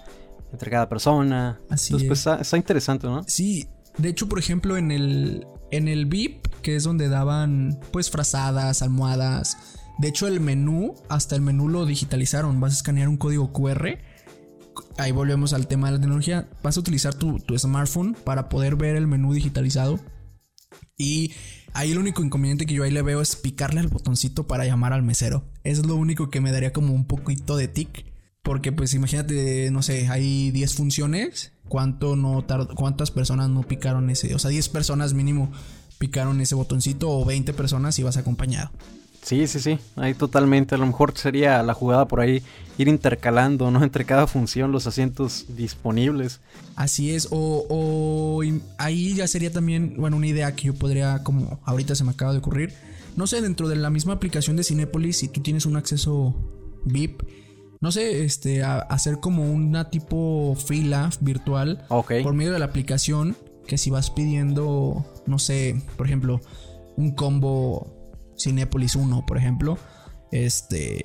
entre 0.52 0.70
cada 0.70 0.90
persona. 0.90 1.60
Así 1.70 1.94
Entonces, 1.94 2.04
es. 2.04 2.08
pues 2.08 2.20
está, 2.20 2.36
está 2.42 2.58
interesante, 2.58 3.08
¿no? 3.08 3.24
Sí, 3.26 3.68
de 3.98 4.10
hecho, 4.10 4.28
por 4.28 4.40
ejemplo, 4.40 4.78
en 4.78 4.92
el, 4.92 5.48
en 5.72 5.88
el 5.88 6.06
VIP, 6.06 6.48
que 6.62 6.76
es 6.76 6.84
donde 6.84 7.10
daban 7.10 7.80
pues 7.92 8.10
frazadas, 8.10 8.82
almohadas. 8.82 9.58
De 9.98 10.10
hecho, 10.10 10.28
el 10.28 10.40
menú, 10.40 10.96
hasta 11.10 11.36
el 11.36 11.42
menú 11.42 11.70
lo 11.70 11.86
digitalizaron. 11.86 12.60
Vas 12.60 12.74
a 12.74 12.78
escanear 12.78 13.08
un 13.08 13.18
código 13.18 13.54
QR. 13.54 14.00
Ahí 14.98 15.12
volvemos 15.12 15.54
al 15.54 15.68
tema 15.68 15.88
de 15.88 15.94
la 15.94 16.02
tecnología. 16.02 16.50
Vas 16.64 16.78
a 16.78 16.80
utilizar 16.82 17.14
tu, 17.14 17.40
tu 17.40 17.58
smartphone 17.58 18.16
para 18.24 18.50
poder 18.50 18.76
ver 18.76 18.96
el 18.96 19.08
menú 19.08 19.34
digitalizado. 19.34 20.00
Y 20.98 21.34
ahí 21.74 21.92
el 21.92 21.98
único 21.98 22.24
inconveniente 22.24 22.66
que 22.66 22.74
yo 22.74 22.84
ahí 22.84 22.92
le 22.92 23.02
veo 23.02 23.22
es 23.22 23.36
picarle 23.36 23.80
al 23.80 23.88
botoncito 23.88 24.48
para 24.48 24.66
llamar 24.66 24.94
al 24.94 25.04
mesero. 25.04 25.52
Es 25.64 25.86
lo 25.86 25.96
único 25.96 26.30
que 26.30 26.42
me 26.42 26.52
daría 26.52 26.74
como 26.74 26.94
un 26.94 27.06
poquito 27.06 27.58
de 27.58 27.68
tic. 27.68 28.14
Porque 28.44 28.72
pues 28.72 28.94
imagínate, 28.94 29.72
no 29.72 29.82
sé, 29.82 30.08
hay 30.08 30.52
10 30.52 30.76
funciones. 30.76 31.54
¿Cuánto 31.68 32.16
no 32.16 32.46
tard- 32.46 32.74
¿Cuántas 32.76 33.12
personas 33.12 33.50
no 33.50 33.64
picaron 33.64 34.10
ese? 34.10 34.36
O 34.36 34.40
sea, 34.40 34.50
10 34.52 34.70
personas 34.70 35.14
mínimo 35.14 35.52
picaron 35.98 36.40
ese 36.42 36.56
botoncito 36.56 37.10
o 37.10 37.26
20 37.26 37.54
personas 37.54 37.96
si 37.96 38.04
vas 38.04 38.18
acompañado. 38.18 38.70
Sí, 39.24 39.48
sí, 39.48 39.60
sí, 39.60 39.80
ahí 39.96 40.14
totalmente. 40.14 40.76
A 40.76 40.78
lo 40.78 40.86
mejor 40.86 41.18
sería 41.18 41.64
la 41.64 41.74
jugada 41.74 42.08
por 42.08 42.20
ahí 42.20 42.44
ir 42.78 42.88
intercalando, 42.88 43.72
¿no? 43.72 43.84
Entre 43.84 44.06
cada 44.06 44.28
función 44.28 44.72
los 44.72 44.86
asientos 44.86 45.46
disponibles. 45.50 46.42
Así 46.76 47.10
es, 47.12 47.30
o, 47.32 47.66
o 47.68 48.44
ahí 48.78 49.16
ya 49.16 49.28
sería 49.28 49.52
también, 49.52 49.96
bueno, 49.98 50.18
una 50.18 50.28
idea 50.28 50.56
que 50.56 50.68
yo 50.68 50.76
podría, 50.76 51.24
como 51.24 51.60
ahorita 51.66 51.96
se 51.96 52.04
me 52.04 52.12
acaba 52.12 52.34
de 52.34 52.38
ocurrir, 52.38 52.74
no 53.16 53.26
sé, 53.26 53.42
dentro 53.42 53.68
de 53.68 53.78
la 53.78 53.90
misma 53.90 54.14
aplicación 54.14 54.58
de 54.58 54.64
Cinépolis, 54.64 55.18
si 55.18 55.28
tú 55.28 55.42
tienes 55.42 55.66
un 55.66 55.76
acceso 55.78 56.36
VIP, 56.84 57.24
no 57.86 57.92
sé, 57.92 58.26
este, 58.26 58.64
a- 58.64 58.80
hacer 58.80 59.20
como 59.20 59.44
una 59.52 59.92
tipo 59.92 60.56
fila 60.56 61.12
virtual 61.22 61.86
Ok. 61.90 62.14
por 62.24 62.34
medio 62.34 62.52
de 62.52 62.58
la 62.58 62.66
aplicación, 62.66 63.38
que 63.68 63.78
si 63.78 63.92
vas 63.92 64.10
pidiendo, 64.10 65.06
no 65.28 65.38
sé, 65.38 65.80
por 65.96 66.08
ejemplo, 66.08 66.42
un 66.98 67.12
combo 67.12 68.10
Cinépolis 68.40 68.96
1, 68.96 69.24
por 69.28 69.38
ejemplo, 69.38 69.78
este, 70.32 71.04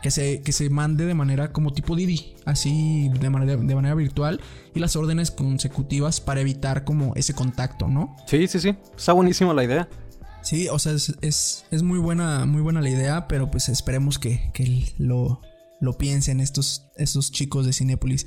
que 0.00 0.12
se, 0.12 0.42
que 0.42 0.52
se 0.52 0.70
mande 0.70 1.06
de 1.06 1.14
manera 1.14 1.52
como 1.52 1.72
tipo 1.72 1.96
Didi, 1.96 2.34
así 2.44 3.08
de 3.08 3.28
manera, 3.28 3.56
de 3.56 3.74
manera 3.74 3.96
virtual, 3.96 4.40
y 4.76 4.78
las 4.78 4.94
órdenes 4.94 5.32
consecutivas 5.32 6.20
para 6.20 6.40
evitar 6.40 6.84
como 6.84 7.16
ese 7.16 7.34
contacto, 7.34 7.88
¿no? 7.88 8.14
Sí, 8.28 8.46
sí, 8.46 8.60
sí. 8.60 8.76
Está 8.96 9.12
buenísima 9.12 9.52
la 9.54 9.64
idea. 9.64 9.88
Sí, 10.42 10.68
o 10.68 10.78
sea, 10.78 10.92
es, 10.92 11.12
es, 11.22 11.66
es 11.72 11.82
muy 11.82 11.98
buena, 11.98 12.46
muy 12.46 12.62
buena 12.62 12.80
la 12.80 12.90
idea, 12.90 13.26
pero 13.26 13.50
pues 13.50 13.68
esperemos 13.68 14.20
que, 14.20 14.52
que 14.54 14.94
lo, 14.98 15.40
lo 15.80 15.94
piensen 15.94 16.40
estos, 16.40 16.88
estos 16.96 17.30
chicos 17.30 17.66
de 17.66 17.72
Cinépolis. 17.72 18.26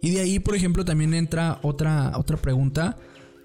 Y 0.00 0.10
de 0.10 0.20
ahí, 0.20 0.38
por 0.38 0.56
ejemplo, 0.56 0.84
también 0.84 1.14
entra 1.14 1.60
otra, 1.62 2.12
otra 2.16 2.36
pregunta 2.36 2.96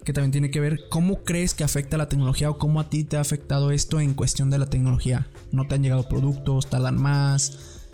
que 0.07 0.13
también 0.13 0.31
tiene 0.31 0.51
que 0.51 0.61
ver 0.61 0.87
cómo 0.89 1.23
crees 1.25 1.53
que 1.53 1.65
afecta 1.65 1.97
la 1.97 2.07
tecnología 2.07 2.49
o 2.49 2.57
cómo 2.57 2.79
a 2.79 2.89
ti 2.89 3.03
te 3.03 3.17
ha 3.17 3.19
afectado 3.19 3.71
esto 3.71 3.99
en 3.99 4.13
cuestión 4.13 4.49
de 4.49 4.57
la 4.57 4.67
tecnología. 4.67 5.27
¿No 5.51 5.67
te 5.67 5.75
han 5.75 5.83
llegado 5.83 6.07
productos? 6.07 6.67
¿Tardan 6.67 6.95
más? 6.95 7.89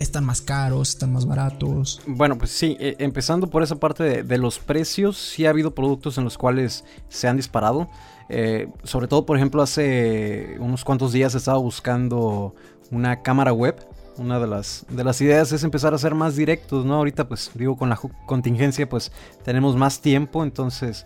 ¿Están 0.00 0.24
más 0.24 0.42
caros? 0.42 0.88
¿Están 0.88 1.12
más 1.12 1.26
baratos? 1.26 2.02
Bueno, 2.06 2.36
pues 2.36 2.50
sí, 2.50 2.76
eh, 2.80 2.96
empezando 2.98 3.48
por 3.48 3.62
esa 3.62 3.76
parte 3.76 4.24
de, 4.24 4.38
los 4.38 4.58
precios, 4.58 5.16
sí 5.16 5.46
ha 5.46 5.50
habido 5.50 5.76
productos 5.76 6.18
en 6.18 6.24
los 6.24 6.36
cuales 6.36 6.84
se 7.08 7.28
han 7.28 7.36
disparado. 7.36 7.88
Eh, 8.28 8.68
sobre 8.82 9.06
todo, 9.06 9.24
por 9.24 9.36
ejemplo, 9.36 9.62
hace 9.62 10.56
unos 10.58 10.84
cuantos 10.84 11.12
días 11.12 11.36
estaba 11.36 11.58
buscando 11.58 12.56
una 12.90 13.22
cámara 13.22 13.52
web. 13.52 13.76
Una 14.16 14.38
de 14.38 14.46
las, 14.46 14.86
de 14.88 15.02
las 15.02 15.20
ideas 15.20 15.50
es 15.50 15.64
empezar 15.64 15.92
a 15.92 15.98
ser 15.98 16.14
más 16.14 16.36
directos, 16.36 16.84
¿no? 16.84 16.94
Ahorita, 16.94 17.26
pues 17.26 17.50
digo, 17.54 17.76
con 17.76 17.88
la 17.88 17.98
contingencia, 18.26 18.88
pues 18.88 19.10
tenemos 19.44 19.76
más 19.76 20.00
tiempo, 20.00 20.44
entonces, 20.44 21.04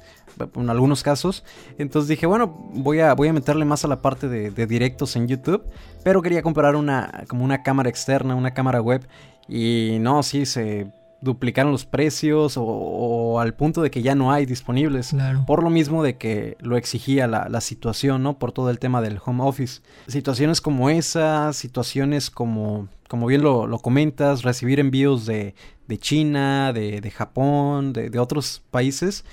en 0.55 0.69
algunos 0.69 1.03
casos. 1.03 1.43
Entonces 1.79 2.09
dije, 2.09 2.27
bueno, 2.27 2.49
voy 2.75 3.01
a, 3.01 3.15
voy 3.15 3.29
a 3.29 3.33
meterle 3.33 3.65
más 3.65 3.85
a 3.85 3.89
la 3.89 4.03
parte 4.03 4.29
de, 4.29 4.51
de 4.51 4.67
directos 4.67 5.17
en 5.17 5.27
YouTube, 5.27 5.65
pero 6.05 6.21
quería 6.21 6.43
comprar 6.43 6.77
una, 6.77 7.25
como 7.29 7.45
una 7.45 7.63
cámara 7.63 7.89
externa, 7.89 8.35
una 8.35 8.53
cámara 8.53 8.83
web. 8.83 9.09
Y 9.49 9.97
no, 10.01 10.23
sí, 10.23 10.45
se 10.45 10.93
duplicaron 11.21 11.73
los 11.73 11.85
precios 11.85 12.57
o, 12.57 12.63
o 12.63 13.41
al 13.41 13.55
punto 13.55 13.83
de 13.83 13.91
que 13.91 14.03
ya 14.03 14.15
no 14.15 14.33
hay 14.33 14.47
disponibles. 14.47 15.09
Claro. 15.11 15.45
Por 15.47 15.63
lo 15.63 15.71
mismo 15.71 16.03
de 16.03 16.17
que 16.17 16.57
lo 16.61 16.77
exigía 16.77 17.27
la, 17.27 17.49
la 17.49 17.61
situación, 17.61 18.23
¿no? 18.23 18.39
Por 18.39 18.53
todo 18.53 18.71
el 18.71 18.79
tema 18.79 19.01
del 19.01 19.19
home 19.25 19.43
office. 19.43 19.83
Situaciones 20.07 20.61
como 20.61 20.91
esa, 20.91 21.53
situaciones 21.53 22.31
como, 22.31 22.89
como 23.09 23.27
bien 23.27 23.43
lo, 23.43 23.67
lo 23.67 23.79
comentas, 23.79 24.43
recibir 24.43 24.79
envíos 24.81 25.27
de, 25.27 25.55
de 25.89 25.99
China, 25.99 26.73
de, 26.73 27.01
de 27.01 27.11
Japón, 27.11 27.93
de, 27.93 28.11
de 28.11 28.19
otros 28.19 28.63
países, 28.71 29.25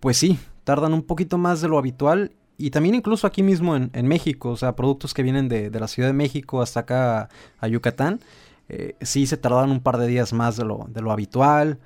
pues 0.00 0.16
sí, 0.16 0.38
tardan 0.64 0.94
un 0.94 1.02
poquito 1.02 1.36
más 1.38 1.60
de 1.60 1.68
lo 1.68 1.78
habitual. 1.78 2.32
Y 2.58 2.70
también 2.70 2.94
incluso 2.94 3.26
aquí 3.26 3.42
mismo 3.42 3.76
en, 3.76 3.90
en 3.92 4.06
México, 4.06 4.48
o 4.48 4.56
sea, 4.56 4.74
productos 4.74 5.12
que 5.12 5.22
vienen 5.22 5.48
de, 5.48 5.68
de 5.68 5.80
la 5.80 5.88
Ciudad 5.88 6.08
de 6.08 6.14
México 6.14 6.62
hasta 6.62 6.80
acá 6.80 7.28
a 7.60 7.68
Yucatán, 7.68 8.20
eh, 8.68 8.96
sí 9.00 9.26
se 9.26 9.36
tardaron 9.36 9.70
un 9.70 9.80
par 9.80 9.98
de 9.98 10.06
días 10.06 10.32
más 10.32 10.56
de 10.56 10.64
lo, 10.64 10.86
de 10.88 11.00
lo 11.02 11.12
habitual. 11.12 11.78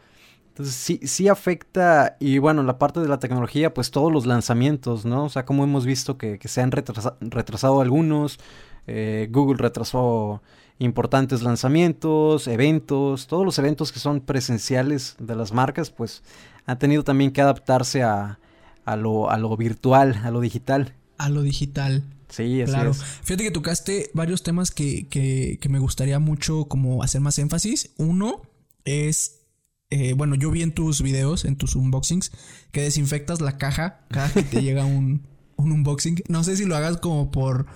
Entonces 0.48 0.74
sí, 0.74 1.00
sí 1.04 1.28
afecta, 1.28 2.16
y 2.20 2.38
bueno, 2.38 2.62
la 2.62 2.78
parte 2.78 3.00
de 3.00 3.08
la 3.08 3.18
tecnología, 3.18 3.72
pues 3.72 3.90
todos 3.90 4.12
los 4.12 4.26
lanzamientos, 4.26 5.04
¿no? 5.04 5.24
O 5.24 5.28
sea, 5.28 5.44
como 5.44 5.64
hemos 5.64 5.86
visto 5.86 6.18
que, 6.18 6.38
que 6.38 6.48
se 6.48 6.60
han 6.60 6.70
retrasa- 6.72 7.16
retrasado 7.20 7.80
algunos, 7.80 8.38
eh, 8.86 9.28
Google 9.30 9.58
retrasó 9.58 10.42
importantes 10.78 11.42
lanzamientos, 11.42 12.48
eventos, 12.48 13.26
todos 13.26 13.44
los 13.44 13.58
eventos 13.58 13.92
que 13.92 14.00
son 14.00 14.20
presenciales 14.20 15.14
de 15.18 15.36
las 15.36 15.52
marcas, 15.52 15.90
pues 15.90 16.22
han 16.66 16.78
tenido 16.78 17.04
también 17.04 17.30
que 17.30 17.40
adaptarse 17.40 18.02
a, 18.02 18.38
a, 18.84 18.96
lo, 18.96 19.30
a 19.30 19.38
lo 19.38 19.56
virtual, 19.56 20.20
a 20.24 20.30
lo 20.30 20.40
digital. 20.40 20.94
A 21.16 21.28
lo 21.28 21.42
digital. 21.42 22.02
Sí, 22.30 22.62
así 22.62 22.72
Claro. 22.72 22.92
es. 22.92 23.02
Fíjate 23.02 23.44
que 23.44 23.50
tocaste 23.50 24.10
varios 24.14 24.42
temas 24.42 24.70
que, 24.70 25.06
que- 25.08 25.58
que 25.60 25.68
me 25.68 25.78
gustaría 25.78 26.18
mucho 26.18 26.66
como 26.66 27.02
hacer 27.02 27.20
más 27.20 27.38
énfasis. 27.38 27.90
Uno 27.98 28.42
es, 28.84 29.40
eh, 29.90 30.14
bueno, 30.14 30.34
yo 30.36 30.50
vi 30.50 30.62
en 30.62 30.72
tus 30.72 31.02
videos, 31.02 31.44
en 31.44 31.56
tus 31.56 31.74
unboxings, 31.76 32.32
que 32.72 32.82
desinfectas 32.82 33.40
la 33.40 33.58
caja 33.58 34.00
cada 34.08 34.32
que 34.32 34.42
te 34.42 34.62
llega 34.62 34.84
un, 34.84 35.26
un 35.56 35.72
unboxing. 35.72 36.22
No 36.28 36.44
sé 36.44 36.56
si 36.56 36.64
lo 36.64 36.76
hagas 36.76 36.96
como 36.98 37.30
por, 37.30 37.66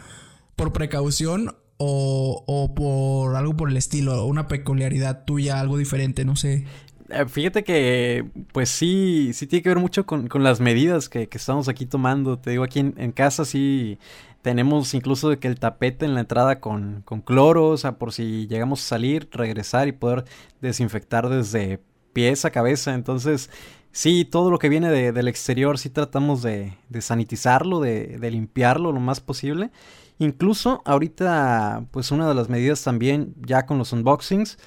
por 0.57 0.73
precaución 0.73 1.57
o, 1.77 2.45
o 2.47 2.75
por 2.75 3.35
algo 3.37 3.57
por 3.57 3.69
el 3.69 3.77
estilo, 3.77 4.25
una 4.27 4.47
peculiaridad 4.47 5.25
tuya, 5.25 5.59
algo 5.59 5.77
diferente, 5.77 6.25
no 6.25 6.37
sé. 6.37 6.65
Eh, 7.11 7.27
Fíjate 7.27 7.65
que, 7.65 8.25
pues 8.53 8.71
sí, 8.71 9.33
sí 9.35 9.47
tiene 9.47 9.63
que 9.65 9.69
ver 9.69 9.79
mucho 9.81 10.07
con, 10.07 10.29
con 10.29 10.43
las 10.45 10.61
medidas 10.61 11.09
que, 11.09 11.29
que 11.29 11.37
estamos 11.37 11.69
aquí 11.69 11.85
tomando. 11.85 12.39
Te 12.39 12.51
digo, 12.51 12.63
aquí 12.65 12.79
en, 12.79 12.95
en 12.97 13.11
casa 13.13 13.45
sí 13.45 13.99
tenemos 14.45 14.93
incluso 14.95 15.41
que 15.41 15.49
el 15.49 15.59
tapete 15.59 16.05
en 16.05 16.15
la 16.15 16.21
entrada 16.21 16.61
con, 16.61 17.03
con 17.07 17.23
cloro, 17.23 17.71
o 17.71 17.77
sea, 17.79 17.99
por 17.99 18.13
si 18.13 18.47
llegamos 18.47 18.83
a 18.85 18.89
salir, 18.89 19.29
regresar 19.33 19.89
y 19.89 19.93
poder 19.93 20.27
desinfectar 20.61 21.31
desde 21.31 21.81
pies 22.13 22.45
a 22.45 22.51
cabeza. 22.51 22.95
Entonces, 22.95 23.51
sí, 23.91 24.27
todo 24.27 24.51
lo 24.51 24.59
que 24.59 24.69
viene 24.69 24.91
de- 24.91 25.13
del 25.13 25.29
exterior 25.29 25.79
sí 25.79 25.89
tratamos 25.91 26.43
de, 26.43 26.75
de 26.91 27.01
sanitizarlo, 27.01 27.81
de, 27.81 28.19
de 28.19 28.31
limpiarlo 28.31 28.93
lo 28.93 29.01
más 29.01 29.21
posible. 29.21 29.71
Incluso 30.19 30.83
ahorita, 30.85 31.87
pues 31.91 32.11
una 32.13 32.29
de 32.29 32.35
las 32.35 32.51
medidas 32.51 32.83
también, 32.85 33.35
ya 33.47 33.65
con 33.67 33.79
los 33.79 33.93
unboxings, 33.95 34.59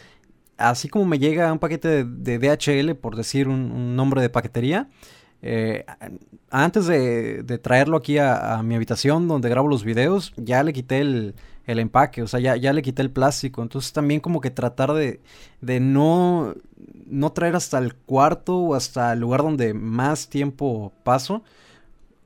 así 0.58 0.90
como 0.90 1.06
me 1.06 1.20
llega 1.20 1.54
un 1.54 1.60
paquete 1.60 1.88
de, 1.88 2.04
de 2.06 2.40
DHL, 2.40 2.96
por 2.96 3.16
decir 3.16 3.48
un, 3.48 3.72
un 3.72 3.96
nombre 3.96 4.22
de 4.22 4.30
paquetería, 4.30 4.90
eh, 5.42 5.86
antes 6.50 6.88
de, 6.88 7.44
traerlo 7.62 7.98
aquí 7.98 8.18
a, 8.18 8.62
mi 8.64 8.76
habitación 8.76 9.28
donde 9.28 9.50
grabo 9.50 9.68
los 9.68 9.84
videos, 9.84 10.34
ya 10.38 10.64
le 10.64 10.74
quité 10.74 11.00
el, 11.00 11.36
empaque, 11.66 12.24
o 12.24 12.28
sea, 12.28 12.40
ya, 12.40 12.74
le 12.74 12.82
quité 12.82 13.02
el 13.02 13.12
plástico. 13.12 13.62
Entonces 13.62 13.94
también 13.94 14.20
como 14.20 14.42
que 14.42 14.52
tratar 14.52 14.94
de, 14.94 15.20
no, 15.80 16.56
traer 17.34 17.56
hasta 17.56 17.78
el 17.78 17.96
cuarto 17.96 18.58
o 18.58 18.76
hasta 18.76 19.14
el 19.14 19.20
lugar 19.20 19.42
donde 19.42 19.74
más 19.74 20.30
tiempo 20.30 20.94
paso 21.04 21.44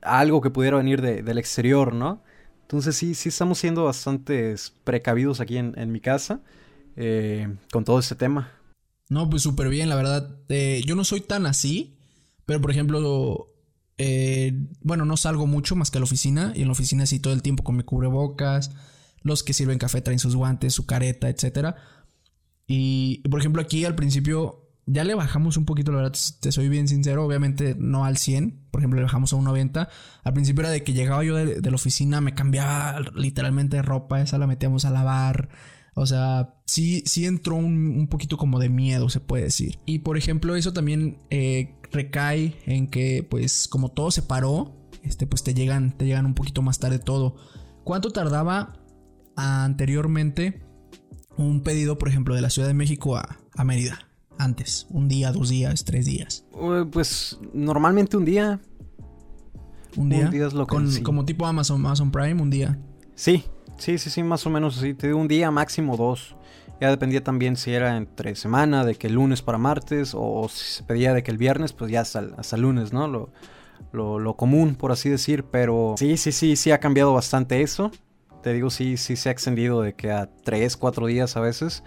algo 0.02 0.40
que 0.40 0.50
pudiera 0.50 0.76
venir 0.78 1.00
de- 1.00 1.22
del 1.22 1.38
exterior, 1.38 1.94
¿no? 1.94 2.22
Entonces 2.62 2.96
sí, 2.96 3.14
sí 3.14 3.28
estamos 3.28 3.58
siendo 3.58 3.84
bastante 3.84 4.54
precavidos 4.82 5.40
aquí 5.40 5.58
en, 5.58 5.74
en 5.76 5.92
mi 5.92 6.00
casa 6.00 6.40
eh, 6.96 7.54
con 7.70 7.84
todo 7.84 7.98
este 7.98 8.14
tema. 8.14 8.50
No, 9.08 9.28
pues 9.28 9.42
súper 9.42 9.68
bien, 9.68 9.88
la 9.88 9.96
verdad. 9.96 10.36
Eh, 10.48 10.82
yo 10.86 10.94
no 10.94 11.04
soy 11.04 11.20
tan 11.20 11.46
así, 11.46 11.94
pero 12.52 12.60
por 12.60 12.70
ejemplo, 12.70 13.46
eh, 13.96 14.52
bueno, 14.82 15.06
no 15.06 15.16
salgo 15.16 15.46
mucho 15.46 15.74
más 15.74 15.90
que 15.90 15.96
a 15.96 16.00
la 16.00 16.04
oficina 16.04 16.52
y 16.54 16.60
en 16.60 16.66
la 16.66 16.72
oficina 16.72 17.06
sí 17.06 17.18
todo 17.18 17.32
el 17.32 17.40
tiempo 17.40 17.64
con 17.64 17.78
mi 17.78 17.82
cubrebocas. 17.82 18.72
Los 19.22 19.42
que 19.42 19.54
sirven 19.54 19.78
café 19.78 20.02
traen 20.02 20.18
sus 20.18 20.36
guantes, 20.36 20.74
su 20.74 20.84
careta. 20.84 21.30
Y, 22.66 23.22
y, 23.24 23.28
por 23.30 23.40
ejemplo, 23.40 23.62
aquí 23.62 23.86
al 23.86 23.94
principio 23.94 24.68
ya 24.84 25.02
le 25.04 25.14
bajamos 25.14 25.56
un 25.56 25.64
poquito, 25.64 25.92
la 25.92 26.02
verdad, 26.02 26.18
te 26.40 26.52
soy 26.52 26.68
bien 26.68 26.88
sincero, 26.88 27.24
obviamente 27.24 27.74
no 27.78 28.04
al 28.04 28.18
100, 28.18 28.66
por 28.70 28.82
ejemplo, 28.82 28.98
le 28.98 29.04
bajamos 29.04 29.32
a 29.32 29.36
un 29.36 29.44
90. 29.44 29.88
Al 30.22 30.32
principio 30.34 30.60
era 30.60 30.70
de 30.70 30.84
que 30.84 30.92
llegaba 30.92 31.24
yo 31.24 31.36
de, 31.36 31.62
de 31.62 31.70
la 31.70 31.76
oficina, 31.76 32.20
me 32.20 32.34
cambiaba 32.34 33.00
literalmente 33.14 33.76
de 33.76 33.82
ropa, 33.82 34.20
esa 34.20 34.36
la 34.36 34.46
metíamos 34.46 34.84
a 34.84 34.90
lavar, 34.90 35.48
O 35.94 36.06
sea, 36.06 36.54
sí, 36.64 37.02
sí 37.04 37.26
entró 37.26 37.56
un, 37.56 38.06
poquito 38.08 38.36
como 38.36 38.58
de 38.58 38.68
miedo, 38.68 39.10
se 39.10 39.20
puede 39.20 39.44
decir. 39.44 39.78
Y 39.84 40.00
por 40.00 40.16
ejemplo, 40.16 40.56
eso 40.56 40.72
también 40.72 41.18
eh, 41.30 41.76
recae 41.90 42.56
en 42.64 42.88
que, 42.88 43.26
pues, 43.28 43.68
como 43.68 43.90
todo 43.90 44.10
se 44.10 44.22
paró, 44.22 44.74
este, 45.02 45.26
pues 45.26 45.42
te 45.42 45.52
llegan, 45.52 45.96
te 45.96 46.06
llegan 46.06 46.24
un 46.24 46.34
poquito 46.34 46.62
más 46.62 46.78
tarde 46.78 46.98
todo. 46.98 47.36
¿Cuánto 47.84 48.10
tardaba 48.10 48.78
anteriormente 49.36 50.62
un 51.36 51.62
pedido, 51.62 51.98
por 51.98 52.08
ejemplo, 52.08 52.34
de 52.34 52.40
la 52.40 52.50
Ciudad 52.50 52.68
de 52.68 52.74
México 52.74 53.16
a, 53.16 53.38
a 53.54 53.64
Mérida? 53.64 54.08
Antes, 54.38 54.86
un 54.88 55.08
día, 55.08 55.30
dos 55.30 55.50
días, 55.50 55.84
tres 55.84 56.06
días. 56.06 56.46
Pues 56.90 57.38
normalmente 57.52 58.16
un 58.16 58.24
día. 58.24 58.60
Un 59.96 60.08
día. 60.08 60.30
es 60.32 60.54
lo 60.54 60.66
que, 60.66 61.02
Como 61.02 61.26
tipo 61.26 61.46
Amazon, 61.46 61.80
Amazon 61.80 62.10
Prime, 62.10 62.40
un 62.40 62.48
día. 62.48 62.80
Sí, 63.14 63.44
Sí, 63.76 63.98
sí, 63.98 64.10
sí, 64.10 64.22
más 64.22 64.46
o 64.46 64.50
menos 64.50 64.78
así. 64.78 64.94
Te 64.94 65.08
digo 65.08 65.18
un 65.18 65.28
día, 65.28 65.50
máximo 65.50 65.96
dos. 65.96 66.36
Ya 66.80 66.90
dependía 66.90 67.22
también 67.22 67.56
si 67.56 67.72
era 67.72 67.96
entre 67.96 68.34
semana, 68.34 68.84
de 68.84 68.96
que 68.96 69.06
el 69.06 69.14
lunes 69.14 69.40
para 69.40 69.58
martes, 69.58 70.14
o 70.16 70.48
si 70.48 70.64
se 70.64 70.82
pedía 70.82 71.14
de 71.14 71.22
que 71.22 71.30
el 71.30 71.38
viernes, 71.38 71.72
pues 71.72 71.92
ya 71.92 72.00
hasta, 72.00 72.20
el 72.56 72.60
lunes, 72.60 72.92
¿no? 72.92 73.06
Lo, 73.06 74.18
lo, 74.18 74.36
común, 74.36 74.74
por 74.74 74.90
así 74.90 75.08
decir. 75.08 75.44
Pero 75.44 75.94
sí, 75.96 76.16
sí, 76.16 76.32
sí, 76.32 76.56
sí 76.56 76.70
ha 76.70 76.80
cambiado 76.80 77.14
bastante 77.14 77.62
eso. 77.62 77.92
Te 78.42 78.52
digo, 78.52 78.70
sí, 78.70 78.96
sí 78.96 79.14
se 79.14 79.28
ha 79.28 79.32
extendido 79.32 79.82
de 79.82 79.94
que 79.94 80.10
a 80.10 80.28
tres, 80.42 80.76
cuatro 80.76 81.06
días 81.06 81.36
a 81.36 81.40
veces. 81.40 81.84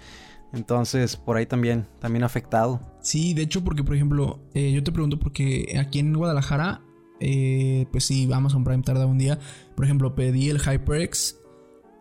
Entonces, 0.54 1.17
por 1.17 1.36
ahí 1.36 1.45
también, 1.45 1.86
también 2.00 2.24
afectado. 2.24 2.80
Sí, 3.02 3.34
de 3.34 3.41
hecho, 3.41 3.63
porque, 3.63 3.84
por 3.84 3.95
ejemplo, 3.95 4.39
eh, 4.54 4.71
yo 4.71 4.84
te 4.84 4.93
pregunto 4.93 5.19
porque 5.19 5.78
aquí 5.78 6.00
en 6.00 6.13
Guadalajara, 6.13 6.82
eh, 7.19 7.86
pues 7.91 8.06
sí, 8.06 8.30
Amazon 8.32 8.63
Prime 8.63 8.84
tarda 8.84 9.06
un 9.06 9.17
día. 9.17 9.39
Por 9.76 9.84
ejemplo, 9.84 10.15
pedí 10.15 10.50
el 10.50 10.62
HyperX 10.62 11.38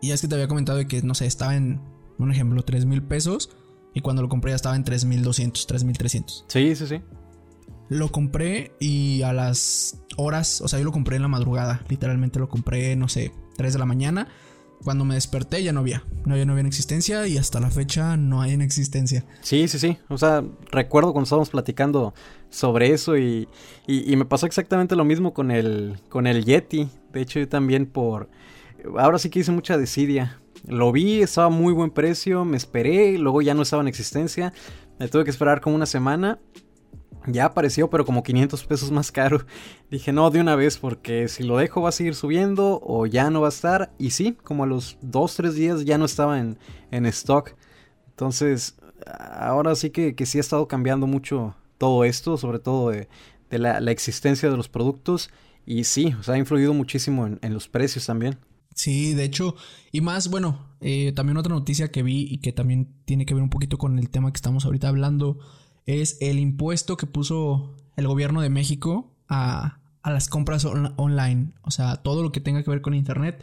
y 0.05 0.11
es 0.11 0.21
que 0.21 0.27
te 0.27 0.35
había 0.35 0.47
comentado 0.47 0.77
de 0.77 0.87
que, 0.87 1.01
no 1.01 1.15
sé, 1.15 1.25
estaba 1.25 1.55
en, 1.55 1.81
un 2.19 2.31
ejemplo, 2.31 2.61
3 2.61 2.85
mil 2.85 3.01
pesos. 3.01 3.49
Y 3.91 4.01
cuando 4.01 4.21
lo 4.21 4.29
compré 4.29 4.51
ya 4.51 4.55
estaba 4.55 4.75
en 4.75 4.83
3200, 4.83 5.65
3300. 5.65 6.45
Sí, 6.47 6.75
sí, 6.75 6.85
sí. 6.85 7.01
Lo 7.89 8.11
compré 8.11 8.73
y 8.79 9.23
a 9.23 9.33
las 9.33 10.03
horas, 10.15 10.61
o 10.61 10.67
sea, 10.67 10.77
yo 10.77 10.85
lo 10.85 10.91
compré 10.91 11.15
en 11.15 11.23
la 11.23 11.27
madrugada. 11.27 11.83
Literalmente 11.89 12.37
lo 12.37 12.49
compré, 12.49 12.95
no 12.95 13.07
sé, 13.07 13.31
3 13.57 13.73
de 13.73 13.79
la 13.79 13.85
mañana. 13.85 14.27
Cuando 14.83 15.05
me 15.05 15.15
desperté 15.15 15.63
ya 15.63 15.73
no 15.73 15.79
había. 15.79 16.03
No 16.23 16.33
había, 16.33 16.45
no 16.45 16.51
había 16.51 16.61
en 16.61 16.67
existencia 16.67 17.25
y 17.25 17.39
hasta 17.39 17.59
la 17.59 17.71
fecha 17.71 18.15
no 18.15 18.41
hay 18.41 18.51
en 18.51 18.61
existencia. 18.61 19.25
Sí, 19.41 19.67
sí, 19.67 19.79
sí. 19.79 19.97
O 20.09 20.19
sea, 20.19 20.43
recuerdo 20.71 21.13
cuando 21.13 21.23
estábamos 21.23 21.49
platicando 21.49 22.13
sobre 22.51 22.91
eso 22.93 23.17
y, 23.17 23.47
y, 23.87 24.11
y 24.11 24.15
me 24.17 24.25
pasó 24.25 24.45
exactamente 24.45 24.95
lo 24.95 25.03
mismo 25.03 25.33
con 25.33 25.49
el, 25.49 25.99
con 26.09 26.27
el 26.27 26.45
Yeti. 26.45 26.89
De 27.11 27.21
hecho, 27.21 27.39
yo 27.39 27.49
también 27.49 27.87
por 27.87 28.29
ahora 28.97 29.19
sí 29.19 29.29
que 29.29 29.39
hice 29.39 29.51
mucha 29.51 29.77
desidia. 29.77 30.41
Lo 30.67 30.91
vi, 30.91 31.21
estaba 31.21 31.49
muy 31.49 31.73
buen 31.73 31.91
precio, 31.91 32.43
me 32.43 32.57
esperé, 32.57 33.17
luego 33.17 33.41
ya 33.41 33.53
no 33.53 33.61
estaba 33.61 33.81
en 33.81 33.87
existencia. 33.87 34.53
Me 34.99 35.07
tuve 35.07 35.23
que 35.23 35.29
esperar 35.29 35.61
como 35.61 35.75
una 35.75 35.85
semana. 35.85 36.39
Ya 37.27 37.45
apareció, 37.45 37.89
pero 37.89 38.05
como 38.05 38.23
500 38.23 38.65
pesos 38.65 38.91
más 38.91 39.11
caro. 39.11 39.45
Dije, 39.91 40.11
no, 40.11 40.29
de 40.29 40.41
una 40.41 40.55
vez, 40.55 40.77
porque 40.77 41.27
si 41.27 41.43
lo 41.43 41.57
dejo 41.57 41.81
va 41.81 41.89
a 41.89 41.91
seguir 41.91 42.15
subiendo 42.15 42.79
o 42.83 43.05
ya 43.05 43.29
no 43.29 43.41
va 43.41 43.47
a 43.47 43.49
estar. 43.49 43.93
Y 43.97 44.11
sí, 44.11 44.33
como 44.43 44.63
a 44.63 44.67
los 44.67 44.99
2-3 45.01 45.51
días 45.51 45.85
ya 45.85 45.97
no 45.97 46.05
estaba 46.05 46.39
en, 46.39 46.57
en, 46.91 47.05
stock. 47.07 47.55
Entonces, 48.09 48.75
ahora 49.07 49.75
sí 49.75 49.89
que, 49.89 50.15
que, 50.15 50.25
sí 50.25 50.37
ha 50.37 50.41
estado 50.41 50.67
cambiando 50.67 51.07
mucho 51.07 51.55
todo 51.77 52.03
esto, 52.05 52.37
sobre 52.37 52.59
todo 52.59 52.89
de, 52.89 53.07
la, 53.49 53.79
existencia 53.91 54.49
de 54.49 54.57
los 54.57 54.69
productos. 54.69 55.29
Y 55.65 55.85
sí, 55.85 56.15
o 56.19 56.23
sea, 56.23 56.35
ha 56.35 56.37
influido 56.37 56.73
muchísimo 56.73 57.25
en 57.25 57.53
los 57.53 57.67
precios 57.67 58.05
también. 58.05 58.37
Sí, 58.75 59.13
de 59.13 59.23
hecho, 59.23 59.55
y 59.91 60.01
más, 60.01 60.29
bueno, 60.29 60.75
eh, 60.81 61.13
también 61.13 61.37
otra 61.37 61.55
noticia 61.55 61.91
que 61.91 62.03
vi 62.03 62.27
y 62.29 62.37
que 62.39 62.51
también 62.51 62.93
tiene 63.05 63.25
que 63.25 63.33
ver 63.33 63.41
un 63.41 63.49
poquito 63.49 63.77
con 63.77 63.97
el 63.97 64.09
tema 64.09 64.31
que 64.31 64.37
estamos 64.37 64.65
ahorita 64.65 64.89
hablando, 64.89 65.39
es 65.85 66.17
el 66.19 66.39
impuesto 66.39 66.97
que 66.97 67.07
puso 67.07 67.73
el 67.95 68.07
gobierno 68.07 68.41
de 68.41 68.49
México 68.49 69.15
a, 69.29 69.79
a 70.03 70.11
las 70.11 70.27
compras 70.27 70.65
online. 70.65 71.53
O 71.63 71.71
sea, 71.71 71.95
todo 71.97 72.21
lo 72.21 72.31
que 72.31 72.41
tenga 72.41 72.63
que 72.63 72.69
ver 72.69 72.81
con 72.81 72.93
Internet 72.93 73.41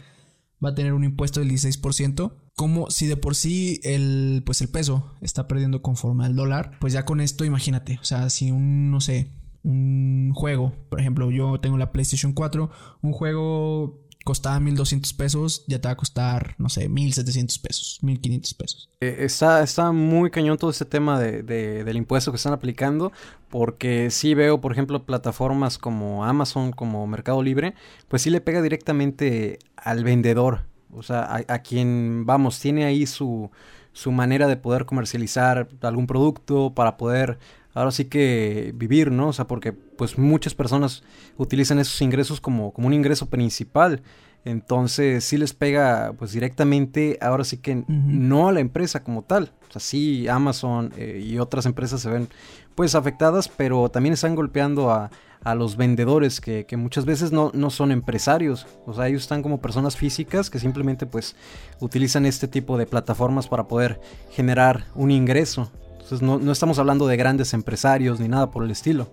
va 0.64 0.70
a 0.70 0.74
tener 0.74 0.92
un 0.92 1.02
impuesto 1.02 1.40
del 1.40 1.50
16%. 1.50 2.34
Como 2.54 2.90
si 2.90 3.06
de 3.06 3.16
por 3.16 3.34
sí 3.34 3.80
el, 3.82 4.42
pues 4.44 4.60
el 4.60 4.68
peso 4.68 5.12
está 5.22 5.48
perdiendo 5.48 5.80
conforme 5.80 6.26
al 6.26 6.36
dólar, 6.36 6.72
pues 6.78 6.92
ya 6.92 7.04
con 7.04 7.20
esto 7.20 7.44
imagínate, 7.46 7.98
o 8.00 8.04
sea, 8.04 8.28
si 8.28 8.50
un, 8.50 8.90
no 8.90 9.00
sé, 9.00 9.30
un 9.62 10.32
juego, 10.34 10.74
por 10.90 11.00
ejemplo, 11.00 11.30
yo 11.30 11.58
tengo 11.60 11.78
la 11.78 11.92
PlayStation 11.92 12.34
4, 12.34 12.70
un 13.00 13.12
juego 13.12 14.01
costaba 14.24 14.60
1200 14.60 15.12
pesos, 15.14 15.64
ya 15.66 15.80
te 15.80 15.88
va 15.88 15.92
a 15.92 15.96
costar, 15.96 16.54
no 16.58 16.68
sé, 16.68 16.88
1700 16.88 17.58
pesos, 17.58 17.98
1500 18.02 18.54
pesos. 18.54 18.90
Eh, 19.00 19.16
está, 19.20 19.62
está 19.62 19.92
muy 19.92 20.30
cañón 20.30 20.58
todo 20.58 20.70
este 20.70 20.84
tema 20.84 21.20
de, 21.20 21.42
del 21.42 21.96
impuesto 21.96 22.30
que 22.30 22.36
están 22.36 22.52
aplicando, 22.52 23.12
porque 23.48 24.10
sí 24.10 24.34
veo, 24.34 24.60
por 24.60 24.72
ejemplo, 24.72 25.04
plataformas 25.04 25.78
como 25.78 26.24
Amazon, 26.24 26.72
como 26.72 27.06
Mercado 27.06 27.42
Libre, 27.42 27.74
pues 28.08 28.22
sí 28.22 28.30
le 28.30 28.40
pega 28.40 28.62
directamente 28.62 29.58
al 29.76 30.04
vendedor, 30.04 30.66
o 30.92 31.02
sea, 31.02 31.22
a, 31.22 31.42
a 31.48 31.58
quien, 31.60 32.24
vamos, 32.26 32.60
tiene 32.60 32.84
ahí 32.84 33.06
su, 33.06 33.50
su 33.92 34.10
manera 34.10 34.46
de 34.46 34.56
poder 34.56 34.86
comercializar 34.86 35.68
algún 35.82 36.06
producto 36.06 36.74
para 36.74 36.96
poder 36.96 37.38
ahora 37.74 37.90
sí 37.90 38.06
que 38.06 38.72
vivir, 38.74 39.10
¿no? 39.10 39.28
O 39.28 39.32
sea, 39.32 39.46
porque 39.46 39.72
pues 39.72 40.18
muchas 40.18 40.54
personas 40.54 41.02
utilizan 41.36 41.78
esos 41.78 42.00
ingresos 42.02 42.40
como, 42.40 42.72
como 42.72 42.88
un 42.88 42.94
ingreso 42.94 43.26
principal. 43.26 44.02
Entonces 44.44 45.24
sí 45.24 45.36
les 45.36 45.54
pega 45.54 46.14
pues 46.18 46.32
directamente, 46.32 47.16
ahora 47.20 47.44
sí 47.44 47.58
que 47.58 47.84
no 47.86 48.48
a 48.48 48.52
la 48.52 48.60
empresa 48.60 49.04
como 49.04 49.22
tal. 49.22 49.52
O 49.68 49.72
sea, 49.72 49.80
sí 49.80 50.26
Amazon 50.26 50.92
eh, 50.96 51.22
y 51.24 51.38
otras 51.38 51.64
empresas 51.64 52.00
se 52.00 52.10
ven 52.10 52.28
pues 52.74 52.94
afectadas, 52.94 53.48
pero 53.48 53.88
también 53.88 54.14
están 54.14 54.34
golpeando 54.34 54.90
a, 54.90 55.10
a 55.44 55.54
los 55.54 55.76
vendedores 55.76 56.40
que, 56.40 56.66
que 56.66 56.76
muchas 56.76 57.04
veces 57.04 57.32
no, 57.32 57.50
no, 57.54 57.70
son 57.70 57.92
empresarios. 57.92 58.66
O 58.86 58.94
sea, 58.94 59.08
ellos 59.08 59.22
están 59.22 59.42
como 59.42 59.60
personas 59.60 59.96
físicas 59.96 60.50
que 60.50 60.58
simplemente 60.58 61.06
pues 61.06 61.36
utilizan 61.80 62.26
este 62.26 62.48
tipo 62.48 62.78
de 62.78 62.86
plataformas 62.86 63.48
para 63.48 63.68
poder 63.68 64.00
generar 64.30 64.86
un 64.94 65.10
ingreso. 65.10 65.70
Entonces 66.12 66.44
no, 66.44 66.52
estamos 66.52 66.78
hablando 66.78 67.06
de 67.06 67.16
grandes 67.16 67.54
empresarios 67.54 68.20
ni 68.20 68.28
nada 68.28 68.50
por 68.50 68.64
el 68.64 68.70
estilo. 68.70 69.10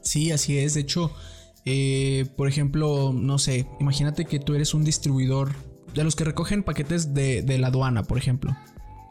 Sí, 0.00 0.32
así 0.32 0.56
es. 0.56 0.72
De 0.72 0.80
hecho, 0.80 1.10
eh, 1.66 2.26
por 2.34 2.48
ejemplo, 2.48 3.12
no 3.12 3.38
sé, 3.38 3.66
imagínate 3.78 4.24
que 4.24 4.38
tú 4.38 4.54
eres 4.54 4.72
un 4.72 4.84
distribuidor 4.84 5.52
de 5.92 6.02
los 6.02 6.16
que 6.16 6.24
recogen 6.24 6.62
paquetes 6.62 7.12
de, 7.12 7.42
de, 7.42 7.58
la 7.58 7.66
aduana, 7.66 8.04
por 8.04 8.16
ejemplo, 8.16 8.56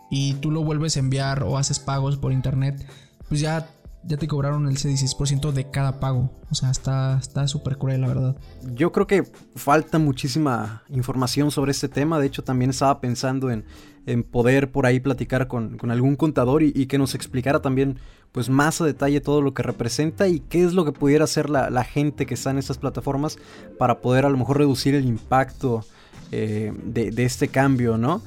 y 0.10 0.34
tú 0.36 0.49
lo 0.49 0.63
vuelves 0.63 0.97
a 0.97 1.02
enviar 1.02 1.43
o 1.43 1.60
haces 1.60 1.78
pagos 1.78 2.17
por 2.17 2.34
internet, 2.34 2.84
pues 3.30 3.41
ya 3.41 3.69
ya 4.06 4.18
te 4.18 4.28
cobraron 4.28 4.68
el 4.68 4.76
16% 4.76 5.52
de 5.52 5.70
cada 5.70 6.00
pago. 6.00 6.32
O 6.50 6.56
sea, 6.56 6.72
está 6.72 7.20
súper 7.48 7.78
cruel, 7.78 8.02
la 8.02 8.08
verdad. 8.08 8.36
Yo 8.74 8.92
creo 8.92 9.08
que 9.08 9.24
falta 9.56 10.00
muchísima 10.00 10.84
información 10.89 11.52
sobre 11.52 11.72
este 11.72 11.88
tema. 11.89 12.20
De 12.20 12.28
hecho, 12.28 12.44
también 12.44 12.70
estaba 12.70 13.00
pensando 13.00 13.50
en, 13.50 13.66
en 14.06 14.24
poder 14.24 14.72
por 14.72 14.86
ahí 14.86 15.00
platicar 15.00 15.48
con, 15.48 15.78
algún 15.89 16.16
contador 16.16 16.63
y, 16.63 16.86
que 16.88 16.98
nos 16.98 17.16
explicara 17.16 17.62
también 17.62 17.98
pues 18.32 18.50
más 18.50 18.82
a 18.82 18.86
detalle 18.86 19.22
todo 19.22 19.42
lo 19.42 19.54
que 19.54 19.63
representa 19.63 20.28
y 20.28 20.39
qué 20.39 20.63
es 20.63 20.74
lo 20.74 20.86
que 20.86 20.92
pudiera 20.92 21.24
hacer 21.24 21.50
la, 21.50 21.84
gente 21.84 22.26
que 22.26 22.34
está 22.34 22.52
en 22.52 22.58
estas 22.58 22.78
plataformas 22.78 23.38
para 23.78 24.02
poder 24.02 24.26
a 24.26 24.30
lo 24.30 24.38
mejor 24.38 24.58
reducir 24.58 24.96
el 24.96 25.06
impacto 25.06 25.86
eh, 26.32 26.74
de, 26.84 27.12
de 27.12 27.26
este 27.26 27.48
cambio, 27.48 27.98
¿no? 27.98 28.22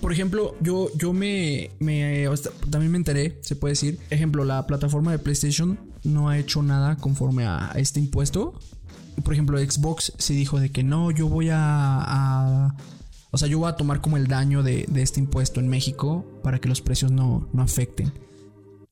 Por 0.00 0.12
ejemplo, 0.12 0.56
yo, 0.60 0.88
yo 0.96 1.12
me, 1.12 1.70
También 2.70 2.90
me 2.90 2.98
enteré, 2.98 3.38
se 3.42 3.56
puede 3.56 3.72
decir. 3.72 3.98
Ejemplo, 4.10 4.44
la 4.44 4.66
plataforma 4.66 5.12
de 5.12 5.18
PlayStation 5.18 5.78
no 6.04 6.28
ha 6.28 6.38
hecho 6.38 6.62
nada 6.62 6.96
conforme 6.96 7.44
a, 7.44 7.72
este 7.76 8.00
impuesto. 8.00 8.58
Por 9.22 9.34
ejemplo, 9.34 9.58
Xbox 9.58 10.12
se 10.16 10.32
dijo 10.32 10.58
de 10.58 10.70
que 10.70 10.82
no, 10.82 11.10
yo 11.10 11.28
voy 11.28 11.48
a. 11.52 12.74
o 13.30 13.38
sea, 13.38 13.48
yo 13.48 13.58
voy 13.58 13.68
a 13.68 13.76
tomar 13.76 14.00
como 14.00 14.16
el 14.16 14.26
daño 14.26 14.62
de, 14.62 14.88
este 14.94 15.20
impuesto 15.20 15.60
en 15.60 15.68
México 15.68 16.24
para 16.42 16.58
que 16.60 16.68
los 16.68 16.80
precios 16.80 17.12
no, 17.12 17.48
no 17.52 17.62
afecten. 17.62 18.12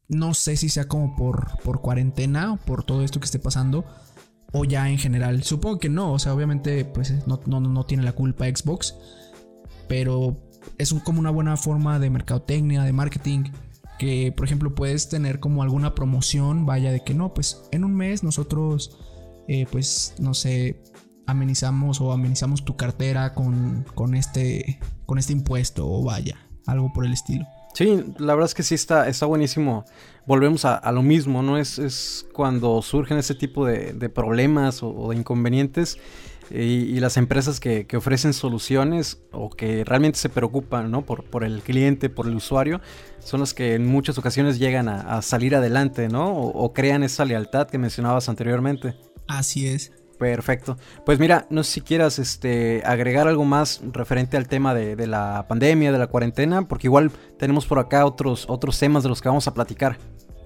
No 0.09 0.35
sé 0.35 0.57
si 0.57 0.69
sea 0.69 0.89
como 0.89 1.17
por, 1.17 1.59
por 1.63 1.81
cuarentena 1.81 2.57
por 2.65 2.83
todo 2.83 3.03
esto 3.03 3.21
que 3.21 3.27
esté 3.27 3.39
pasando 3.39 3.85
o 4.53 4.65
ya 4.65 4.91
en 4.91 4.99
general. 4.99 5.43
Supongo 5.43 5.79
que 5.79 5.89
no, 5.89 6.13
o 6.13 6.19
sea, 6.19 6.35
obviamente 6.35 6.85
pues 6.85 7.27
no, 7.27 7.41
no, 7.47 7.61
no 7.61 7.85
tiene 7.85 8.03
la 8.03 8.13
culpa 8.13 8.47
Xbox, 8.47 8.95
pero 9.87 10.48
es 10.79 10.95
como 11.05 11.21
una 11.21 11.31
buena 11.31 11.57
forma 11.57 11.99
de 11.99 12.11
mercadotecnia, 12.11 12.83
de 12.83 12.93
marketing, 12.93 13.45
que 13.99 14.33
por 14.37 14.47
ejemplo 14.47 14.75
puedes 14.75 15.09
tener 15.09 15.41
como 15.41 15.63
alguna 15.63 15.95
promoción, 15.95 16.67
vaya 16.67 16.93
de 16.93 17.01
que 17.01 17.15
no, 17.15 17.35
pues 17.35 17.63
en 17.73 17.85
un 17.85 17.95
mes 17.95 18.23
nosotros, 18.23 18.99
eh, 19.49 19.67
pues 19.71 20.15
no 20.19 20.35
sé, 20.35 20.83
amenizamos 21.27 22.01
o 22.01 22.13
amenizamos 22.13 22.65
tu 22.65 22.77
cartera 22.77 23.35
con, 23.35 23.85
con, 23.95 24.15
este, 24.15 24.81
con 25.05 25.19
este 25.19 25.33
impuesto 25.33 25.91
o 25.91 26.05
vaya, 26.05 26.39
algo 26.67 26.93
por 26.93 27.05
el 27.05 27.13
estilo. 27.13 27.47
Sí, 27.75 28.03
la 28.19 28.35
verdad 28.35 28.47
es 28.47 28.55
que 28.55 28.63
sí 28.63 28.75
está, 28.75 29.09
está 29.09 29.27
buenísimo. 29.27 29.85
Volvemos 30.27 30.65
a, 30.65 30.91
lo 30.91 31.03
mismo, 31.03 31.43
¿no? 31.43 31.59
Es, 31.59 31.79
es, 31.79 32.27
cuando 32.33 32.83
surgen 32.83 33.19
ese 33.19 33.35
tipo 33.35 33.67
de, 33.67 34.09
problemas 34.09 34.83
o, 34.83 35.11
de 35.11 35.17
inconvenientes 35.17 35.99
y, 36.51 36.99
las 37.01 37.17
empresas 37.17 37.61
que, 37.61 37.87
ofrecen 37.97 38.33
soluciones 38.33 39.21
o 39.33 39.51
que 39.51 39.85
realmente 39.85 40.19
se 40.19 40.29
preocupan 40.29 40.91
¿no? 40.91 41.03
por, 41.03 41.25
por 41.25 41.45
el 41.45 41.63
cliente, 41.63 42.09
por 42.09 42.27
el 42.27 42.35
usuario, 42.35 42.81
son 43.19 43.41
las 43.41 43.55
que 43.55 43.75
en 43.75 43.87
muchas 43.87 44.19
ocasiones 44.19 44.59
llegan 44.59 44.89
a, 44.89 45.21
salir 45.23 45.55
adelante, 45.55 46.09
¿no? 46.09 46.33
O, 46.35 46.73
crean 46.73 47.03
esa 47.03 47.25
lealtad 47.25 47.69
que 47.69 47.79
mencionabas 47.79 48.29
anteriormente. 48.29 48.95
Así 49.27 49.67
es. 49.67 49.93
Perfecto. 50.19 50.77
Pues 51.07 51.21
mira, 51.21 51.47
no 51.49 51.63
sé 51.63 51.75
si 51.75 51.81
quieras 51.81 52.19
este, 52.19 52.83
agregar 52.85 53.29
algo 53.29 53.45
más 53.45 53.81
referente 53.93 54.37
al 54.37 54.49
tema 54.49 54.75
de, 54.75 54.97
de, 54.97 55.07
la 55.07 55.47
pandemia, 55.49 55.93
de 55.93 55.99
la 55.99 56.09
cuarentena, 56.09 56.67
porque 56.67 56.89
igual 56.89 57.13
tenemos 57.39 57.67
por 57.67 57.79
acá 57.79 58.05
otros, 58.05 58.47
otros 58.49 58.79
temas 58.79 59.05
de 59.05 59.11
los 59.11 59.23
que 59.23 59.29
vamos 59.29 59.47
a 59.47 59.55
platicar. 59.55 59.97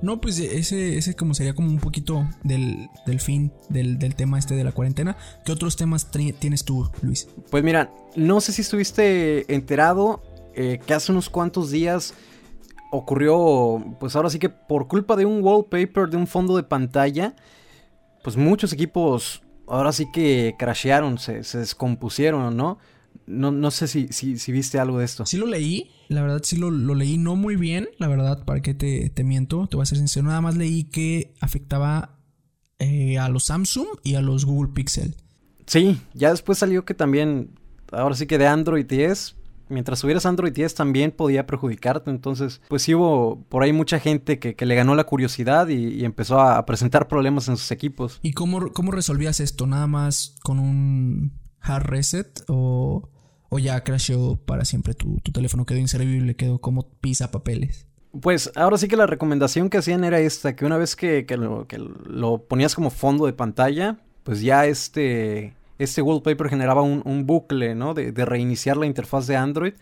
No, 0.03 0.21
pues 0.21 0.41
ese, 0.41 0.99
ese 0.99 1.15
como 1.15 1.33
sería 1.33 1.55
como 1.55 1.69
un 1.69 1.79
poquito 1.79 2.29
del, 2.43 2.91
fin 3.21 3.53
del, 3.69 4.15
tema 4.17 4.39
este 4.39 4.57
de 4.57 4.65
la 4.65 4.73
cuarentena. 4.73 5.17
¿Qué 5.45 5.53
otros 5.53 5.77
temas 5.77 6.11
tienes 6.11 6.65
tú, 6.65 6.91
Luis? 7.03 7.29
Pues 7.51 7.63
mira, 7.63 7.91
no 8.17 8.41
sé 8.41 8.53
si 8.53 8.63
estuviste 8.63 9.53
enterado 9.55 10.21
eh, 10.55 10.81
que 10.85 10.93
hace 10.93 11.13
unos 11.13 11.31
cuantos 11.31 11.71
días 11.71 12.15
ocurrió, 12.91 13.97
pues 14.01 14.17
ahora 14.17 14.29
sí 14.29 14.41
que 14.41 14.49
por 14.51 14.89
culpa 14.89 15.15
de 15.15 15.25
un 15.25 15.43
wallpaper, 15.43 16.11
de 16.11 16.17
un 16.17 16.27
fondo 16.27 16.57
de 16.57 16.65
pantalla, 16.65 17.37
pues 18.25 18.37
muchos 18.37 18.73
equipos 18.73 19.43
ahora 19.69 19.93
sí 19.93 20.07
que 20.13 20.57
crashearon, 20.59 21.19
se, 21.19 21.45
se 21.45 21.59
descompusieron, 21.59 22.57
¿no? 22.57 22.79
No, 23.27 23.51
no 23.51 23.71
sé 23.71 23.87
si, 23.89 24.09
si, 24.09 24.53
viste 24.53 24.79
algo 24.79 24.99
de 24.99 25.05
esto. 25.05 25.27
Sí 25.27 25.37
lo 25.37 25.47
leí, 25.47 25.91
la 26.09 26.23
verdad 26.23 26.41
sí 26.43 26.57
lo, 26.57 26.71
leí 26.71 27.19
no 27.19 27.37
muy 27.37 27.57
bien, 27.57 27.89
la 27.99 28.09
verdad, 28.09 28.45
para 28.45 28.61
que 28.63 28.75
te, 28.75 29.11
te, 29.11 29.25
miento, 29.25 29.67
te 29.69 29.77
voy 29.77 29.83
a 29.83 29.87
ser 29.87 29.99
sincero, 29.99 30.27
nada 30.27 30.41
más 30.41 30.57
leí 30.57 30.85
que 30.85 31.35
afectaba 31.41 32.19
eh, 32.79 33.19
a 33.19 33.29
los 33.29 33.45
Samsung 33.45 33.87
y 34.03 34.15
a 34.15 34.21
los 34.21 34.45
Google 34.45 34.73
Pixel. 34.73 35.15
Sí, 35.67 36.01
ya 36.15 36.31
después 36.31 36.59
salió 36.59 36.85
que 36.85 36.95
también, 36.95 37.55
ahora 37.93 38.15
sí 38.17 38.27
que 38.27 38.39
de 38.39 38.47
Android 38.47 38.85
10, 38.85 39.37
mientras 39.69 40.01
tuvieras 40.01 40.27
Android 40.27 40.53
10 40.53 40.75
también 40.75 41.13
podía 41.13 41.47
perjudicarte, 41.47 42.11
entonces 42.11 42.61
pues 42.69 42.83
sí 42.83 42.95
hubo 42.95 43.45
por 43.49 43.63
ahí 43.63 43.73
mucha 43.73 43.99
gente 43.99 44.39
que, 44.39 44.67
le 44.67 44.75
ganó 44.75 44.95
la 44.95 45.05
curiosidad 45.05 45.69
y, 45.69 46.05
empezó 46.05 46.41
a, 46.41 46.65
presentar 46.67 47.09
problemas 47.09 47.49
en 47.49 47.57
sus 47.57 47.71
equipos. 47.71 48.19
¿Y 48.23 48.33
cómo, 48.33 48.73
cómo 48.73 48.93
resolvías 48.93 49.41
esto? 49.41 49.67
¿Nada 49.67 49.87
más 49.87 50.35
con 50.43 50.59
un 50.59 51.42
hard 51.63 51.85
reset 51.85 52.45
o 52.49 53.09
¿O 53.55 53.59
ya 53.59 53.85
crashó 53.85 54.39
para 54.47 54.65
siempre 54.65 54.95
tu, 54.95 55.19
teléfono? 55.31 55.67
Quedó 55.67 55.79
inservible, 55.79 56.35
quedó 56.37 56.59
como 56.59 56.89
pisa 57.03 57.31
papeles. 57.31 57.87
Pues 58.19 58.51
ahora 58.57 58.79
sí 58.79 58.89
que 58.89 58.97
la 58.97 59.07
recomendación 59.07 59.69
que 59.69 59.77
hacían 59.77 60.05
era 60.05 60.21
esta, 60.21 60.57
que 60.57 60.65
una 60.65 60.79
vez 60.79 60.97
que, 60.97 61.27
lo, 61.37 62.39
ponías 62.45 62.75
como 62.75 62.89
fondo 62.89 63.27
de 63.27 63.35
pantalla, 63.35 63.99
pues 64.23 64.41
ya 64.41 64.65
este, 64.65 65.53
este 65.79 66.01
wallpaper 66.01 66.49
generaba 66.49 66.81
un, 66.81 67.27
bucle, 67.27 67.75
¿no? 67.75 67.93
De, 67.93 68.11
reiniciar 68.25 68.79
la 68.79 68.87
interfaz 68.87 69.27
de 69.27 69.37
Android. 69.37 69.75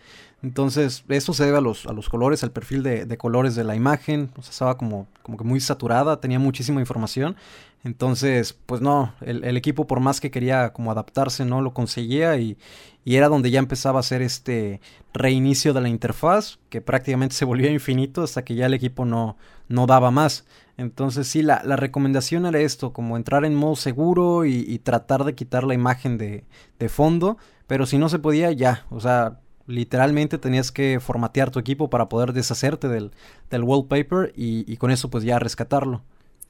Entonces, 0.43 1.05
eso 1.07 1.33
se 1.33 1.45
debe 1.45 1.59
a 1.59 1.61
los, 1.61 1.85
a 1.85 1.93
los 1.93 2.09
colores, 2.09 2.43
al 2.43 2.51
perfil 2.51 2.83
de, 2.83 3.17
colores 3.17 3.55
de 3.55 3.63
la 3.63 3.77
imagen. 3.77 4.31
O 4.35 4.41
sea, 4.41 4.51
estaba 4.51 4.77
como, 4.77 5.07
como 5.21 5.37
que 5.37 5.45
muy 5.45 5.61
saturada, 5.61 6.19
tenía 6.19 6.39
muchísima 6.39 6.81
información. 6.81 7.37
Entonces, 7.83 8.53
pues 8.65 8.79
no, 8.81 9.13
el, 9.21 9.57
equipo 9.57 9.87
por 9.87 9.99
más 10.01 10.21
que 10.21 10.29
quería 10.29 10.71
como 10.71 10.91
adaptarse, 10.91 11.45
no 11.45 11.61
lo 11.61 11.73
conseguía 11.73 12.37
y, 12.37 12.57
era 13.05 13.27
donde 13.27 13.49
ya 13.49 13.57
empezaba 13.57 13.97
a 13.97 14.01
hacer 14.01 14.21
este 14.21 14.79
reinicio 15.13 15.73
de 15.73 15.81
la 15.81 15.89
interfaz, 15.89 16.59
que 16.69 16.81
prácticamente 16.81 17.35
se 17.35 17.45
volvía 17.45 17.71
infinito 17.71 18.21
hasta 18.21 18.43
que 18.43 18.53
ya 18.55 18.67
el 18.67 18.75
equipo 18.75 19.05
no, 19.05 19.37
no 19.67 19.87
daba 19.87 20.11
más. 20.11 20.45
Entonces 20.77 21.27
sí, 21.27 21.41
la, 21.41 21.59
recomendación 21.75 22.45
era 22.45 22.59
esto, 22.59 22.93
como 22.93 23.17
entrar 23.17 23.45
en 23.45 23.55
modo 23.55 23.75
seguro 23.75 24.45
y, 24.45 24.77
tratar 24.79 25.23
de 25.23 25.33
quitar 25.33 25.63
la 25.63 25.73
imagen 25.73 26.17
de, 26.19 26.45
fondo, 26.89 27.37
pero 27.65 27.85
si 27.87 27.97
no 27.97 28.09
se 28.09 28.19
podía 28.19 28.51
ya, 28.51 28.85
o 28.89 28.99
sea, 28.99 29.39
literalmente 29.65 30.37
tenías 30.37 30.71
que 30.71 30.99
formatear 30.99 31.49
tu 31.51 31.59
equipo 31.59 31.89
para 31.89 32.09
poder 32.09 32.33
deshacerte 32.33 32.87
del, 32.87 33.11
del 33.49 33.63
wallpaper 33.63 34.33
y, 34.35 34.71
y 34.71 34.77
con 34.77 34.91
eso 34.91 35.09
pues 35.09 35.23
ya 35.23 35.39
rescatarlo. 35.39 36.03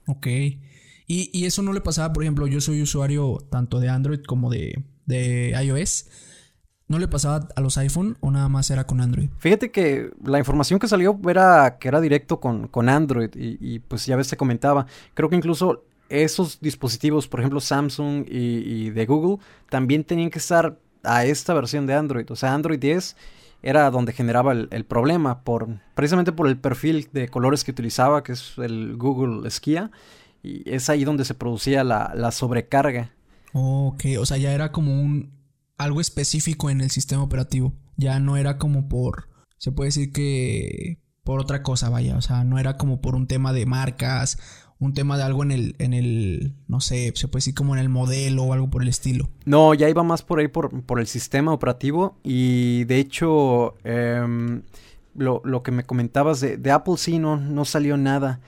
Ok. 0.07 0.27
Y, 1.13 1.45
eso 1.45 1.61
no 1.61 1.73
le 1.73 1.81
pasaba, 1.81 2.13
por 2.13 2.23
ejemplo, 2.23 2.47
yo 2.47 2.61
soy 2.61 2.81
usuario 2.81 3.39
tanto 3.49 3.81
de 3.81 3.89
Android 3.89 4.21
como 4.21 4.49
de, 4.49 4.81
iOS. 5.61 6.05
¿No 6.87 6.99
le 6.99 7.09
pasaba 7.09 7.49
a 7.53 7.59
los 7.59 7.77
iPhone 7.77 8.17
o 8.21 8.31
nada 8.31 8.47
más 8.47 8.69
era 8.71 8.85
con 8.85 9.01
Android? 9.01 9.27
Fíjate 9.37 9.71
que 9.71 10.09
la 10.23 10.39
información 10.39 10.79
que 10.79 10.87
salió 10.87 11.19
era 11.27 11.77
que 11.79 11.89
era 11.89 11.99
directo 11.99 12.39
con, 12.39 12.69
con 12.69 12.87
Android 12.87 13.29
y, 13.35 13.79
pues 13.79 14.05
ya 14.05 14.15
ves 14.15 14.29
te 14.29 14.37
comentaba. 14.37 14.85
Creo 15.13 15.29
que 15.29 15.35
incluso 15.35 15.83
esos 16.07 16.61
dispositivos, 16.61 17.27
por 17.27 17.41
ejemplo 17.41 17.59
Samsung 17.59 18.25
y, 18.29 18.89
de 18.91 19.05
Google, 19.05 19.43
también 19.69 20.05
tenían 20.05 20.29
que 20.29 20.39
estar 20.39 20.79
a 21.03 21.25
esta 21.25 21.53
versión 21.53 21.87
de 21.87 21.93
Android. 21.93 22.31
O 22.31 22.37
sea, 22.37 22.53
Android 22.53 22.79
10 22.79 23.17
era 23.63 23.91
donde 23.91 24.13
generaba 24.13 24.53
el, 24.53 24.69
el, 24.71 24.85
problema, 24.85 25.43
por, 25.43 25.67
precisamente 25.93 26.31
por 26.31 26.47
el 26.47 26.57
perfil 26.57 27.09
de 27.11 27.27
colores 27.27 27.65
que 27.65 27.71
utilizaba, 27.71 28.23
que 28.23 28.31
es 28.31 28.57
el 28.57 28.95
Google 28.95 29.49
Skia. 29.51 29.91
Y 30.43 30.69
es 30.69 30.89
ahí 30.89 31.03
donde 31.03 31.25
se 31.25 31.33
producía 31.33 31.83
la, 31.83 32.31
sobrecarga. 32.31 33.13
ok, 33.53 34.03
o 34.19 34.25
sea, 34.25 34.37
ya 34.37 34.53
era 34.53 34.71
como 34.71 35.01
un 35.01 35.41
algo 35.77 36.01
específico 36.01 36.69
en 36.69 36.81
el 36.81 36.91
sistema 36.91 37.23
operativo. 37.23 37.73
Ya 37.97 38.19
no 38.19 38.37
era 38.37 38.57
como 38.57 38.87
por. 38.87 39.29
Se 39.57 39.71
puede 39.71 39.89
decir 39.89 40.11
que. 40.11 40.99
por 41.23 41.39
otra 41.39 41.63
cosa, 41.63 41.89
vaya. 41.89 42.17
O 42.17 42.21
sea, 42.21 42.43
no 42.43 42.59
era 42.59 42.77
como 42.77 43.01
por 43.01 43.15
un 43.15 43.27
tema 43.27 43.53
de 43.53 43.65
marcas. 43.65 44.39
Un 44.79 44.93
tema 44.93 45.17
de 45.17 45.23
algo 45.23 45.43
en 45.43 45.51
el. 45.51 45.75
en 45.79 45.93
el. 45.93 46.55
no 46.67 46.81
sé, 46.81 47.13
se 47.15 47.27
puede 47.27 47.41
decir 47.41 47.53
como 47.53 47.75
en 47.75 47.81
el 47.81 47.89
modelo 47.89 48.43
o 48.43 48.53
algo 48.53 48.69
por 48.69 48.81
el 48.81 48.87
estilo. 48.87 49.29
No, 49.45 49.73
ya 49.73 49.89
iba 49.89 50.03
más 50.03 50.23
por 50.23 50.39
ahí 50.39 50.47
por, 50.47 50.83
por 50.83 50.99
el 50.99 51.07
sistema 51.07 51.53
operativo. 51.53 52.19
Y 52.23 52.85
de 52.85 52.99
hecho. 52.99 53.75
Em, 53.83 54.63
lo, 55.13 55.41
lo, 55.43 55.61
que 55.61 55.71
me 55.71 55.83
comentabas 55.83 56.39
de, 56.39 56.55
de 56.55 56.71
Apple 56.71 56.95
sí 56.95 57.19
no, 57.19 57.35
no 57.35 57.65
salió 57.65 57.97
nada 57.97 58.39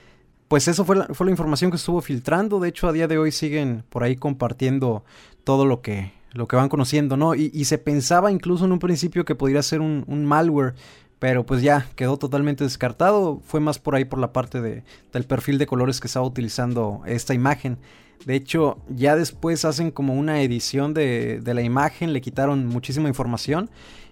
pues 0.48 0.68
eso 0.68 0.84
fue 0.84 0.96
la, 0.96 1.06
fue 1.06 1.26
la 1.26 1.30
información 1.30 1.70
que 1.70 1.76
estuvo 1.76 2.00
filtrando. 2.00 2.60
De 2.60 2.68
hecho, 2.68 2.88
a 2.88 2.92
día 2.92 3.08
de 3.08 3.18
hoy 3.18 3.32
siguen 3.32 3.84
por 3.88 4.02
ahí 4.02 4.16
compartiendo 4.16 5.04
todo 5.44 5.66
lo 5.66 5.80
que, 5.80 6.12
lo 6.32 6.48
que 6.48 6.56
van 6.56 6.68
conociendo, 6.68 7.16
¿no? 7.16 7.34
Y, 7.34 7.64
se 7.64 7.78
pensaba 7.78 8.32
incluso 8.32 8.64
en 8.64 8.72
un 8.72 8.78
principio 8.78 9.24
que 9.24 9.34
podría 9.34 9.62
ser 9.62 9.80
un, 9.80 10.24
malware, 10.26 10.74
pero 11.18 11.46
pues 11.46 11.62
ya 11.62 11.86
quedó 11.96 12.18
totalmente 12.18 12.64
descartado. 12.64 13.40
Fue 13.44 13.60
más 13.60 13.78
por 13.78 13.94
ahí 13.94 14.04
por 14.04 14.18
la 14.18 14.32
parte 14.32 14.60
de, 14.60 14.84
del 15.12 15.24
perfil 15.24 15.58
de 15.58 15.66
colores 15.66 16.00
que 16.00 16.08
estaba 16.08 16.26
utilizando 16.26 17.02
esta 17.06 17.34
imagen. 17.34 17.78
De 18.26 18.34
hecho, 18.34 18.78
ya 18.88 19.16
después 19.16 19.64
hacen 19.64 19.90
como 19.90 20.14
una 20.14 20.42
edición 20.42 20.94
de, 20.94 21.40
de 21.40 21.54
la 21.54 21.62
imagen, 21.62 22.12
le 22.12 22.20
quitaron 22.20 22.66
muchísima 22.66 23.08
información 23.08 23.70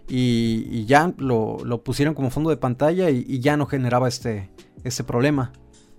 y, 0.09 0.85
ya 0.85 1.13
lo, 1.17 1.59
lo, 1.65 1.83
pusieron 1.83 2.15
como 2.15 2.31
fondo 2.31 2.51
de 2.51 2.57
pantalla 2.57 3.11
y, 3.11 3.41
ya 3.41 3.57
no 3.57 3.67
generaba 3.67 4.09
este, 4.09 4.51
este 4.85 5.05
problema. 5.05 5.53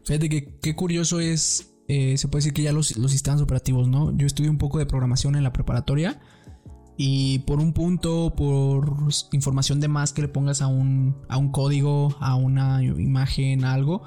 Fíjate 0.06 0.30
que 0.30 0.60
qué 0.60 0.76
curioso 0.76 1.20
es, 1.20 1.76
eh, 1.88 2.18
se 2.18 2.28
puede 2.28 2.40
decir 2.42 2.54
que 2.54 2.64
ya 2.64 2.74
los, 2.74 2.88
sistemas 2.88 3.42
operativos, 3.42 3.88
¿no? 3.88 4.16
Yo 4.18 4.28
estudié 4.28 4.50
un 4.50 4.58
poco 4.58 4.80
de 4.80 4.86
programación 4.86 5.36
en 5.36 5.44
la 5.44 5.54
preparatoria 5.54 6.20
y 6.98 7.40
por 7.40 7.60
un 7.60 7.74
punto, 7.74 8.34
por 8.36 9.08
información 9.32 9.80
de 9.80 9.88
más 9.88 10.14
que 10.14 10.22
le 10.22 10.28
pongas 10.28 10.62
a 10.62 10.68
un, 10.68 11.18
a 11.30 11.38
un 11.38 11.52
código, 11.52 12.16
a 12.20 12.36
una 12.36 12.84
imagen, 12.84 13.64
algo, 13.64 14.04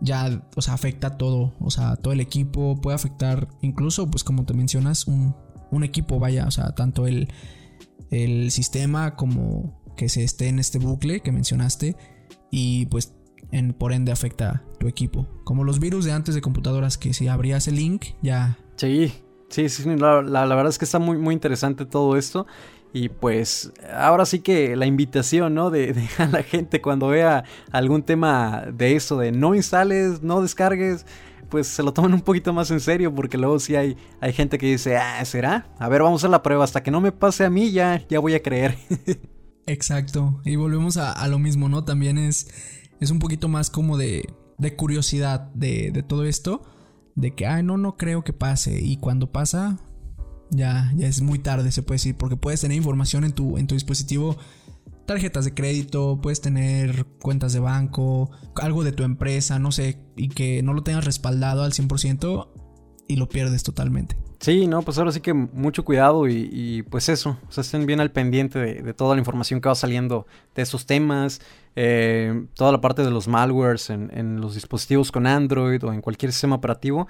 ya, 0.00 0.46
o 0.56 0.62
sea, 0.62 0.74
afecta 0.74 1.16
todo, 1.16 1.54
o 1.58 1.70
sea, 1.70 1.96
todo 1.96 2.12
el 2.12 2.20
equipo, 2.20 2.80
puede 2.80 2.94
afectar 2.94 3.48
incluso, 3.62 4.10
pues 4.10 4.22
como 4.22 4.44
te 4.44 4.54
mencionas, 4.54 5.06
un, 5.06 5.34
un 5.70 5.84
equipo, 5.84 6.18
vaya, 6.18 6.46
o 6.46 6.50
sea, 6.50 6.74
tanto 6.74 7.06
el, 7.06 7.28
el 8.10 8.50
sistema 8.50 9.16
como 9.16 9.82
que 9.96 10.08
se 10.08 10.22
esté 10.22 10.48
en 10.48 10.58
este 10.58 10.78
bucle 10.78 11.20
que 11.20 11.32
mencionaste 11.32 11.96
y 12.50 12.86
pues 12.86 13.14
en, 13.50 13.72
por 13.72 13.92
ende 13.92 14.12
afecta 14.12 14.64
tu 14.78 14.88
equipo. 14.88 15.26
Como 15.44 15.64
los 15.64 15.80
virus 15.80 16.04
de 16.04 16.12
antes 16.12 16.34
de 16.34 16.40
computadoras, 16.40 16.98
que 16.98 17.14
si 17.14 17.28
abrías 17.28 17.68
el 17.68 17.76
link 17.76 18.06
ya... 18.22 18.58
Sí, 18.76 19.12
sí, 19.48 19.68
sí, 19.68 19.96
la, 19.96 20.20
verdad 20.20 20.68
es 20.68 20.78
que 20.78 20.84
está 20.84 20.98
muy, 20.98 21.16
muy 21.18 21.34
interesante 21.34 21.86
todo 21.86 22.16
esto. 22.16 22.46
Y 22.92 23.08
pues 23.08 23.72
ahora 23.92 24.24
sí 24.24 24.38
que 24.38 24.76
la 24.76 24.86
invitación, 24.86 25.54
¿no? 25.54 25.70
De, 25.70 26.08
a 26.18 26.26
la 26.26 26.42
gente 26.42 26.80
cuando 26.80 27.08
vea 27.08 27.44
algún 27.72 28.02
tema 28.02 28.66
de 28.72 28.94
eso, 28.94 29.18
de 29.18 29.32
no 29.32 29.54
instales, 29.54 30.22
no 30.22 30.40
descargues, 30.42 31.04
pues 31.48 31.66
se 31.66 31.82
lo 31.82 31.92
tomen 31.92 32.14
un 32.14 32.20
poquito 32.20 32.52
más 32.52 32.70
en 32.70 32.80
serio, 32.80 33.14
porque 33.14 33.38
luego 33.38 33.58
sí 33.58 33.76
hay, 33.76 33.96
hay 34.20 34.32
gente 34.32 34.58
que 34.58 34.66
dice, 34.66 34.96
ah, 34.96 35.24
¿será? 35.24 35.66
A 35.78 35.88
ver, 35.88 36.02
vamos 36.02 36.24
a 36.24 36.28
la 36.28 36.42
prueba, 36.42 36.64
hasta 36.64 36.82
que 36.82 36.90
no 36.90 37.00
me 37.00 37.12
pase 37.12 37.44
a 37.44 37.50
mí 37.50 37.72
ya, 37.72 38.02
ya 38.08 38.20
voy 38.20 38.34
a 38.34 38.42
creer. 38.42 38.76
Exacto, 39.66 40.40
y 40.44 40.56
volvemos 40.56 40.96
a, 40.96 41.12
a 41.12 41.26
lo 41.26 41.38
mismo, 41.38 41.68
¿no? 41.68 41.84
También 41.84 42.18
es 42.18 42.48
es 43.00 43.10
un 43.10 43.18
poquito 43.18 43.48
más 43.48 43.70
como 43.70 43.96
de, 43.96 44.34
de 44.58 44.76
curiosidad 44.76 45.52
de, 45.54 45.90
de, 45.92 46.02
todo 46.02 46.24
esto. 46.24 46.62
De 47.14 47.34
que, 47.34 47.46
ay, 47.46 47.62
no, 47.62 47.76
no 47.76 47.96
creo 47.96 48.24
que 48.24 48.32
pase. 48.32 48.80
Y 48.80 48.96
cuando 48.96 49.30
pasa, 49.30 49.78
ya, 50.50 50.92
ya 50.96 51.06
es 51.06 51.22
muy 51.22 51.38
tarde, 51.38 51.72
se 51.72 51.82
puede 51.82 51.96
decir. 51.96 52.16
Porque 52.16 52.36
puedes 52.36 52.60
tener 52.60 52.76
información 52.76 53.24
en 53.24 53.32
tu, 53.32 53.58
en 53.58 53.66
tu 53.66 53.74
dispositivo. 53.74 54.36
Tarjetas 55.06 55.44
de 55.44 55.54
crédito, 55.54 56.18
puedes 56.22 56.40
tener 56.40 57.04
cuentas 57.20 57.52
de 57.52 57.60
banco, 57.60 58.30
algo 58.56 58.84
de 58.84 58.92
tu 58.92 59.02
empresa, 59.02 59.58
no 59.58 59.70
sé, 59.70 59.98
y 60.16 60.28
que 60.28 60.62
no 60.62 60.72
lo 60.72 60.82
tengas 60.82 61.04
respaldado 61.04 61.62
al 61.62 61.72
100% 61.72 62.48
y 63.06 63.16
lo 63.16 63.28
pierdes 63.28 63.62
totalmente. 63.62 64.16
Sí, 64.44 64.66
no, 64.66 64.82
pues 64.82 64.98
ahora 64.98 65.10
sí 65.10 65.22
que 65.22 65.32
mucho 65.32 65.86
cuidado 65.86 66.28
y, 66.28 66.84
pues 66.90 67.08
eso, 67.08 67.38
o 67.48 67.50
sea, 67.50 67.62
estén 67.62 67.86
bien 67.86 67.98
al 67.98 68.10
pendiente 68.10 68.58
de, 68.58 68.92
toda 68.92 69.14
la 69.14 69.18
información 69.18 69.58
que 69.58 69.70
va 69.70 69.74
saliendo 69.74 70.26
de 70.54 70.60
esos 70.60 70.84
temas, 70.84 71.40
eh, 71.76 72.44
toda 72.52 72.70
la 72.70 72.82
parte 72.82 73.02
de 73.02 73.10
los 73.10 73.26
malwares 73.26 73.88
en, 73.88 74.10
en, 74.12 74.42
los 74.42 74.52
dispositivos 74.52 75.10
con 75.10 75.26
Android 75.26 75.82
o 75.82 75.94
en 75.94 76.02
cualquier 76.02 76.30
sistema 76.30 76.56
operativo, 76.56 77.08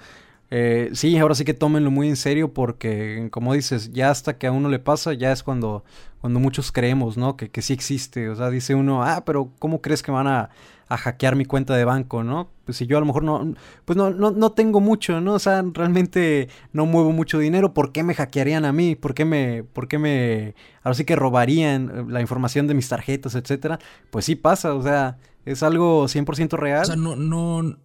eh, 0.49 0.91
sí, 0.93 1.17
ahora 1.17 1.35
sí 1.35 1.43
que 1.43 1.53
tómenlo 1.53 1.91
muy 1.91 2.07
en 2.07 2.15
serio 2.15 2.53
porque, 2.53 3.27
como 3.31 3.53
dices, 3.53 3.91
ya 3.91 4.11
hasta 4.11 4.37
que 4.37 4.47
a 4.47 4.53
uno 4.53 4.69
le 4.69 4.79
pasa, 4.79 5.11
ya 5.11 5.33
es 5.33 5.43
cuando, 5.43 5.83
cuando 6.21 6.39
muchos 6.39 6.71
creemos, 6.71 7.17
¿no? 7.17 7.35
Que, 7.35 7.49
que 7.49 7.61
sí 7.61 7.73
existe. 7.73 8.29
O 8.29 8.35
sea, 8.37 8.49
dice 8.49 8.75
uno, 8.75 9.03
ah, 9.03 9.23
pero 9.25 9.51
¿cómo 9.59 9.81
crees 9.81 10.01
que 10.01 10.11
van 10.11 10.27
a, 10.27 10.51
a 10.87 10.97
hackear 10.97 11.35
mi 11.35 11.45
cuenta 11.45 11.75
de 11.75 11.85
banco, 11.85 12.23
¿no? 12.23 12.49
Pues 12.65 12.77
si 12.77 12.85
yo 12.85 12.97
a 12.97 12.99
lo 12.99 13.05
mejor 13.05 13.23
no, 13.23 13.53
pues 13.85 13.97
no, 13.97 14.11
no, 14.11 14.31
no 14.31 14.51
tengo 14.51 14.79
mucho, 14.79 15.19
¿no? 15.21 15.33
O 15.33 15.39
sea, 15.39 15.63
realmente 15.73 16.49
no 16.73 16.85
muevo 16.85 17.11
mucho 17.11 17.39
dinero, 17.39 17.73
¿por 17.73 17.91
qué 17.91 18.03
me 18.03 18.13
hackearían 18.13 18.65
a 18.65 18.71
mí? 18.71 18.95
¿Por 18.95 19.13
qué 19.13 19.25
me, 19.25 19.63
por 19.63 19.87
qué 19.87 19.97
me, 19.97 20.55
ahora 20.83 20.95
sí 20.95 21.05
que 21.05 21.15
robarían 21.15 21.91
eh, 21.93 22.05
la 22.07 22.21
información 22.21 22.67
de 22.67 22.75
mis 22.75 22.87
tarjetas, 22.87 23.35
etcétera? 23.35 23.79
Pues 24.11 24.25
sí 24.25 24.35
pasa, 24.35 24.73
o 24.75 24.83
sea, 24.83 25.17
es 25.45 25.63
algo 25.63 26.05
100% 26.05 26.57
real. 26.57 26.83
O 26.83 26.85
sea, 26.85 26.95
no, 26.95 27.15
no, 27.15 27.77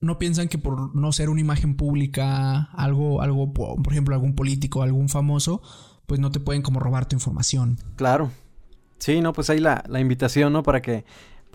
no 0.00 0.18
piensan 0.18 0.48
que 0.48 0.58
por 0.58 0.94
no 0.94 1.12
ser 1.12 1.28
una 1.28 1.40
imagen 1.40 1.76
pública, 1.76 2.70
algo, 2.72 3.22
algo, 3.22 3.52
por 3.52 3.92
ejemplo, 3.92 4.14
algún 4.14 4.34
político, 4.34 4.82
algún 4.82 5.08
famoso, 5.08 5.62
pues 6.06 6.20
no 6.20 6.30
te 6.30 6.40
pueden 6.40 6.62
como 6.62 6.78
robar 6.78 7.06
tu 7.06 7.16
información. 7.16 7.78
Claro. 7.96 8.30
Sí, 8.98 9.20
no, 9.20 9.32
pues 9.32 9.50
ahí 9.50 9.58
la, 9.58 9.84
la 9.88 10.00
invitación, 10.00 10.52
¿no? 10.52 10.62
Para 10.62 10.80
que, 10.80 11.04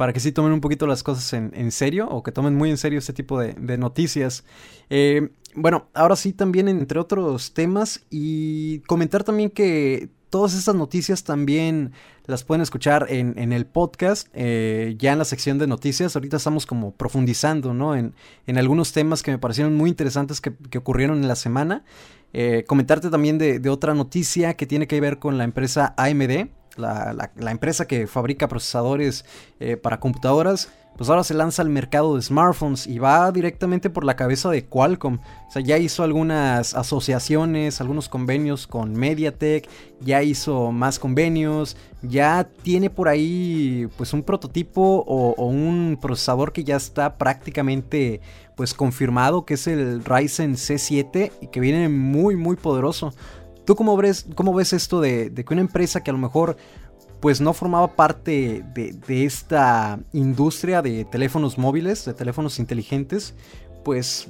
para 0.02 0.14
que 0.14 0.20
sí 0.20 0.32
tomen 0.32 0.52
un 0.52 0.62
poquito 0.62 0.88
las 0.88 1.04
cosas 1.04 1.32
en, 1.34 1.52
en 1.54 1.72
serio 1.72 2.10
o 2.10 2.24
que 2.24 2.32
tomen 2.32 2.56
muy 2.56 2.72
en 2.72 2.78
serio 2.80 2.98
este 2.98 3.14
tipo 3.14 3.40
de, 3.40 3.54
de 3.54 3.78
noticias. 3.78 4.44
Eh, 4.90 5.30
bueno, 5.54 5.90
ahora 5.94 6.16
sí 6.16 6.34
también 6.34 6.68
entre 6.68 7.00
otros 7.00 7.54
temas 7.54 8.04
y 8.10 8.80
comentar 8.88 9.24
también 9.24 9.52
que 9.52 10.10
todas 10.32 10.56
estas 10.56 10.74
noticias 10.74 11.24
también 11.24 11.92
las 12.26 12.44
pueden 12.44 12.64
escuchar 12.64 13.06
en, 13.10 13.54
el 13.54 13.68
podcast, 13.68 14.28
eh, 14.34 14.96
ya 14.98 15.12
en 15.12 15.20
la 15.20 15.26
sección 15.26 15.60
de 15.60 15.68
noticias. 15.68 16.16
Ahorita 16.16 16.38
estamos 16.38 16.66
como 16.66 16.96
profundizando, 16.96 17.76
¿no? 17.76 17.96
En, 17.96 18.16
algunos 18.58 18.94
temas 18.94 19.22
que 19.22 19.30
me 19.30 19.38
parecieron 19.38 19.76
muy 19.76 19.92
interesantes 19.92 20.42
que, 20.42 20.80
ocurrieron 20.80 21.22
en 21.22 21.28
la 21.28 21.36
semana. 21.36 21.84
Eh, 22.34 22.64
comentarte 22.66 23.12
también 23.12 23.38
de, 23.38 23.70
otra 23.70 23.94
noticia 23.94 24.56
que 24.56 24.66
tiene 24.66 24.88
que 24.88 25.00
ver 25.00 25.20
con 25.20 25.38
la 25.38 25.44
empresa 25.44 25.94
AMD, 25.96 26.48
la, 26.78 27.32
empresa 27.52 27.86
que 27.86 28.08
fabrica 28.08 28.48
procesadores 28.48 29.26
eh, 29.60 29.78
para 29.78 30.00
computadoras 30.00 30.70
pues 30.98 31.10
ahora 31.10 31.24
se 31.24 31.34
lanza 31.34 31.62
al 31.62 31.70
mercado 31.70 32.16
de 32.16 32.22
smartphones 32.22 32.86
y 32.86 33.00
va 33.00 33.32
directamente 33.32 33.90
por 33.90 34.04
la 34.04 34.16
cabeza 34.16 34.50
de 34.50 34.66
Qualcomm. 34.66 35.16
O 35.48 35.52
sea, 35.52 35.62
ya 35.62 35.78
hizo 35.78 36.04
algunas 36.04 36.76
asociaciones, 36.76 37.82
algunos 37.82 38.10
convenios 38.10 38.68
con 38.68 38.94
MediaTek, 38.94 39.68
ya 40.02 40.22
hizo 40.22 40.72
más 40.72 41.00
convenios, 41.00 41.78
ya 42.02 42.48
tiene 42.62 42.90
por 42.90 43.08
ahí 43.08 43.88
pues 43.98 44.14
un 44.14 44.22
prototipo 44.22 45.04
o, 45.08 45.46
un 45.46 45.98
procesador 46.00 46.52
que 46.52 46.64
ya 46.64 46.76
está 46.76 47.18
prácticamente 47.18 48.22
pues 48.56 48.74
confirmado, 48.74 49.46
que 49.46 49.56
es 49.56 49.68
el 49.68 50.04
Ryzen 50.04 50.56
C7 50.56 51.32
y 51.42 51.48
que 51.48 51.60
viene 51.60 51.90
muy 51.90 52.36
muy 52.36 52.58
poderoso. 52.58 53.14
¿Tú 53.72 53.78
cómo 53.78 53.96
ves, 53.96 54.74
esto 54.74 55.00
de, 55.00 55.34
que 55.34 55.54
una 55.54 55.62
empresa 55.62 56.04
que 56.04 56.10
a 56.10 56.14
lo 56.14 56.20
mejor 56.20 56.58
pues 57.22 57.40
no 57.40 57.54
formaba 57.54 57.96
parte 57.96 58.66
de, 58.76 59.24
esta 59.24 59.98
industria 60.12 60.82
de 60.82 61.06
teléfonos 61.06 61.58
móviles, 61.58 62.04
de 62.04 62.14
teléfonos 62.14 62.60
inteligentes, 62.60 63.34
pues 63.86 64.28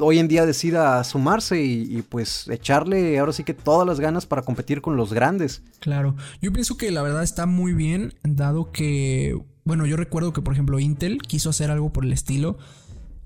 hoy 0.00 0.18
en 0.18 0.26
día 0.26 0.44
decida 0.44 1.04
sumarse 1.04 1.62
y, 1.62 2.02
pues 2.02 2.48
echarle 2.48 3.16
ahora 3.20 3.32
sí 3.32 3.44
que 3.44 3.54
todas 3.54 3.86
las 3.86 4.00
ganas 4.00 4.26
para 4.26 4.42
competir 4.42 4.82
con 4.82 4.96
los 4.96 5.12
grandes. 5.12 5.62
Claro, 5.78 6.16
yo 6.42 6.52
pienso 6.52 6.76
que 6.76 6.90
la 6.90 7.02
verdad 7.02 7.22
está 7.22 7.46
muy 7.46 7.74
bien, 7.74 8.14
dado 8.24 8.72
que, 8.72 9.40
bueno, 9.62 9.86
yo 9.86 9.96
recuerdo 9.96 10.32
que 10.32 10.42
por 10.42 10.52
ejemplo 10.52 10.80
Intel 10.80 11.22
quiso 11.22 11.50
hacer 11.50 11.70
algo 11.70 11.92
por 11.92 12.04
el 12.04 12.12
estilo. 12.12 12.58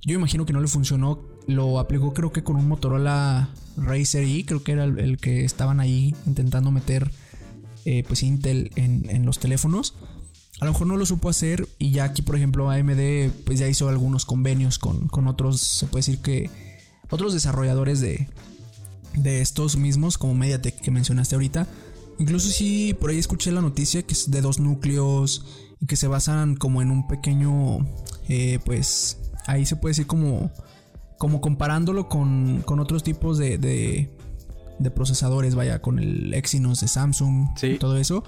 Yo 0.03 0.15
imagino 0.15 0.45
que 0.45 0.53
no 0.53 0.61
le 0.61 0.69
funcionó, 0.69 1.23
lo 1.47 1.79
aplicó 1.79 2.15
creo 2.15 2.33
que 2.33 2.43
con 2.43 2.57
un 2.57 2.69
Motorola 2.69 3.51
Razer 3.77 4.25
E, 4.25 4.45
creo 4.47 4.63
que 4.63 4.73
era 4.73 4.85
el 4.85 5.19
que 5.19 5.45
estaban 5.45 5.81
ahí 5.81 6.15
intentando 6.27 6.71
meter 6.71 7.11
eh, 7.85 8.03
pues 8.07 8.23
Intel 8.23 8.71
en, 8.77 9.27
los 9.27 9.39
teléfonos. 9.39 9.95
A 10.61 10.65
lo 10.65 10.73
mejor 10.73 10.87
no 10.87 10.97
lo 10.97 11.05
supo 11.05 11.29
hacer 11.29 11.69
y 11.79 11.91
ya 11.91 12.05
aquí, 12.05 12.23
por 12.23 12.37
ejemplo, 12.37 12.71
AMD 12.71 13.31
pues 13.45 13.59
ya 13.59 13.69
hizo 13.69 13.89
algunos 13.89 14.25
convenios 14.25 14.79
con, 14.79 15.29
otros, 15.29 15.61
se 15.61 15.87
puede 15.87 16.01
decir 16.01 16.19
que 16.21 16.49
otros 17.11 17.35
desarrolladores 17.35 18.01
de, 18.01 18.29
de 19.17 19.41
estos 19.43 19.77
mismos, 19.77 20.17
como 20.17 20.35
MediaTek 20.35 20.81
que 20.81 20.91
mencionaste 20.91 21.35
ahorita. 21.35 21.67
Incluso 22.19 22.49
si 22.49 22.95
por 22.95 23.11
ahí 23.11 23.19
escuché 23.19 23.51
la 23.53 23.61
noticia 23.61 24.03
que 24.03 24.15
es 24.15 24.31
de 24.31 24.41
dos 24.41 24.61
núcleos 24.61 25.45
y 25.81 25.87
que 25.87 25.97
se 25.97 26.07
basan 26.07 26.55
como 26.55 26.81
en 26.81 26.91
un 26.91 27.09
pequeño, 27.09 27.87
eh, 28.29 28.61
pues 28.65 29.19
ahí 29.47 29.67
se 29.67 29.77
puede 29.77 29.91
decir 29.91 30.07
como, 30.07 30.53
como 31.19 31.41
comparándolo 31.41 32.09
con, 32.09 32.63
con 32.63 32.81
otros 32.81 33.03
tipos 33.03 33.39
de, 33.39 33.59
de 34.79 34.91
procesadores, 34.91 35.55
vaya, 35.55 35.81
con 35.81 35.99
el 35.99 36.35
Exynos 36.35 36.81
de 36.81 36.89
Samsung 36.89 37.49
y 37.63 37.79
todo 37.79 37.97
eso. 37.97 38.25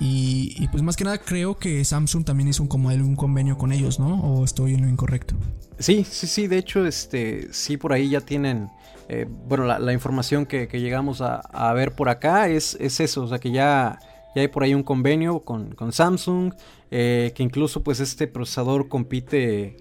y, 0.00 0.68
pues 0.68 0.82
más 0.82 0.96
que 0.96 1.04
nada 1.04 1.18
creo 1.18 1.56
que 1.56 1.84
Samsung 1.84 2.24
también 2.24 2.48
hizo 2.48 2.62
un, 2.62 2.68
como 2.68 2.88
un 2.88 3.16
convenio 3.16 3.56
con 3.56 3.72
ellos, 3.72 3.98
¿no? 3.98 4.20
¿O 4.20 4.44
estoy 4.44 4.74
en 4.74 4.82
lo 4.82 4.88
incorrecto? 4.88 5.34
Sí, 5.78 6.04
sí, 6.08 6.26
sí, 6.26 6.46
de 6.46 6.58
hecho, 6.58 6.86
este, 6.86 7.52
sí, 7.52 7.76
por 7.76 7.92
ahí 7.92 8.10
ya 8.10 8.20
tienen, 8.20 8.70
eh, 9.08 9.26
bueno, 9.28 9.64
la, 9.64 9.92
información 9.92 10.46
que, 10.46 10.66
llegamos 10.66 11.20
a, 11.20 11.72
ver 11.72 11.94
por 11.94 12.08
acá 12.08 12.48
es, 12.48 12.76
es, 12.80 13.00
eso, 13.00 13.24
o 13.24 13.28
sea 13.28 13.38
que 13.38 13.50
ya, 13.50 13.98
ya 14.34 14.42
hay 14.42 14.48
por 14.48 14.62
ahí 14.62 14.74
un 14.74 14.82
convenio 14.82 15.40
con, 15.40 15.74
Samsung, 15.92 16.52
eh, 16.90 17.32
que 17.34 17.42
incluso 17.42 17.82
pues 17.82 18.00
este 18.00 18.26
procesador 18.26 18.88
compite, 18.88 19.76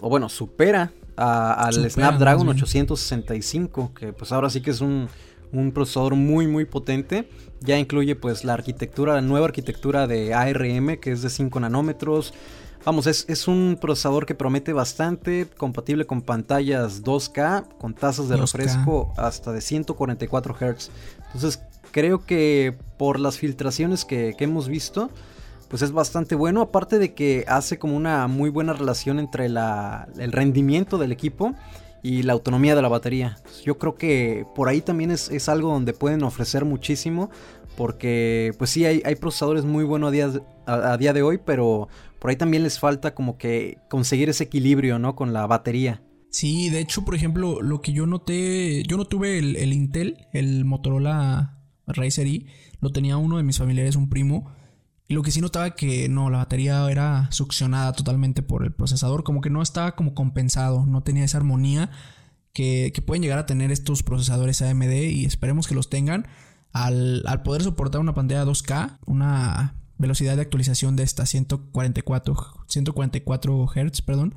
o 0.00 0.08
bueno, 0.08 0.28
supera 0.28 0.92
al 1.18 1.90
Snapdragon 1.90 2.48
865, 2.48 3.92
que 3.94 4.12
pues 4.12 4.32
ahora 4.32 4.50
sí 4.50 4.60
que 4.60 4.70
es 4.70 4.80
un, 4.80 5.08
procesador 5.74 6.14
muy 6.14 6.46
muy 6.46 6.64
potente. 6.64 7.28
Ya 7.60 7.78
incluye 7.78 8.14
pues 8.14 8.44
la 8.44 8.54
arquitectura, 8.54 9.14
la 9.14 9.20
nueva 9.20 9.46
arquitectura 9.46 10.06
de 10.06 10.32
ARM, 10.32 10.98
que 10.98 11.12
es 11.12 11.22
de 11.22 11.30
5 11.30 11.60
nanómetros. 11.60 12.32
Vamos, 12.84 13.06
es, 13.06 13.48
un 13.48 13.76
procesador 13.80 14.24
que 14.24 14.34
promete 14.34 14.72
bastante, 14.72 15.48
compatible 15.56 16.06
con 16.06 16.22
pantallas 16.22 17.02
2K, 17.02 17.76
con 17.76 17.94
tasas 17.94 18.28
de 18.28 18.36
refresco 18.36 19.12
hasta 19.16 19.52
de 19.52 19.60
144 19.60 20.54
Hz. 20.54 20.90
Entonces 21.26 21.60
creo 21.90 22.24
que 22.24 22.78
por 22.96 23.18
las 23.18 23.36
filtraciones 23.36 24.04
que, 24.04 24.34
que 24.38 24.44
hemos 24.44 24.68
visto, 24.68 25.10
pues 25.68 25.82
es 25.82 25.92
bastante 25.92 26.34
bueno. 26.34 26.62
Aparte 26.62 26.98
de 26.98 27.14
que 27.14 27.44
hace 27.46 27.78
como 27.78 27.96
una 27.96 28.26
muy 28.26 28.50
buena 28.50 28.72
relación 28.72 29.18
entre 29.18 29.46
el 29.46 30.32
rendimiento 30.32 30.98
del 30.98 31.12
equipo 31.12 31.54
y 32.02 32.22
la 32.22 32.32
autonomía 32.32 32.74
de 32.74 32.82
la 32.82 32.88
batería. 32.88 33.38
Yo 33.64 33.78
creo 33.78 33.96
que 33.96 34.46
por 34.54 34.68
ahí 34.68 34.80
también 34.80 35.10
es, 35.10 35.48
algo 35.48 35.72
donde 35.72 35.92
pueden 35.92 36.22
ofrecer 36.22 36.64
muchísimo. 36.64 37.30
Porque 37.76 38.52
pues 38.58 38.70
sí, 38.70 38.84
hay, 38.84 39.14
procesadores 39.14 39.64
muy 39.64 39.84
buenos 39.84 40.08
a 40.08 40.10
día, 40.10 40.30
a, 40.66 40.96
día, 40.96 41.12
de 41.12 41.22
hoy, 41.22 41.38
pero 41.38 41.88
por 42.18 42.30
ahí 42.30 42.36
también 42.36 42.64
les 42.64 42.80
falta 42.80 43.14
como 43.14 43.38
que 43.38 43.78
conseguir 43.88 44.28
ese 44.28 44.44
equilibrio, 44.44 44.98
¿no? 44.98 45.14
Con 45.14 45.32
la 45.32 45.46
batería. 45.46 46.02
Sí, 46.30 46.70
de 46.70 46.80
hecho, 46.80 47.04
por 47.04 47.14
ejemplo, 47.14 47.62
lo 47.62 47.80
que 47.80 47.92
yo 47.92 48.06
noté, 48.06 48.82
yo 48.82 48.96
no 48.96 49.04
tuve 49.04 49.38
el, 49.38 49.54
el 49.54 49.72
Intel, 49.72 50.26
el 50.32 50.64
Motorola 50.64 51.58
Razer 51.86 52.26
E, 52.26 52.46
lo 52.80 52.90
tenía 52.90 53.16
uno 53.16 53.36
de 53.36 53.44
mis 53.44 53.58
familiares, 53.58 53.94
un 53.94 54.08
primo, 54.08 54.50
y 55.08 55.14
lo 55.14 55.22
que 55.22 55.30
sí 55.30 55.40
notaba 55.40 55.70
que 55.70 56.10
no, 56.10 56.28
la 56.28 56.38
batería 56.38 56.86
era 56.90 57.28
succionada 57.32 57.94
totalmente 57.94 58.42
por 58.42 58.62
el 58.62 58.72
procesador, 58.72 59.24
como 59.24 59.40
que 59.40 59.48
no 59.48 59.62
estaba 59.62 59.96
como 59.96 60.14
compensado, 60.14 60.84
no 60.84 61.02
tenía 61.02 61.24
esa 61.24 61.38
armonía 61.38 61.90
que, 62.52 62.92
pueden 63.06 63.22
llegar 63.22 63.38
a 63.38 63.46
tener 63.46 63.72
estos 63.72 64.02
procesadores 64.02 64.60
AMD 64.60 64.92
y 64.92 65.24
esperemos 65.24 65.66
que 65.66 65.74
los 65.74 65.88
tengan. 65.88 66.26
Al, 66.72 67.22
poder 67.42 67.62
soportar 67.62 68.02
una 68.02 68.14
pantalla 68.14 68.44
2K, 68.44 68.98
una 69.06 69.74
velocidad 69.96 70.36
de 70.36 70.42
actualización 70.42 70.94
de 70.94 71.04
esta 71.04 71.24
144, 71.24 72.36
144 72.66 73.66
Hz, 73.66 74.02
perdón, 74.02 74.34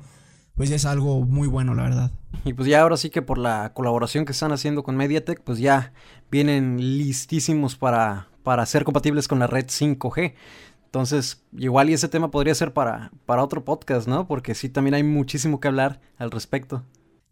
pues 0.54 0.70
ya 0.70 0.76
es 0.76 0.86
algo 0.86 1.22
muy 1.22 1.48
bueno, 1.48 1.74
la 1.74 1.82
verdad. 1.82 2.12
Y 2.46 2.54
pues 2.54 2.66
ya 2.66 2.80
ahora 2.80 2.96
sí 2.96 3.10
que 3.10 3.20
por 3.20 3.36
la 3.36 3.74
colaboración 3.74 4.24
que 4.24 4.32
están 4.32 4.52
haciendo 4.52 4.82
con 4.82 4.96
MediaTek, 4.96 5.42
pues 5.42 5.58
ya 5.58 5.92
vienen 6.30 6.78
listísimos 6.78 7.76
para, 7.76 8.28
para 8.42 8.66
ser 8.66 8.84
compatibles 8.84 9.28
con 9.28 9.38
la 9.38 9.46
red 9.46 9.66
5G. 9.66 10.34
Entonces, 10.86 11.42
igual 11.56 11.88
y 11.90 11.94
ese 11.94 12.08
tema 12.08 12.30
podría 12.30 12.54
ser 12.54 12.72
para, 12.72 13.12
para 13.24 13.42
otro 13.42 13.64
podcast, 13.64 14.06
¿no? 14.06 14.26
Porque 14.28 14.54
sí, 14.54 14.68
también 14.68 14.94
hay 14.94 15.02
muchísimo 15.02 15.58
que 15.58 15.68
hablar 15.68 16.00
al 16.18 16.30
respecto. 16.30 16.84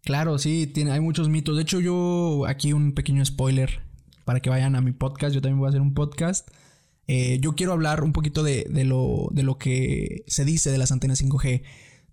Claro, 0.02 0.38
sí, 0.38 0.66
tiene, 0.66 0.92
hay 0.92 1.00
muchos 1.00 1.28
mitos. 1.28 1.56
De 1.56 1.62
hecho, 1.62 1.80
yo 1.80 2.46
aquí 2.46 2.72
un 2.72 2.92
pequeño 2.92 3.24
spoiler 3.24 3.80
para 4.24 4.40
que 4.40 4.48
vayan 4.48 4.76
a 4.76 4.80
mi 4.80 4.92
podcast. 4.92 5.34
Yo 5.34 5.42
también 5.42 5.58
voy 5.58 5.66
a 5.66 5.70
hacer 5.70 5.82
un 5.82 5.92
podcast. 5.92 6.48
Eh, 7.06 7.38
yo 7.40 7.54
quiero 7.54 7.72
hablar 7.72 8.02
un 8.02 8.12
poquito 8.12 8.42
de, 8.42 8.66
de, 8.70 8.84
lo, 8.84 9.28
de 9.30 9.42
lo 9.42 9.58
que 9.58 10.24
se 10.26 10.44
dice 10.44 10.70
de 10.70 10.78
las 10.78 10.92
antenas 10.92 11.22
5G. 11.22 11.62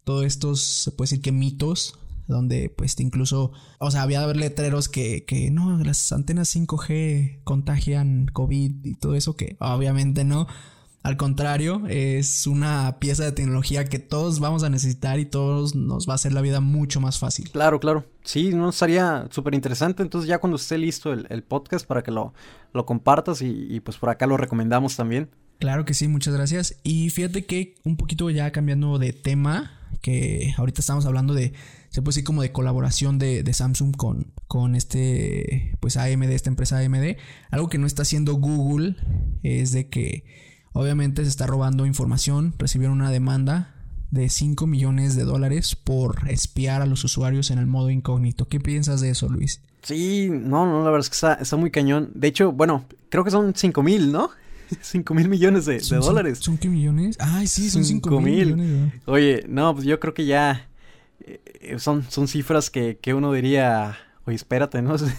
Todos 0.04 0.26
estos, 0.26 0.62
se 0.62 0.92
puede 0.92 1.10
decir 1.10 1.22
que 1.22 1.32
mitos 1.32 1.98
donde 2.28 2.70
pues 2.70 3.00
incluso, 3.00 3.52
o 3.80 3.92
sea, 3.92 4.04
había 4.04 4.26
letreros 4.28 4.90
que, 4.90 5.26
que 5.26 5.50
no, 5.52 5.78
las 5.80 6.12
antenas 6.12 6.56
5G 6.56 7.44
contagian 7.44 8.28
COVID 8.32 8.86
y 8.86 8.96
todo 8.96 9.16
eso, 9.16 9.36
que 9.36 9.56
obviamente 9.60 10.24
no. 10.24 10.48
Al 11.08 11.16
contrario, 11.16 11.84
es 11.88 12.48
una 12.48 12.98
pieza 13.00 13.24
de 13.24 13.32
tecnología 13.32 13.86
que 13.86 13.98
todos 13.98 14.42
vamos 14.42 14.64
a 14.64 14.70
necesitar 14.70 15.20
y 15.20 15.26
todos 15.26 15.74
nos 15.74 16.06
va 16.06 16.12
a 16.12 16.16
hacer 16.16 16.34
la 16.34 16.42
vida 16.42 16.60
mucho 16.60 17.00
más 17.00 17.18
fácil. 17.18 17.50
Claro, 17.50 17.80
claro. 17.80 18.04
Sí, 18.26 18.50
no 18.50 18.72
estaría 18.72 19.26
súper 19.32 19.56
interesante. 19.56 20.04
Entonces 20.04 20.28
ya 20.28 20.40
cuando 20.40 20.58
esté 20.58 20.78
listo 20.78 21.14
el, 21.14 21.44
podcast 21.44 21.88
para 21.88 22.04
que 22.04 22.12
lo, 22.12 22.34
lo 22.74 22.86
compartas 22.86 23.42
y, 23.42 23.80
pues 23.80 23.96
por 23.96 24.10
acá 24.10 24.28
lo 24.28 24.36
recomendamos 24.36 24.98
también. 24.98 25.30
Claro 25.60 25.86
que 25.86 25.94
sí, 25.94 26.10
muchas 26.10 26.34
gracias. 26.34 26.76
Y 26.84 27.10
fíjate 27.10 27.46
que 27.46 27.76
un 27.86 27.96
poquito 27.96 28.30
ya 28.30 28.52
cambiando 28.52 29.00
de 29.00 29.14
tema, 29.14 29.80
que 30.02 30.54
ahorita 30.58 30.82
estamos 30.82 31.06
hablando 31.06 31.34
de, 31.34 31.54
se 31.98 32.02
puede 32.04 32.14
decir 32.14 32.26
como 32.26 32.44
de 32.44 32.52
colaboración 32.52 33.18
de, 33.18 33.42
de, 33.42 33.54
Samsung 33.54 33.98
con, 33.98 34.32
con 34.48 34.76
este, 34.76 35.76
pues 35.80 35.98
AMD, 35.98 36.30
esta 36.30 36.52
empresa 36.52 36.78
AMD. 36.78 37.18
Algo 37.50 37.70
que 37.70 37.80
no 37.80 37.88
está 37.88 38.04
haciendo 38.04 38.36
Google 38.36 38.98
es 39.42 39.72
de 39.72 39.90
que 39.90 40.24
Obviamente 40.78 41.24
se 41.24 41.30
está 41.30 41.48
robando 41.48 41.88
información. 41.88 42.54
Recibieron 42.60 43.02
una 43.02 43.10
demanda 43.10 43.74
de 44.12 44.30
5 44.30 44.68
millones 44.68 45.16
de 45.16 45.24
dólares 45.24 45.76
por 45.76 46.30
espiar 46.30 46.84
a 46.84 46.86
los 46.86 47.04
usuarios 47.04 47.50
en 47.50 47.58
el 47.58 47.66
modo 47.66 47.90
incógnito. 47.90 48.48
¿Qué 48.48 48.60
piensas 48.60 49.02
de 49.02 49.10
eso, 49.10 49.28
Luis? 49.28 49.60
Sí, 49.82 50.30
no, 50.30 50.68
no, 50.68 50.84
la 50.84 50.92
verdad 50.92 51.00
es 51.00 51.10
que 51.10 51.42
está, 51.42 51.58
muy 51.58 51.72
cañón. 51.72 52.12
De 52.14 52.28
hecho, 52.28 52.52
bueno, 52.52 52.86
creo 53.10 53.24
que 53.24 53.32
son 53.32 53.56
5 53.56 53.82
mil, 53.82 54.12
¿no? 54.12 54.30
5 54.82 55.16
mil 55.16 55.30
millones 55.30 55.66
de, 55.66 55.80
dólares. 55.80 56.38
¿Son 56.42 56.60
qué 56.60 56.70
millones? 56.70 57.18
Ay, 57.20 57.48
sí, 57.48 57.72
son 57.72 57.84
5 57.84 58.22
mil 58.22 58.56
millones. 58.56 58.94
Oye, 59.06 59.46
no, 59.50 59.74
pues 59.74 59.88
yo 59.88 60.00
creo 60.00 60.14
que 60.14 60.28
ya 60.28 60.70
son, 61.78 62.04
son 62.10 62.28
cifras 62.28 62.70
que, 62.70 62.98
que 62.98 63.14
uno 63.14 63.32
diría, 63.34 63.98
oye, 64.26 64.36
espérate, 64.36 64.82
¿no? 64.82 64.96
Eso 64.96 65.12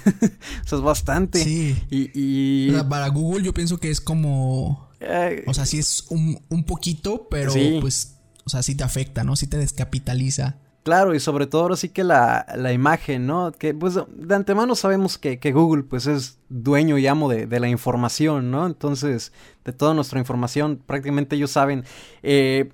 es 0.76 0.80
bastante. 0.82 1.42
Sí. 1.42 1.82
Y, 1.90 2.10
y... 2.14 2.72
para 2.88 3.08
Google 3.08 3.44
yo 3.44 3.54
pienso 3.54 3.78
que 3.78 3.90
es 3.90 4.00
como 4.00 4.88
o 5.46 5.54
sea, 5.54 5.66
sí 5.66 5.78
es 5.78 6.06
un, 6.10 6.40
un 6.48 6.64
poquito, 6.64 7.28
pero 7.30 7.52
pues, 7.80 8.18
o 8.44 8.50
sea, 8.50 8.62
sí 8.62 8.74
te 8.74 8.84
afecta, 8.84 9.24
¿no? 9.24 9.36
Sí 9.36 9.46
te 9.46 9.56
descapitaliza. 9.56 10.56
Claro, 10.82 11.14
y 11.14 11.20
sobre 11.20 11.46
todo 11.46 11.62
ahora 11.62 11.76
sí 11.76 11.90
que 11.90 12.02
la, 12.02 12.46
la 12.56 12.72
imagen, 12.72 13.26
¿no? 13.26 13.52
Que 13.52 13.74
pues 13.74 13.94
de 13.94 14.34
antemano 14.34 14.74
sabemos 14.74 15.18
que, 15.18 15.38
que 15.38 15.52
Google 15.52 15.82
pues 15.82 16.06
es 16.06 16.38
dueño 16.48 16.96
y 16.96 17.06
amo 17.06 17.28
de, 17.28 17.46
de, 17.46 17.60
la 17.60 17.68
información, 17.68 18.50
¿no? 18.50 18.66
Entonces, 18.66 19.32
de 19.64 19.72
toda 19.72 19.92
nuestra 19.92 20.18
información, 20.18 20.82
prácticamente 20.84 21.36
ellos 21.36 21.50
saben. 21.50 21.84
Eh, 22.22 22.72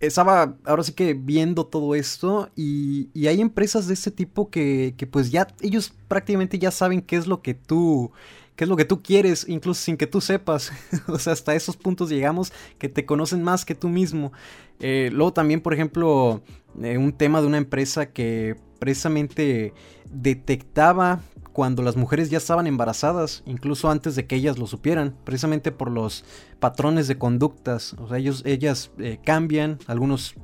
estaba 0.00 0.56
ahora 0.64 0.82
sí 0.82 0.92
que 0.92 1.14
viendo 1.14 1.66
todo 1.66 1.94
esto 1.94 2.50
y, 2.54 3.10
y 3.14 3.26
hay 3.26 3.40
empresas 3.40 3.88
de 3.88 3.94
este 3.94 4.10
tipo 4.10 4.50
que, 4.50 4.94
que, 4.96 5.06
pues 5.06 5.30
ya 5.30 5.48
ellos 5.60 5.92
prácticamente 6.06 6.58
ya 6.58 6.70
saben 6.70 7.02
qué 7.02 7.16
es 7.16 7.26
lo 7.26 7.42
que 7.42 7.54
tú 7.54 8.12
qué 8.58 8.64
es 8.64 8.68
lo 8.68 8.76
que 8.76 8.84
tú 8.84 9.04
quieres, 9.04 9.48
incluso 9.48 9.80
sin 9.80 9.96
que 9.96 10.08
tú 10.08 10.20
sepas. 10.20 10.72
o 11.06 11.16
sea, 11.20 11.32
hasta 11.32 11.54
esos 11.54 11.76
puntos 11.76 12.10
llegamos 12.10 12.52
que 12.78 12.88
te 12.88 13.06
conocen 13.06 13.44
más 13.44 13.64
que 13.64 13.76
tú 13.76 13.88
mismo. 13.88 14.32
Eh, 14.80 15.10
luego 15.12 15.32
también, 15.32 15.60
por 15.60 15.74
ejemplo, 15.74 16.42
eh, 16.82 16.98
un 16.98 17.12
tema 17.12 17.40
de 17.40 17.46
una 17.46 17.58
empresa 17.58 18.06
que 18.06 18.56
precisamente 18.80 19.72
detectaba 20.10 21.20
cuando 21.58 21.82
las 21.82 21.96
mujeres 21.96 22.30
ya 22.30 22.38
estaban 22.38 22.68
embarazadas, 22.68 23.42
incluso 23.44 23.90
antes 23.90 24.14
de 24.14 24.28
que 24.28 24.36
ellas 24.36 24.58
lo 24.58 24.68
supieran, 24.68 25.16
precisamente 25.24 25.72
por 25.72 25.90
los 25.90 26.24
patrones 26.60 27.08
de 27.08 27.18
conductas. 27.18 27.96
O 27.98 28.06
sea, 28.06 28.18
ellos, 28.18 28.44
ellas 28.46 28.92
eh, 29.00 29.18
cambian 29.24 29.80
algunos 29.88 30.36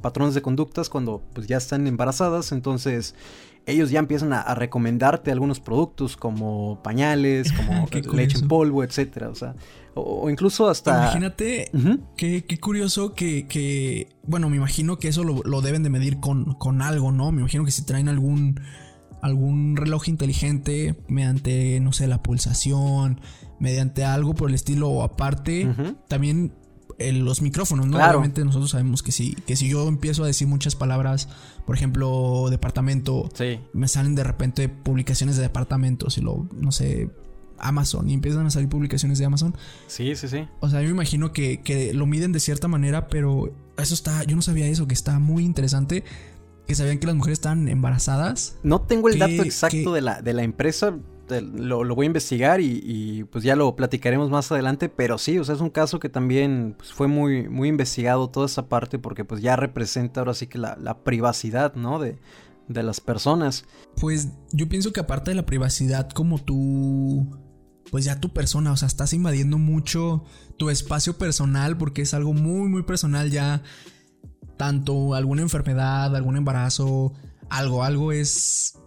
patrones 0.00 0.34
de 0.34 0.40
conductas 0.40 0.88
cuando 0.88 1.22
pues 1.34 1.48
ya 1.48 1.58
están 1.58 1.86
embarazadas, 1.86 2.50
entonces 2.50 3.14
ellos 3.66 3.90
ya 3.90 3.98
empiezan 3.98 4.32
a, 4.32 4.54
recomendarte 4.54 5.30
algunos 5.30 5.60
productos 5.60 6.16
como 6.16 6.82
pañales, 6.82 7.52
como 7.52 7.86
leche 8.16 8.38
en 8.38 8.48
polvo, 8.48 8.82
etcétera, 8.82 9.28
o 9.28 9.34
sea, 9.34 9.54
o, 9.94 10.30
incluso 10.30 10.70
hasta... 10.70 10.96
Imagínate, 10.96 11.70
qué, 12.16 12.58
curioso 12.58 13.12
que, 13.12 14.08
bueno, 14.26 14.48
me 14.48 14.56
imagino 14.56 14.96
que 14.96 15.08
eso 15.08 15.24
lo, 15.24 15.60
deben 15.60 15.82
de 15.82 15.90
medir 15.90 16.20
con, 16.20 16.54
con, 16.54 16.80
algo, 16.80 17.12
¿no? 17.12 17.32
Me 17.32 17.40
imagino 17.40 17.66
que 17.66 17.70
si 17.70 17.84
traen 17.84 18.08
algún, 18.08 18.60
algún 19.24 19.74
reloj 19.74 20.08
inteligente 20.08 20.96
mediante, 21.08 21.80
no 21.80 21.92
sé, 21.92 22.06
la 22.06 22.22
pulsación, 22.22 23.22
mediante 23.58 24.04
algo 24.04 24.34
por 24.34 24.50
el 24.50 24.54
estilo 24.54 24.90
o 24.90 25.02
aparte, 25.02 25.74
también 26.08 26.52
los 26.98 27.40
micrófonos, 27.40 27.86
¿no? 27.86 27.96
Obviamente 27.96 28.44
nosotros 28.44 28.72
sabemos 28.72 29.02
que 29.02 29.12
si, 29.12 29.32
que 29.32 29.56
si 29.56 29.70
yo 29.70 29.88
empiezo 29.88 30.24
a 30.24 30.26
decir 30.26 30.46
muchas 30.46 30.76
palabras, 30.76 31.30
por 31.64 31.74
ejemplo, 31.74 32.48
departamento, 32.50 33.30
me 33.72 33.88
salen 33.88 34.14
de 34.14 34.24
repente 34.24 34.68
publicaciones 34.68 35.36
de 35.36 35.42
departamentos 35.42 36.18
y 36.18 36.20
lo, 36.20 36.46
no 36.60 36.70
sé, 36.70 37.08
Amazon 37.58 38.10
y 38.10 38.12
empiezan 38.12 38.44
a 38.44 38.50
salir 38.50 38.68
publicaciones 38.68 39.18
de 39.18 39.24
Amazon. 39.24 39.56
Sí, 39.86 40.16
sí, 40.16 40.28
sí. 40.28 40.46
O 40.60 40.68
sea, 40.68 40.82
yo 40.82 40.88
me 40.88 40.92
imagino 40.92 41.32
que, 41.32 41.62
que 41.62 41.94
lo 41.94 42.04
miden 42.04 42.32
de 42.32 42.40
cierta 42.40 42.68
manera, 42.68 43.08
pero 43.08 43.54
eso 43.78 43.94
está, 43.94 44.22
yo 44.24 44.36
no 44.36 44.42
sabía 44.42 44.66
eso, 44.66 44.86
que 44.86 44.92
está 44.92 45.18
muy 45.18 45.44
interesante. 45.44 46.04
Que 46.66 46.74
sabían 46.74 46.98
que 46.98 47.06
las 47.06 47.16
mujeres 47.16 47.38
están 47.38 47.68
embarazadas. 47.68 48.58
No 48.62 48.82
tengo 48.82 49.08
el 49.08 49.18
dato 49.18 49.42
exacto 49.42 49.92
de, 49.92 50.00
la, 50.00 50.22
de 50.22 50.32
la 50.32 50.42
empresa, 50.42 50.98
lo, 51.28 51.94
voy 51.94 52.04
a 52.04 52.06
investigar 52.06 52.60
y, 52.60 53.24
pues 53.30 53.44
ya 53.44 53.56
lo 53.56 53.74
platicaremos 53.76 54.30
más 54.30 54.50
adelante, 54.52 54.88
pero 54.88 55.18
sí, 55.18 55.38
o 55.38 55.44
sea, 55.44 55.54
es 55.54 55.60
un 55.60 55.70
caso 55.70 55.98
que 55.98 56.08
también 56.08 56.74
pues, 56.76 56.92
fue 56.92 57.08
muy, 57.08 57.48
muy 57.48 57.68
investigado 57.68 58.28
toda 58.28 58.46
esa 58.46 58.68
parte 58.68 58.98
porque 58.98 59.24
pues 59.24 59.40
ya 59.40 59.56
representa 59.56 60.20
ahora 60.20 60.34
sí 60.34 60.46
que 60.46 60.58
la, 60.58 60.98
privacidad, 61.04 61.74
¿no? 61.74 61.98
De, 61.98 62.18
de 62.68 62.82
las 62.82 63.00
personas. 63.00 63.64
Pues 64.00 64.28
yo 64.52 64.68
pienso 64.68 64.92
que 64.92 65.00
aparte 65.00 65.30
de 65.30 65.34
la 65.36 65.46
privacidad 65.46 66.10
como 66.10 66.38
tú, 66.38 67.38
pues 67.90 68.04
ya 68.04 68.20
tu 68.20 68.32
persona, 68.32 68.72
o 68.72 68.76
sea, 68.76 68.88
estás 68.88 69.12
invadiendo 69.12 69.58
mucho 69.58 70.24
tu 70.56 70.70
espacio 70.70 71.18
personal 71.18 71.76
porque 71.76 72.02
es 72.02 72.14
algo 72.14 72.32
muy, 72.32 72.68
muy 72.68 72.82
personal 72.82 73.30
ya, 73.30 73.62
tanto 74.56 75.14
alguna 75.14 75.42
enfermedad, 75.42 76.14
algún 76.14 76.36
embarazo, 76.36 77.12
algo, 77.48 77.84
algo 77.84 78.12
es 78.12 78.78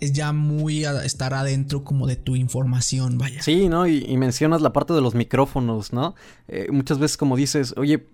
es 0.00 0.12
ya 0.12 0.32
muy 0.32 0.84
estar 0.84 1.32
adentro 1.34 1.82
como 1.82 2.06
de 2.06 2.16
tu 2.16 2.36
información, 2.36 3.18
vaya. 3.18 3.42
Sí, 3.42 3.68
¿no? 3.68 3.86
Y, 3.86 4.16
mencionas 4.16 4.60
la 4.60 4.72
parte 4.72 4.92
de 4.92 5.00
los 5.00 5.14
micrófonos, 5.14 5.92
¿no? 5.92 6.14
Eh, 6.48 6.68
muchas 6.70 6.98
veces 6.98 7.16
como 7.16 7.36
dices, 7.36 7.74
oye, 7.76 8.06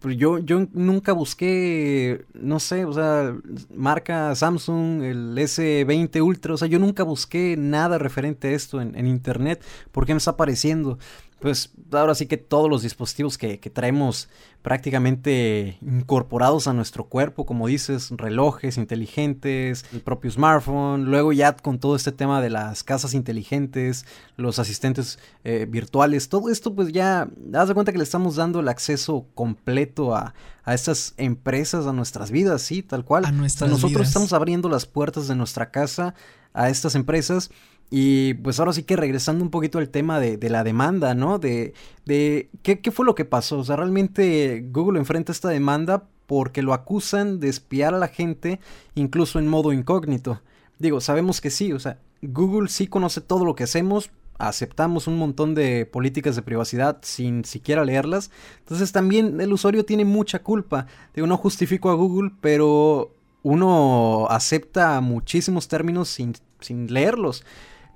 pues 0.00 0.16
yo, 0.18 0.38
yo 0.38 0.66
nunca 0.72 1.12
busqué, 1.12 2.26
no 2.34 2.60
sé, 2.60 2.84
o 2.84 2.92
sea, 2.92 3.34
marca 3.74 4.34
Samsung, 4.34 5.02
el 5.02 5.38
S20 5.38 6.22
Ultra, 6.22 6.54
o 6.54 6.56
sea, 6.58 6.68
yo 6.68 6.78
nunca 6.78 7.04
busqué 7.04 7.56
nada 7.56 7.96
referente 7.96 8.48
a 8.48 8.50
esto 8.50 8.82
en, 8.82 9.06
internet, 9.06 9.62
porque 9.90 10.12
me 10.12 10.18
está 10.18 10.32
apareciendo 10.32 10.98
pues 11.40 11.70
ahora 11.92 12.14
sí 12.14 12.26
que 12.26 12.36
todos 12.36 12.68
los 12.68 12.82
dispositivos 12.82 13.38
que, 13.38 13.58
traemos 13.58 14.28
prácticamente 14.62 15.78
incorporados 15.80 16.66
a 16.66 16.72
nuestro 16.72 17.04
cuerpo, 17.04 17.46
como 17.46 17.68
dices, 17.68 18.10
relojes 18.10 18.76
inteligentes, 18.76 19.84
el 19.92 20.00
propio 20.00 20.30
smartphone, 20.30 21.04
luego 21.04 21.32
ya 21.32 21.54
con 21.54 21.78
todo 21.78 21.94
este 21.94 22.12
tema 22.12 22.40
de 22.40 22.50
las 22.50 22.82
casas 22.82 23.14
inteligentes, 23.14 24.04
los 24.36 24.58
asistentes 24.58 25.18
eh, 25.44 25.66
virtuales, 25.68 26.28
todo 26.28 26.50
esto 26.50 26.74
pues 26.74 26.92
ya, 26.92 27.28
das 27.36 27.68
de 27.68 27.74
cuenta 27.74 27.92
que 27.92 27.98
le 27.98 28.04
estamos 28.04 28.36
dando 28.36 28.60
el 28.60 28.68
acceso 28.68 29.26
completo 29.34 30.16
a, 30.16 30.34
a 30.64 30.74
estas 30.74 31.14
empresas, 31.16 31.86
a 31.86 31.92
nuestras 31.92 32.30
vidas, 32.30 32.62
sí, 32.62 32.82
tal 32.82 33.04
cual. 33.04 33.24
A 33.26 33.32
nuestras 33.32 33.70
nosotros 33.70 34.08
estamos 34.08 34.32
abriendo 34.32 34.68
las 34.68 34.86
puertas 34.86 35.28
de 35.28 35.36
nuestra 35.36 35.70
casa 35.70 36.14
a 36.52 36.68
estas 36.68 36.94
empresas 36.94 37.50
y 37.90 38.34
pues 38.34 38.58
ahora 38.58 38.72
sí 38.72 38.82
que 38.82 38.96
regresando 38.96 39.42
un 39.42 39.50
poquito 39.50 39.78
al 39.78 39.88
tema 39.88 40.20
de, 40.20 40.50
la 40.50 40.64
demanda, 40.64 41.14
¿no? 41.14 41.38
De, 41.38 41.72
de 42.04 42.50
¿qué, 42.62 42.80
¿qué, 42.80 42.90
fue 42.90 43.06
lo 43.06 43.14
que 43.14 43.24
pasó. 43.24 43.58
O 43.58 43.64
sea, 43.64 43.76
realmente 43.76 44.66
Google 44.70 44.98
enfrenta 44.98 45.32
esta 45.32 45.48
demanda 45.48 46.04
porque 46.26 46.62
lo 46.62 46.74
acusan 46.74 47.40
de 47.40 47.48
espiar 47.48 47.94
a 47.94 47.98
la 47.98 48.08
gente 48.08 48.60
incluso 48.94 49.38
en 49.38 49.48
modo 49.48 49.72
incógnito. 49.72 50.42
Digo, 50.78 51.00
sabemos 51.00 51.40
que 51.40 51.50
sí, 51.50 51.72
o 51.72 51.80
sea, 51.80 51.98
Google 52.20 52.68
sí 52.68 52.86
conoce 52.86 53.22
todo 53.22 53.44
lo 53.46 53.54
que 53.54 53.64
hacemos, 53.64 54.10
aceptamos 54.38 55.06
un 55.06 55.16
montón 55.16 55.54
de 55.54 55.86
políticas 55.86 56.36
de 56.36 56.42
privacidad 56.42 56.98
sin 57.02 57.44
siquiera 57.46 57.84
leerlas. 57.84 58.30
Entonces 58.60 58.92
también 58.92 59.40
el 59.40 59.52
usuario 59.52 59.86
tiene 59.86 60.04
mucha 60.04 60.40
culpa. 60.40 60.86
Digo, 61.14 61.26
no 61.26 61.38
justifico 61.38 61.90
a 61.90 61.94
Google, 61.94 62.32
pero 62.42 63.14
uno 63.42 64.26
acepta 64.28 65.00
muchísimos 65.00 65.68
términos 65.68 66.08
sin, 66.08 66.34
sin 66.60 66.92
leerlos. 66.92 67.44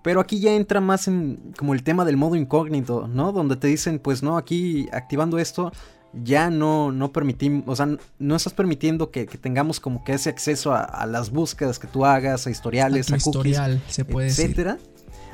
Pero 0.03 0.21
aquí 0.21 0.41
ya 0.41 0.53
entra 0.53 0.81
más 0.81 1.07
en 1.09 1.53
como 1.57 1.75
el 1.75 1.83
tema 1.83 2.05
del 2.05 2.17
modo 2.17 2.37
incógnito, 2.37 3.09
¿no? 3.09 3.33
Donde 3.33 3.57
te 3.57 3.69
dicen, 3.69 3.99
pues 3.99 4.23
no, 4.23 4.37
aquí 4.37 4.89
activando 4.93 5.39
esto 5.39 5.73
ya 6.13 6.51
no, 6.51 6.93
no 6.93 7.13
permitimos, 7.13 7.65
o 7.67 7.77
sea, 7.77 7.89
no 8.19 8.37
estás 8.37 8.53
permitiendo 8.53 9.11
que, 9.11 9.27
tengamos 9.27 9.81
como 9.81 10.05
que 10.05 10.13
ese 10.13 10.29
acceso 10.29 10.75
a, 10.75 11.07
las 11.07 11.31
búsquedas 11.31 11.79
que 11.79 11.87
tú 11.87 12.05
hagas, 12.05 12.47
a 12.47 12.51
historiales, 12.51 13.11
a, 13.13 13.17
historial, 13.17 13.81
se 13.89 14.05
puede 14.05 14.29
etcétera. 14.29 14.79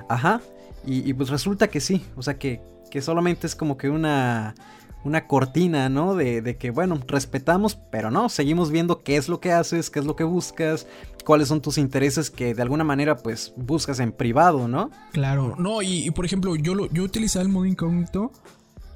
Ajá. 0.08 0.40
Y, 0.84 1.12
pues 1.12 1.28
resulta 1.28 1.68
que 1.68 1.80
sí, 1.80 2.02
o 2.16 2.22
sea 2.22 2.38
que, 2.38 2.62
que 2.90 3.02
solamente 3.02 3.46
es 3.46 3.54
como 3.54 3.76
que 3.76 3.90
una 3.90 4.54
una 5.04 5.26
cortina, 5.26 5.88
¿no? 5.88 6.14
De, 6.14 6.42
de, 6.42 6.56
que, 6.56 6.70
bueno, 6.70 7.00
respetamos, 7.06 7.76
pero 7.90 8.10
no, 8.10 8.28
seguimos 8.28 8.70
viendo 8.70 9.02
qué 9.02 9.16
es 9.16 9.28
lo 9.28 9.40
que 9.40 9.52
haces, 9.52 9.90
qué 9.90 10.00
es 10.00 10.04
lo 10.04 10.16
que 10.16 10.24
buscas, 10.24 10.86
cuáles 11.24 11.48
son 11.48 11.60
tus 11.60 11.78
intereses 11.78 12.30
que 12.30 12.54
de 12.54 12.62
alguna 12.62 12.84
manera, 12.84 13.16
pues, 13.16 13.52
buscas 13.56 14.00
en 14.00 14.12
privado, 14.12 14.68
¿no? 14.68 14.90
Claro, 15.12 15.56
no, 15.58 15.82
y, 15.82 16.10
por 16.10 16.24
ejemplo, 16.24 16.56
yo, 16.56 16.74
lo, 16.74 16.90
yo 16.90 17.04
utilizaba 17.04 17.42
el 17.42 17.48
modo 17.48 17.66
incógnito, 17.66 18.32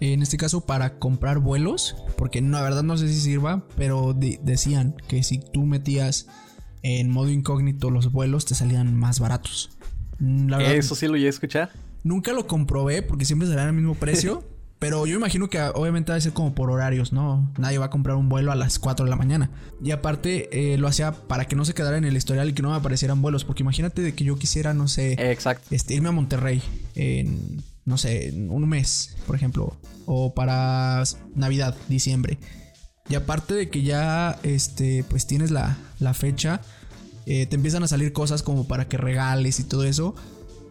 en 0.00 0.22
este 0.22 0.36
caso, 0.36 0.62
para 0.62 0.98
comprar 0.98 1.38
vuelos, 1.38 1.96
porque 2.16 2.40
no, 2.40 2.56
la 2.56 2.62
verdad 2.62 2.82
no 2.82 2.96
sé 2.96 3.08
si 3.08 3.20
sirva, 3.20 3.64
pero 3.76 4.14
decían 4.14 4.96
que 5.06 5.22
si 5.22 5.38
tú 5.38 5.64
metías 5.64 6.26
en 6.82 7.10
modo 7.10 7.30
incógnito 7.30 7.90
los 7.90 8.10
vuelos, 8.10 8.44
te 8.44 8.56
salían 8.56 8.96
más 8.96 9.20
baratos. 9.20 9.70
Eso 10.60 10.94
sí 10.94 11.06
lo 11.06 11.14
llegué 11.14 11.26
a 11.28 11.30
escuchar. 11.30 11.70
Nunca 12.02 12.32
lo 12.32 12.46
comprobé 12.46 13.02
porque 13.02 13.24
siempre 13.24 13.46
salían 13.46 13.68
al 13.68 13.74
mismo 13.74 13.94
precio. 13.94 14.44
Pero 14.82 15.06
yo 15.06 15.14
imagino 15.14 15.48
que 15.48 15.60
obviamente 15.60 16.10
va 16.10 16.18
a 16.18 16.20
ser 16.20 16.32
como 16.32 16.56
por 16.56 16.68
horarios, 16.68 17.12
¿no? 17.12 17.48
Nadie 17.56 17.78
va 17.78 17.84
a 17.86 17.90
comprar 17.90 18.16
un 18.16 18.28
vuelo 18.28 18.50
a 18.50 18.56
las 18.56 18.80
4 18.80 19.04
de 19.04 19.10
la 19.10 19.14
mañana. 19.16 19.48
Y 19.80 19.92
aparte 19.92 20.72
eh, 20.72 20.76
lo 20.76 20.88
hacía 20.88 21.12
para 21.12 21.44
que 21.44 21.54
no 21.54 21.64
se 21.64 21.72
quedara 21.72 21.98
en 21.98 22.04
el 22.04 22.16
historial 22.16 22.48
y 22.48 22.52
que 22.52 22.62
no 22.62 22.70
me 22.70 22.74
aparecieran 22.74 23.22
vuelos. 23.22 23.44
Porque 23.44 23.62
imagínate 23.62 24.02
de 24.02 24.12
que 24.16 24.24
yo 24.24 24.34
quisiera, 24.34 24.74
no 24.74 24.88
sé, 24.88 25.12
Exacto. 25.30 25.68
Este, 25.70 25.94
irme 25.94 26.08
a 26.08 26.10
Monterrey 26.12 26.60
en, 26.96 27.62
no 27.84 27.96
sé, 27.96 28.30
en 28.30 28.50
un 28.50 28.68
mes, 28.68 29.14
por 29.24 29.36
ejemplo. 29.36 29.76
O 30.04 30.34
para 30.34 31.04
Navidad, 31.36 31.76
diciembre. 31.88 32.40
Y 33.08 33.14
aparte 33.14 33.54
de 33.54 33.70
que 33.70 33.82
ya, 33.82 34.40
este, 34.42 35.04
pues 35.04 35.28
tienes 35.28 35.52
la, 35.52 35.76
la 36.00 36.12
fecha, 36.12 36.60
eh, 37.26 37.46
te 37.46 37.54
empiezan 37.54 37.84
a 37.84 37.86
salir 37.86 38.12
cosas 38.12 38.42
como 38.42 38.66
para 38.66 38.88
que 38.88 38.96
regales 38.96 39.60
y 39.60 39.62
todo 39.62 39.84
eso. 39.84 40.16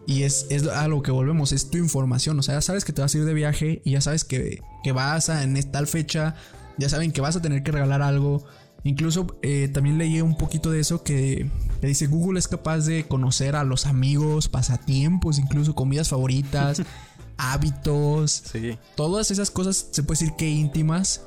Y 0.06 0.24
es, 0.24 0.46
es, 0.50 0.66
a 0.66 0.88
lo 0.88 1.02
que 1.02 1.10
volvemos, 1.10 1.52
es 1.52 1.70
tu 1.70 1.78
información. 1.78 2.38
O 2.38 2.42
sea, 2.42 2.54
ya 2.54 2.60
sabes 2.60 2.84
que 2.84 2.92
te 2.92 3.02
vas 3.02 3.14
a 3.14 3.18
ir 3.18 3.24
de 3.24 3.34
viaje 3.34 3.82
y 3.84 3.92
ya 3.92 4.00
sabes 4.00 4.24
que, 4.24 4.60
que 4.82 4.92
vas 4.92 5.28
a 5.28 5.42
en 5.42 5.60
tal 5.70 5.86
fecha, 5.86 6.34
ya 6.78 6.88
saben 6.88 7.12
que 7.12 7.20
vas 7.20 7.36
a 7.36 7.42
tener 7.42 7.62
que 7.62 7.72
regalar 7.72 8.02
algo. 8.02 8.44
Incluso 8.84 9.38
eh, 9.42 9.68
también 9.72 9.96
leí 9.98 10.20
un 10.20 10.36
poquito 10.36 10.70
de 10.72 10.80
eso 10.80 11.04
que, 11.04 11.48
que, 11.80 11.86
dice 11.86 12.08
Google 12.08 12.40
es 12.40 12.48
capaz 12.48 12.80
de 12.80 13.04
conocer 13.04 13.54
a 13.54 13.62
los 13.62 13.86
amigos, 13.86 14.48
pasatiempos, 14.48 15.38
incluso 15.38 15.76
comidas 15.76 16.08
favoritas, 16.08 16.82
hábitos. 17.36 18.42
Sí. 18.50 18.76
Todas 18.96 19.30
esas 19.30 19.52
cosas 19.52 19.86
se 19.92 20.02
puede 20.02 20.18
decir 20.18 20.36
que 20.36 20.50
íntimas, 20.50 21.22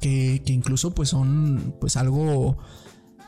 que, 0.00 0.42
que 0.44 0.52
incluso 0.52 0.94
pues 0.94 1.08
son 1.08 1.74
pues 1.80 1.96
algo 1.96 2.58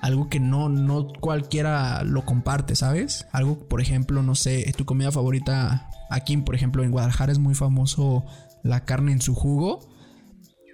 algo 0.01 0.29
que 0.29 0.41
no, 0.41 0.69
no 0.69 1.09
cualquiera 1.21 2.03
lo 2.05 2.25
comparte, 2.25 2.75
¿sabes? 2.75 3.27
Algo, 3.33 3.69
por 3.69 3.81
ejemplo, 3.81 4.23
no 4.23 4.35
sé, 4.35 4.73
tu 4.77 4.85
comida 4.85 5.13
favorita. 5.13 5.91
Aquí, 6.11 6.37
por 6.39 6.55
ejemplo, 6.55 6.83
en 6.83 6.91
Guadalajara 6.91 7.33
es 7.33 7.39
muy 7.39 7.55
famoso 7.55 8.25
la 8.63 8.85
carne 8.85 9.13
en 9.13 9.21
su 9.21 9.35
jugo. 9.35 9.81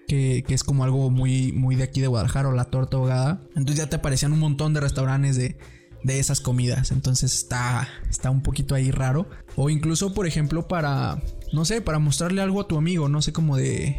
Que, 0.06 0.44
es 0.48 0.62
como 0.62 0.84
algo 0.84 1.10
muy, 1.10 1.50
muy 1.52 1.74
de 1.74 1.82
aquí 1.82 2.00
de 2.00 2.06
Guadalajara 2.06 2.48
o 2.48 2.52
la 2.52 2.66
torta 2.66 2.96
ahogada. 2.96 3.40
Entonces 3.56 3.76
ya 3.76 3.90
te 3.90 3.96
aparecían 3.96 4.32
un 4.32 4.38
montón 4.38 4.72
de 4.72 4.80
restaurantes 4.80 5.36
de, 5.36 5.58
de 6.04 6.20
esas 6.20 6.40
comidas. 6.40 6.92
Entonces 6.92 7.34
está, 7.34 7.88
está 8.08 8.30
un 8.30 8.42
poquito 8.42 8.76
ahí 8.76 8.92
raro. 8.92 9.28
O 9.56 9.70
incluso, 9.70 10.14
por 10.14 10.28
ejemplo, 10.28 10.68
para, 10.68 11.20
no 11.52 11.64
sé, 11.64 11.80
para 11.80 11.98
mostrarle 11.98 12.40
algo 12.40 12.60
a 12.60 12.68
tu 12.68 12.78
amigo. 12.78 13.08
No 13.08 13.20
sé, 13.20 13.32
como 13.32 13.56
de 13.56 13.96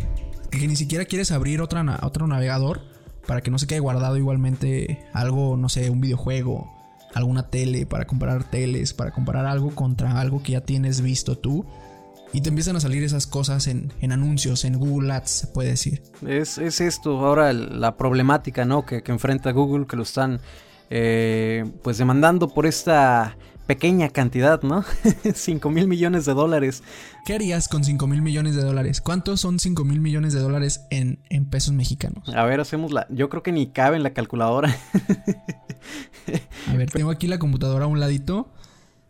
que 0.49 0.65
ni 0.69 0.77
siquiera 0.77 1.03
quieres 1.03 1.31
abrir 1.31 1.59
otra, 1.59 1.99
otro 2.01 2.25
navegador 2.27 2.96
para 3.27 3.41
que 3.41 3.51
no 3.51 3.59
se 3.59 3.67
quede 3.67 3.79
guardado 3.79 4.17
igualmente 4.17 5.05
algo, 5.13 5.57
no 5.57 5.69
sé, 5.69 5.89
un 5.89 6.01
videojuego, 6.01 6.73
alguna 7.13 7.49
tele, 7.49 7.85
para 7.85 8.05
comprar 8.05 8.43
teles, 8.45 8.93
para 8.93 9.11
comprar 9.11 9.45
algo 9.45 9.71
contra 9.75 10.19
algo 10.19 10.41
que 10.41 10.53
ya 10.53 10.61
tienes 10.61 11.01
visto 11.01 11.37
tú. 11.37 11.65
Y 12.33 12.41
te 12.41 12.49
empiezan 12.49 12.75
a 12.75 12.79
salir 12.79 13.03
esas 13.03 13.25
cosas 13.25 13.67
en, 13.67 13.91
anuncios, 14.11 14.65
en 14.65 14.77
Google 14.77 15.13
Ads, 15.13 15.29
se 15.29 15.47
puede 15.47 15.69
decir. 15.69 16.03
Es, 16.25 16.57
esto 16.57 17.25
ahora 17.25 17.53
la 17.53 17.95
problemática, 17.95 18.65
¿no? 18.65 18.85
Que, 18.85 19.01
que, 19.01 19.11
enfrenta 19.11 19.51
Google, 19.51 19.87
que 19.87 19.95
lo 19.95 20.03
están 20.03 20.41
eh, 20.89 21.65
pues 21.83 21.97
demandando 21.97 22.49
por 22.49 22.65
esta 22.65 23.37
pequeña 23.67 24.09
cantidad, 24.09 24.61
¿no? 24.63 24.83
5 25.35 25.69
mil 25.69 25.87
millones 25.87 26.25
de 26.25 26.33
dólares. 26.33 26.83
¿Qué 27.25 27.35
harías 27.35 27.67
con 27.67 27.83
5 27.83 28.07
mil 28.07 28.21
millones 28.21 28.55
de 28.55 28.63
dólares? 28.63 29.01
¿Cuántos 29.01 29.41
son 29.41 29.59
5 29.59 29.83
mil 29.83 29.99
millones 29.99 30.33
de 30.33 30.39
dólares 30.39 30.81
en, 30.89 31.19
en, 31.29 31.45
pesos 31.45 31.73
mexicanos? 31.73 32.27
A 32.29 32.45
ver, 32.45 32.59
hacemos 32.59 32.91
la... 32.91 33.05
Yo 33.09 33.29
creo 33.29 33.43
que 33.43 33.51
ni 33.51 33.67
cabe 33.67 33.97
en 33.97 34.03
la 34.03 34.13
calculadora. 34.13 34.75
a 36.67 36.73
ver, 36.73 36.89
tengo 36.89 37.11
aquí 37.11 37.27
la 37.27 37.37
computadora 37.37 37.85
a 37.85 37.87
un 37.87 37.99
ladito. 37.99 38.51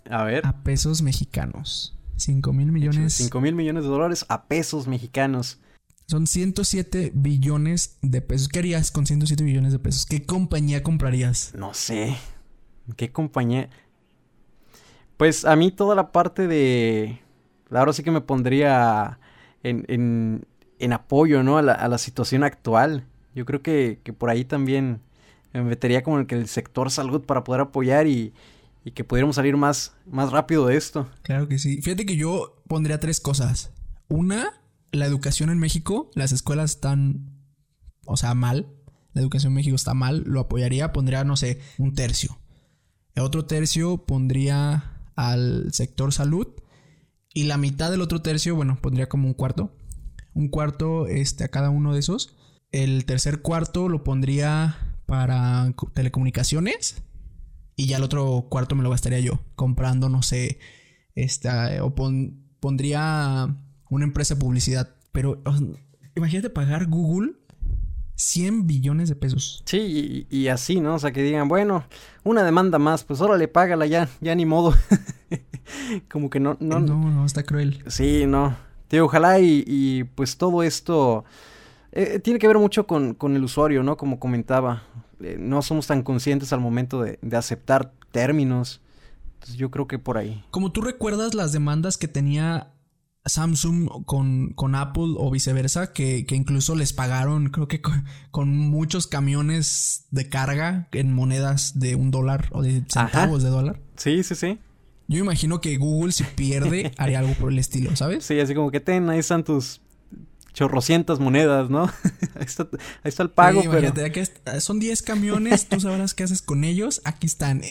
A 0.09 0.23
ver. 0.23 0.45
A 0.45 0.63
pesos 0.63 1.01
mexicanos. 1.01 1.97
5 2.17 2.51
mil 2.51 2.71
millones. 2.71 3.13
5 3.13 3.39
mil 3.39 3.55
millones 3.55 3.83
de 3.83 3.89
dólares 3.89 4.25
a 4.27 4.47
pesos 4.47 4.87
mexicanos. 4.87 5.59
Son 6.07 6.25
107 6.25 7.11
billones 7.13 7.97
de 8.01 8.21
pesos. 8.21 8.47
¿Qué 8.47 8.59
harías 8.59 8.91
con 8.91 9.05
107 9.05 9.43
billones 9.43 9.73
de 9.73 9.79
pesos? 9.79 10.05
¿Qué 10.05 10.25
compañía 10.25 10.81
comprarías? 10.81 11.53
No 11.53 11.73
sé. 11.73 12.15
¿Qué 12.95 13.11
compañía? 13.11 13.69
Pues 15.17 15.45
a 15.45 15.55
mí 15.55 15.71
toda 15.71 15.95
la 15.95 16.11
parte 16.11 16.47
de... 16.47 17.19
Ahora 17.71 17.91
sí 17.91 18.03
que 18.03 18.11
me 18.11 18.21
pondría 18.21 19.19
en, 19.63 20.45
en, 20.79 20.93
apoyo, 20.93 21.43
¿no? 21.43 21.57
A 21.57 21.61
la, 21.61 21.73
a 21.73 21.87
la, 21.87 21.97
situación 21.97 22.43
actual. 22.43 23.05
Yo 23.35 23.45
creo 23.45 23.61
que, 23.61 23.99
que, 24.03 24.13
por 24.13 24.29
ahí 24.29 24.45
también 24.45 25.01
me 25.53 25.63
metería 25.63 26.03
como 26.03 26.19
en 26.19 26.27
el 26.29 26.47
sector 26.47 26.91
salud 26.91 27.23
para 27.25 27.43
poder 27.43 27.61
apoyar 27.61 28.07
y, 28.07 28.33
y 28.85 28.91
que 28.91 29.03
pudiéramos 29.03 29.35
salir 29.35 29.57
más, 29.57 29.95
más 30.05 30.31
rápido 30.31 30.67
de 30.67 30.77
esto. 30.77 31.09
Claro 31.23 31.49
que 31.49 31.59
sí. 31.59 31.81
Fíjate 31.81 32.05
que 32.05 32.15
yo 32.15 32.55
pondría 32.69 32.99
tres 32.99 33.19
cosas. 33.19 33.71
Una, 34.07 34.53
la 34.93 35.05
educación 35.05 35.49
en 35.49 35.59
México. 35.59 36.09
Las 36.13 36.31
escuelas 36.31 36.71
están, 36.71 37.31
o 38.05 38.15
sea, 38.15 38.33
mal. 38.33 38.67
La 39.11 39.21
educación 39.21 39.51
en 39.51 39.55
México 39.55 39.75
está 39.75 39.93
mal. 39.93 40.23
Lo 40.25 40.39
apoyaría. 40.39 40.93
Pondría, 40.93 41.25
no 41.25 41.35
sé, 41.35 41.59
un 41.77 41.95
tercio. 41.95 42.39
El 43.13 43.23
otro 43.23 43.45
tercio 43.45 43.97
pondría 44.05 44.96
al 45.17 45.73
sector 45.73 46.13
salud. 46.13 46.47
Y 47.33 47.43
la 47.43 47.57
mitad 47.57 47.91
del 47.91 48.01
otro 48.01 48.21
tercio, 48.21 48.55
bueno, 48.55 48.79
pondría 48.81 49.09
como 49.09 49.27
un 49.27 49.33
cuarto. 49.33 49.75
Un 50.33 50.47
cuarto 50.47 51.07
este, 51.07 51.43
a 51.43 51.49
cada 51.49 51.69
uno 51.69 51.93
de 51.93 51.99
esos. 51.99 52.37
El 52.71 53.05
tercer 53.05 53.41
cuarto 53.41 53.89
lo 53.89 54.03
pondría 54.05 55.01
para 55.05 55.73
telecomunicaciones. 55.93 57.03
Y 57.75 57.87
ya 57.87 57.97
el 57.97 58.03
otro 58.03 58.47
cuarto 58.49 58.75
me 58.75 58.83
lo 58.83 58.89
gastaría 58.89 59.19
yo. 59.19 59.41
Comprando, 59.55 60.07
no 60.07 60.21
sé. 60.21 60.59
Esta, 61.15 61.83
o 61.83 61.93
pondría 62.59 63.57
una 63.89 64.05
empresa 64.05 64.35
de 64.35 64.41
publicidad. 64.41 64.95
Pero 65.11 65.41
imagínate 66.15 66.49
pagar 66.49 66.87
Google 66.87 67.33
100 68.17 68.65
billones 68.65 69.09
de 69.09 69.15
pesos. 69.15 69.61
Sí, 69.65 70.25
y, 70.29 70.47
así, 70.47 70.81
¿no? 70.81 70.95
O 70.95 70.99
sea, 70.99 71.11
que 71.11 71.21
digan, 71.21 71.47
bueno, 71.47 71.83
una 72.23 72.43
demanda 72.43 72.79
más, 72.79 73.03
pues 73.03 73.21
órale, 73.21 73.47
págala 73.47 73.85
ya, 73.85 74.09
ya 74.21 74.33
ni 74.33 74.45
modo. 74.45 74.73
Como 76.11 76.29
que 76.31 76.39
no, 76.39 76.57
no. 76.59 76.79
No, 76.79 76.95
no, 77.11 77.25
está 77.25 77.43
cruel. 77.43 77.83
Sí, 77.87 78.25
no. 78.25 78.57
Tío, 78.87 79.05
ojalá 79.05 79.39
y, 79.39 80.03
pues 80.15 80.37
todo 80.37 80.63
esto 80.63 81.25
eh, 81.91 82.19
tiene 82.19 82.39
que 82.39 82.47
ver 82.47 82.57
mucho 82.57 82.87
con, 82.87 83.13
con, 83.13 83.35
el 83.35 83.43
usuario, 83.43 83.83
¿no? 83.83 83.97
Como 83.97 84.19
comentaba. 84.19 84.83
Eh, 85.19 85.37
no 85.39 85.61
somos 85.61 85.85
tan 85.85 86.01
conscientes 86.01 86.51
al 86.53 86.59
momento 86.59 87.03
de, 87.03 87.19
de 87.21 87.37
aceptar 87.37 87.93
términos. 88.11 88.81
Entonces 89.35 89.57
yo 89.57 89.69
creo 89.69 89.87
que 89.87 89.99
por 89.99 90.17
ahí. 90.17 90.43
Como 90.49 90.71
tú 90.71 90.81
recuerdas 90.81 91.35
las 91.35 91.51
demandas 91.51 91.99
que 91.99 92.07
tenía 92.07 92.71
Samsung 93.29 94.05
con, 94.05 94.53
con 94.53 94.75
Apple 94.75 95.15
o 95.17 95.31
viceversa, 95.31 95.93
que, 95.93 96.25
que, 96.25 96.35
incluso 96.35 96.75
les 96.75 96.93
pagaron, 96.93 97.49
creo 97.49 97.67
que 97.67 97.81
con, 98.31 98.57
muchos 98.57 99.07
camiones 99.07 100.05
de 100.11 100.29
carga 100.29 100.87
en 100.91 101.13
monedas 101.13 101.79
de 101.79 101.95
un 101.95 102.11
dólar 102.11 102.49
o 102.51 102.61
de 102.61 102.83
centavos 102.87 103.43
de 103.43 103.49
dólar. 103.49 103.79
Sí, 103.95 104.23
sí, 104.23 104.35
sí. 104.35 104.59
Yo 105.07 105.19
imagino 105.19 105.61
que 105.61 105.77
Google, 105.77 106.11
si 106.11 106.23
pierde, 106.23 106.91
haría 106.97 107.19
algo 107.19 107.33
por 107.33 107.51
el 107.51 107.59
estilo, 107.59 107.95
¿sabes? 107.95 108.25
Sí, 108.25 108.39
así 108.39 108.53
como 108.53 108.71
que 108.71 108.79
ten, 108.79 109.09
ahí 109.09 109.19
están 109.19 109.43
tus 109.43 109.81
chorrocientas 110.53 111.19
monedas, 111.19 111.69
¿no? 111.69 111.83
ahí, 112.35 112.45
está, 112.45 113.23
el 113.23 113.29
pago, 113.29 113.61
pero... 113.69 113.93
son 114.59 114.79
10 114.79 115.01
camiones, 115.03 115.67
tú 115.67 115.79
sabrás 115.79 116.13
qué 116.13 116.23
haces 116.23 116.41
con 116.41 116.63
ellos, 116.63 117.01
aquí 117.05 117.27
están. 117.27 117.61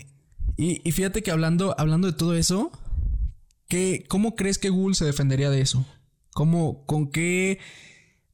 Y, 0.57 0.81
y 0.89 0.93
fíjate 0.93 1.23
que 1.23 1.31
hablando, 1.31 1.75
hablando 1.79 2.07
de 2.07 2.15
todo 2.15 2.35
eso, 2.35 2.71
¿Qué, 3.69 4.05
¿Cómo 4.09 4.37
crees 4.37 4.59
que 4.59 4.71
Google 4.71 4.95
se 4.95 5.05
defendería 5.05 5.51
de 5.51 5.61
eso? 5.61 5.85
¿Cómo, 6.35 6.85
con 6.87 7.11
qué, 7.11 7.59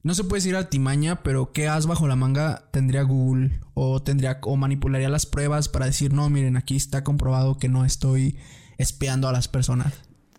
no 0.03 0.13
se 0.13 0.23
puede 0.23 0.39
decir 0.41 0.55
altimaña, 0.55 1.23
pero 1.23 1.53
qué 1.53 1.67
as 1.67 1.87
bajo 1.87 2.07
la 2.07 2.15
manga 2.15 2.69
tendría 2.71 3.03
Google? 3.03 3.59
O 3.73 4.01
tendría, 4.01 4.39
o 4.43 4.57
manipularía 4.57 5.09
las 5.09 5.25
pruebas 5.25 5.69
para 5.69 5.85
decir, 5.85 6.13
no, 6.13 6.29
miren, 6.29 6.57
aquí 6.57 6.75
está 6.75 7.03
comprobado 7.03 7.57
que 7.57 7.69
no 7.69 7.85
estoy 7.85 8.37
espiando 8.77 9.27
a 9.27 9.31
las 9.31 9.47
personas. 9.47 9.93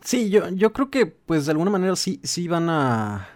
Sí, 0.05 0.29
yo, 0.29 0.49
yo 0.51 0.73
creo 0.73 0.91
que, 0.91 1.07
pues, 1.07 1.47
de 1.47 1.53
alguna 1.53 1.71
manera 1.71 1.97
sí, 1.97 2.21
sí 2.23 2.47
van 2.47 2.69
a, 2.69 3.27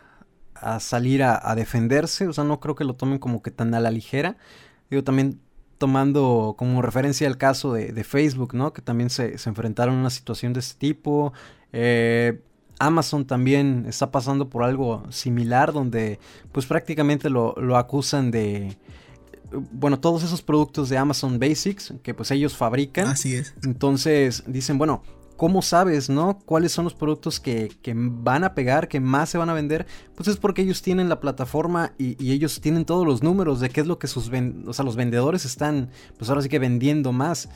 a 0.55 0.81
salir 0.81 1.23
a, 1.23 1.55
defenderse. 1.55 2.29
O 2.29 2.33
sea, 2.33 2.45
no 2.45 2.61
creo 2.61 2.75
que 2.75 2.85
lo 2.85 2.95
tomen 2.95 3.19
como 3.19 3.43
que 3.43 3.51
tan 3.51 3.75
a 3.75 3.81
la 3.81 3.91
ligera. 3.91 4.37
Digo, 4.91 5.03
también 5.03 5.41
tomando 5.79 6.55
como 6.59 6.83
referencia 6.83 7.27
el 7.27 7.39
caso 7.39 7.73
de, 7.73 8.05
Facebook, 8.05 8.55
¿no? 8.55 8.73
Que 8.73 8.83
también 8.83 9.11
se, 9.11 9.37
enfrentaron 9.47 9.97
a 9.97 10.01
una 10.01 10.11
situación 10.11 10.53
de 10.53 10.61
este 10.61 10.79
tipo. 10.79 11.33
Eh, 11.73 12.41
Amazon 12.79 13.27
también 13.27 13.87
está 13.89 14.11
pasando 14.11 14.49
por 14.49 14.63
algo 14.63 15.05
similar 15.11 15.73
donde 15.73 16.19
pues 16.53 16.67
prácticamente 16.67 17.31
lo, 17.31 17.55
lo 17.57 17.77
acusan 17.77 18.31
de 18.31 18.77
bueno, 19.51 19.99
todos 19.99 20.23
esos 20.23 20.43
productos 20.43 20.89
de 20.89 20.99
Amazon 20.99 21.39
Basics 21.39 21.95
que 22.03 22.15
pues 22.15 22.31
ellos 22.31 22.57
fabrican. 22.57 23.07
Así 23.07 23.35
es. 23.35 23.55
Entonces 23.63 24.45
dicen, 24.47 24.79
bueno, 24.79 25.03
¿cómo 25.39 25.63
sabes, 25.63 26.11
no? 26.11 26.41
¿Cuáles 26.45 26.73
son 26.73 26.85
los 26.85 26.95
productos 26.95 27.39
que, 27.39 27.71
van 27.95 28.43
a 28.43 28.55
pegar, 28.55 28.89
que 28.89 28.99
más 28.99 29.31
se 29.31 29.39
van 29.39 29.49
a 29.49 29.55
vender? 29.55 29.87
Pues 30.17 30.29
es 30.29 30.37
porque 30.37 30.63
ellos 30.63 30.83
tienen 30.83 31.09
la 31.09 31.21
plataforma 31.21 31.93
y, 31.97 32.23
y 32.23 32.33
ellos 32.33 32.61
tienen 32.61 32.85
todos 32.85 33.07
los 33.07 33.23
números 33.23 33.61
de 33.61 33.71
qué 33.71 33.81
es 33.81 33.87
lo 33.87 34.01
que 34.01 34.09
sus 34.09 34.29
o 34.67 34.73
sea, 34.73 34.85
los 34.85 34.97
vendedores 34.97 35.45
están, 35.45 35.91
pues 36.19 36.29
ahora 36.29 36.43
sí 36.43 36.49
que 36.49 36.59
vendiendo 36.59 37.13
más. 37.13 37.49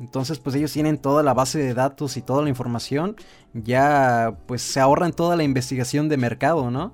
Entonces, 0.00 0.40
pues 0.40 0.56
ellos 0.56 0.72
tienen 0.72 0.98
toda 0.98 1.22
la 1.22 1.32
base 1.32 1.60
de 1.60 1.74
datos 1.74 2.16
y 2.16 2.22
toda 2.22 2.42
la 2.42 2.48
información. 2.48 3.14
Ya, 3.54 4.36
pues 4.46 4.60
se 4.60 4.80
ahorran 4.80 5.12
toda 5.12 5.36
la 5.36 5.44
investigación 5.44 6.08
de 6.08 6.16
mercado, 6.16 6.72
¿no? 6.72 6.92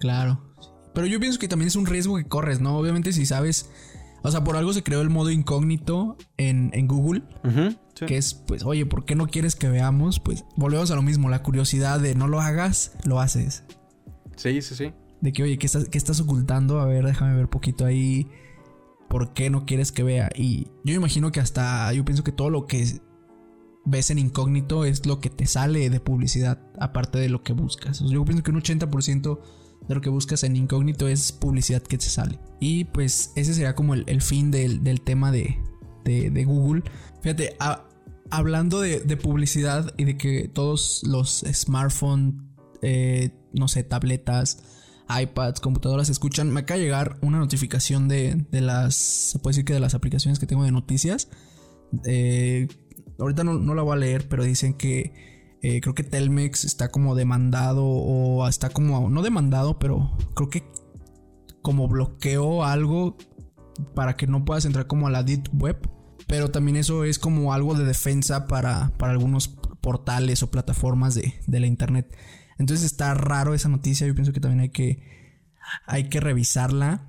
Claro. 0.00 0.40
Pero 0.92 1.06
yo 1.06 1.18
pienso 1.18 1.38
que 1.38 1.48
también 1.48 1.68
es 1.68 1.76
un 1.76 1.86
riesgo 1.86 2.16
que 2.18 2.24
corres, 2.24 2.60
¿no? 2.60 2.76
Obviamente 2.76 3.12
si 3.12 3.24
sabes... 3.24 3.70
O 4.22 4.30
sea, 4.30 4.42
por 4.44 4.56
algo 4.56 4.72
se 4.72 4.82
creó 4.82 5.00
el 5.00 5.10
modo 5.10 5.30
incógnito 5.30 6.16
en, 6.36 6.70
en 6.74 6.86
Google. 6.88 7.22
sí. 7.94 8.06
Que 8.06 8.16
es, 8.16 8.34
pues, 8.34 8.64
oye, 8.64 8.86
¿por 8.86 9.04
qué 9.04 9.14
no 9.14 9.26
quieres 9.26 9.56
que 9.56 9.68
veamos? 9.68 10.20
Pues 10.20 10.44
volvemos 10.56 10.90
a 10.90 10.96
lo 10.96 11.02
mismo, 11.02 11.28
la 11.28 11.42
curiosidad 11.42 12.00
de 12.00 12.14
no 12.14 12.28
lo 12.28 12.40
hagas, 12.40 12.92
lo 13.04 13.20
haces. 13.20 13.64
Sí, 14.36 14.62
sí, 14.62 14.74
sí. 14.74 14.92
De 15.20 15.32
que, 15.32 15.42
oye, 15.42 15.58
¿qué 15.58 15.66
estás, 15.66 15.88
qué 15.88 15.98
estás 15.98 16.20
ocultando? 16.20 16.80
A 16.80 16.86
ver, 16.86 17.04
déjame 17.04 17.36
ver 17.36 17.48
poquito 17.48 17.84
ahí. 17.84 18.28
¿Por 19.08 19.32
qué 19.32 19.50
no 19.50 19.64
quieres 19.64 19.90
que 19.90 20.02
vea? 20.02 20.30
Y 20.36 20.68
yo 20.84 20.94
imagino 20.94 21.32
que 21.32 21.40
hasta, 21.40 21.92
yo 21.92 22.04
pienso 22.04 22.22
que 22.22 22.30
todo 22.30 22.50
lo 22.50 22.66
que 22.66 23.00
ves 23.84 24.10
en 24.10 24.18
incógnito 24.18 24.84
es 24.84 25.06
lo 25.06 25.18
que 25.18 25.30
te 25.30 25.46
sale 25.46 25.88
de 25.90 25.98
publicidad, 25.98 26.60
aparte 26.78 27.18
de 27.18 27.28
lo 27.28 27.42
que 27.42 27.54
buscas. 27.54 28.00
yo 28.00 28.24
pienso 28.24 28.42
que 28.42 28.50
un 28.50 28.60
80% 28.60 29.40
de 29.86 29.94
lo 29.94 30.00
que 30.00 30.10
buscas 30.10 30.44
en 30.44 30.56
incógnito 30.56 31.08
es 31.08 31.32
publicidad 31.32 31.82
que 31.82 31.98
te 31.98 32.06
sale. 32.06 32.38
Y 32.60 32.84
pues 32.84 33.32
ese 33.36 33.54
sería 33.54 33.74
como 33.74 33.94
el, 33.94 34.22
fin 34.22 34.50
del, 34.50 35.00
tema 35.02 35.30
de, 35.32 35.58
de, 36.04 36.44
Google. 36.44 36.82
Fíjate, 37.22 37.56
hablando 38.30 38.80
de, 38.80 39.16
publicidad 39.16 39.94
y 39.96 40.04
de 40.04 40.16
que 40.16 40.48
todos 40.48 41.02
los 41.04 41.44
smartphones, 41.52 42.34
eh, 42.82 43.30
no 43.52 43.68
sé, 43.68 43.84
tabletas, 43.84 44.62
iPads, 45.08 45.60
computadoras 45.60 46.10
escuchan, 46.10 46.52
me 46.52 46.60
acaba 46.60 46.78
de 46.78 46.84
llegar 46.84 47.18
una 47.22 47.38
notificación 47.38 48.08
de, 48.08 48.44
de 48.50 48.60
las, 48.60 48.94
se 48.94 49.38
puede 49.38 49.52
decir 49.54 49.64
que 49.64 49.72
de 49.72 49.80
las 49.80 49.94
aplicaciones 49.94 50.38
que 50.38 50.46
tengo 50.46 50.64
de 50.64 50.72
noticias. 50.72 51.28
Eh, 52.04 52.68
ahorita 53.18 53.44
no, 53.44 53.54
no 53.54 53.74
la 53.74 53.82
voy 53.82 53.94
a 53.94 53.96
leer, 53.96 54.28
pero 54.28 54.44
dicen 54.44 54.74
que 54.74 55.37
eh, 55.62 55.80
creo 55.80 55.94
que 55.94 56.04
Telmex 56.04 56.64
está 56.64 56.90
como 56.90 57.14
demandado 57.14 57.84
o 57.84 58.46
está 58.46 58.70
como, 58.70 59.10
no 59.10 59.22
demandado, 59.22 59.78
pero 59.78 60.16
creo 60.34 60.48
que 60.48 60.64
como 61.62 61.88
bloqueó 61.88 62.64
algo 62.64 63.16
para 63.94 64.16
que 64.16 64.26
no 64.26 64.44
puedas 64.44 64.64
entrar 64.64 64.86
como 64.86 65.06
a 65.06 65.10
la 65.10 65.22
Deep 65.22 65.48
Web. 65.52 65.90
Pero 66.26 66.50
también 66.50 66.76
eso 66.76 67.04
es 67.04 67.18
como 67.18 67.52
algo 67.52 67.74
de 67.74 67.84
defensa 67.84 68.46
para, 68.46 68.92
para 68.98 69.12
algunos 69.12 69.48
portales 69.80 70.42
o 70.42 70.50
plataformas 70.50 71.14
de, 71.14 71.34
de, 71.46 71.60
la 71.60 71.66
internet. 71.66 72.14
Entonces 72.58 72.84
está 72.84 73.14
raro 73.14 73.54
esa 73.54 73.68
noticia. 73.68 74.06
Yo 74.06 74.14
pienso 74.14 74.32
que 74.32 74.40
también 74.40 74.60
hay 74.60 74.68
que, 74.68 75.02
hay 75.86 76.08
que 76.08 76.20
revisarla. 76.20 77.08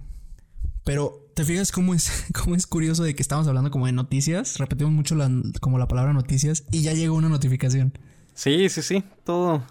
Pero 0.86 1.32
te 1.36 1.44
fijas 1.44 1.72
cómo 1.72 1.94
es, 1.94 2.26
cómo 2.44 2.56
es 2.56 2.66
curioso 2.66 3.04
de 3.04 3.14
que 3.14 3.22
estamos 3.22 3.48
hablando 3.48 3.72
como 3.72 3.88
de 3.88 3.92
noticias. 3.92 4.58
Repetimos 4.58 4.94
mucho 4.94 5.18
como 5.60 5.78
la 5.78 5.88
palabra 5.88 6.14
noticias 6.14 6.64
y 6.72 6.82
ya 6.82 6.94
llegó 6.94 7.16
una 7.16 7.30
notificación. 7.30 7.94
Sí, 8.40 8.70
sí, 8.70 8.82
sí, 8.82 9.04
todo. 9.26 9.62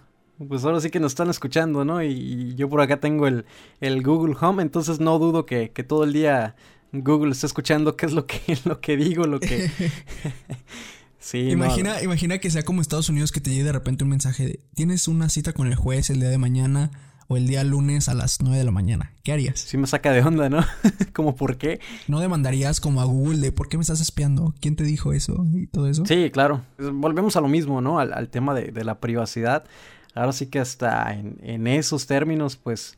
Pues 0.47 0.63
ahora 0.63 0.79
sí 0.83 0.91
que 0.91 1.01
nos 1.01 1.13
están 1.13 1.31
escuchando, 1.31 1.87
¿no? 1.87 2.03
Y, 2.03 2.55
yo 2.55 2.69
por 2.69 2.83
acá 2.83 3.01
tengo 3.01 3.27
el, 3.27 3.47
el, 3.81 4.03
Google 4.03 4.37
Home, 4.39 4.63
entonces 4.63 5.01
no 5.01 5.19
dudo 5.19 5.47
que, 5.47 5.71
que, 5.71 5.83
todo 5.85 6.05
el 6.05 6.13
día 6.13 6.55
Google 6.93 7.31
está 7.31 7.47
escuchando 7.47 7.97
qué 7.97 8.05
es 8.05 8.13
lo 8.13 8.27
que, 8.27 8.39
lo 8.67 8.83
que 8.83 8.99
digo, 8.99 9.25
lo 9.25 9.41
que... 9.41 9.71
sí. 11.19 11.49
Imagina, 11.49 12.03
imagina 12.03 12.37
que 12.37 12.51
sea 12.51 12.63
como 12.63 12.83
Estados 12.83 13.09
Unidos 13.09 13.33
que 13.33 13.41
te 13.41 13.49
llegue 13.49 13.65
de 13.65 13.73
repente 13.73 14.05
un 14.05 14.11
mensaje 14.11 14.45
de, 14.45 14.61
tienes 14.75 15.09
una 15.09 15.31
cita 15.31 15.55
con 15.55 15.67
el 15.67 15.75
juez 15.75 16.11
el 16.11 16.21
día 16.21 16.29
de 16.29 16.37
mañana 16.37 16.91
o 17.29 17.37
el 17.37 17.47
día 17.47 17.63
lunes 17.63 18.09
a 18.09 18.15
las 18.15 18.41
9 18.41 18.57
de 18.57 18.65
la 18.65 18.71
mañana. 18.71 19.13
¿Qué 19.23 19.33
harías? 19.33 19.61
Sí 19.61 19.77
me 19.77 19.87
saca 19.87 20.13
de 20.13 20.23
onda, 20.23 20.49
¿no? 20.49 20.65
como 21.13 21.37
por 21.37 21.59
qué. 21.59 21.79
¿No 22.09 22.21
demandarías 22.21 22.81
como 22.81 23.03
a 23.03 23.05
Google 23.05 23.39
de 23.39 23.53
por 23.53 23.69
qué 23.69 23.77
me 23.77 23.83
estás 23.83 24.01
espiando? 24.01 24.55
¿Quién 24.61 24.77
te 24.77 24.85
dijo 24.85 25.13
eso? 25.13 25.47
Y 25.53 25.67
todo 25.67 25.89
eso. 25.89 26.07
Sí, 26.07 26.31
claro. 26.31 26.63
Pues 26.77 26.91
volvemos 26.91 27.37
a 27.37 27.43
lo 27.43 27.49
mismo, 27.49 27.83
¿no? 27.83 27.99
Al, 27.99 28.29
tema 28.31 28.55
de, 28.55 28.73
la 28.83 28.99
privacidad. 28.99 29.65
Ahora 30.15 30.33
sí 30.33 30.47
que 30.47 30.59
hasta 30.59 31.13
en, 31.13 31.67
esos 31.67 32.07
términos, 32.07 32.57
pues 32.57 32.97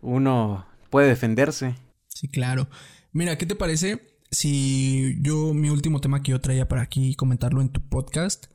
uno 0.00 0.66
puede 0.90 1.06
defenderse. 1.06 1.76
Sí, 2.08 2.26
claro. 2.26 2.68
Mira, 3.12 3.38
¿qué 3.38 3.46
te 3.46 3.54
parece 3.54 4.02
si 4.32 5.16
yo 5.20 5.54
mi 5.54 5.70
último 5.70 6.00
tema 6.00 6.22
que 6.22 6.32
yo 6.32 6.40
traía 6.40 6.66
para 6.66 6.82
aquí 6.82 7.14
comentarlo 7.14 7.60
en 7.60 7.68
tu 7.68 7.80
podcast 7.80 8.46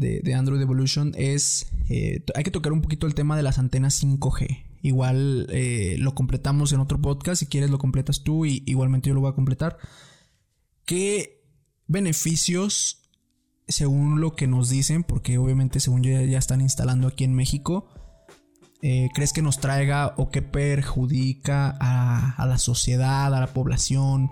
de, 0.00 0.34
Android 0.34 0.60
Evolution 0.60 1.12
es, 1.16 1.70
eh, 1.88 2.24
hay 2.34 2.42
que 2.42 2.50
tocar 2.50 2.72
un 2.72 2.80
poquito 2.80 3.06
el 3.06 3.14
tema 3.14 3.36
de 3.36 3.42
las 3.42 3.58
antenas 3.58 4.02
5G. 4.02 4.64
Igual 4.82 5.46
eh, 5.50 5.96
lo 5.98 6.14
completamos 6.14 6.72
en 6.72 6.80
otro 6.80 7.00
podcast, 7.00 7.40
si 7.40 7.46
quieres 7.46 7.70
lo 7.70 7.78
completas 7.78 8.22
tú 8.22 8.46
y 8.46 8.62
igualmente 8.66 9.08
yo 9.08 9.14
lo 9.14 9.20
voy 9.20 9.30
a 9.30 9.34
completar. 9.34 9.76
¿Qué 10.86 11.44
beneficios, 11.86 13.02
según 13.68 14.20
lo 14.20 14.34
que 14.34 14.46
nos 14.46 14.70
dicen, 14.70 15.04
porque 15.04 15.36
obviamente 15.36 15.80
según 15.80 16.02
ya, 16.02 16.38
están 16.38 16.62
instalando 16.62 17.08
aquí 17.08 17.24
en 17.24 17.34
México, 17.34 17.86
eh, 18.80 19.10
crees 19.14 19.34
que 19.34 19.42
nos 19.42 19.60
traiga 19.60 20.14
o 20.16 20.30
que 20.30 20.40
perjudica 20.40 21.76
a 21.78 22.46
la 22.46 22.56
sociedad, 22.56 23.26
a 23.26 23.40
la 23.40 23.48
población? 23.48 24.30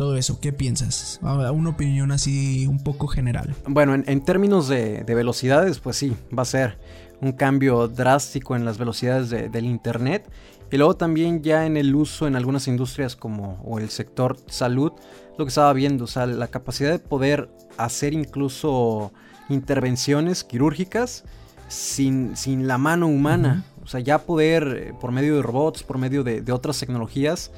Todo 0.00 0.16
eso. 0.16 0.40
¿Qué 0.40 0.50
piensas? 0.50 1.20
Una 1.20 1.68
opinión 1.68 2.10
así 2.10 2.66
un 2.66 2.82
poco 2.82 3.06
general. 3.06 3.54
Bueno, 3.66 3.92
en, 3.94 4.24
términos 4.24 4.66
de, 4.66 5.04
velocidades, 5.06 5.78
pues 5.78 5.98
sí, 5.98 6.16
va 6.36 6.40
a 6.40 6.46
ser 6.46 6.78
un 7.20 7.32
cambio 7.32 7.86
drástico 7.86 8.56
en 8.56 8.64
las 8.64 8.78
velocidades 8.78 9.28
del 9.28 9.66
Internet. 9.66 10.26
Y 10.72 10.78
luego 10.78 10.96
también 10.96 11.42
ya 11.42 11.66
en 11.66 11.76
el 11.76 11.94
uso 11.94 12.26
en 12.26 12.34
algunas 12.34 12.66
industrias 12.66 13.14
como 13.14 13.60
o 13.62 13.78
el 13.78 13.90
sector 13.90 14.38
salud, 14.46 14.92
lo 15.36 15.44
que 15.44 15.50
estaba 15.50 15.70
viendo, 15.74 16.04
o 16.04 16.06
sea, 16.06 16.24
la 16.24 16.48
capacidad 16.48 16.92
de 16.92 16.98
poder 16.98 17.50
hacer 17.76 18.14
incluso 18.14 19.12
intervenciones 19.50 20.44
quirúrgicas 20.44 21.24
sin, 21.68 22.38
sin 22.38 22.66
la 22.66 22.78
mano 22.78 23.06
humana. 23.06 23.66
O 23.82 23.86
sea, 23.86 24.00
ya 24.00 24.20
poder, 24.20 24.82
eh, 24.82 24.94
por 24.98 25.12
medio 25.12 25.36
de 25.36 25.42
robots, 25.42 25.82
por 25.82 25.98
medio 25.98 26.24
de, 26.24 26.40
de 26.40 26.52
otras 26.52 26.80
tecnologías, 26.80 27.50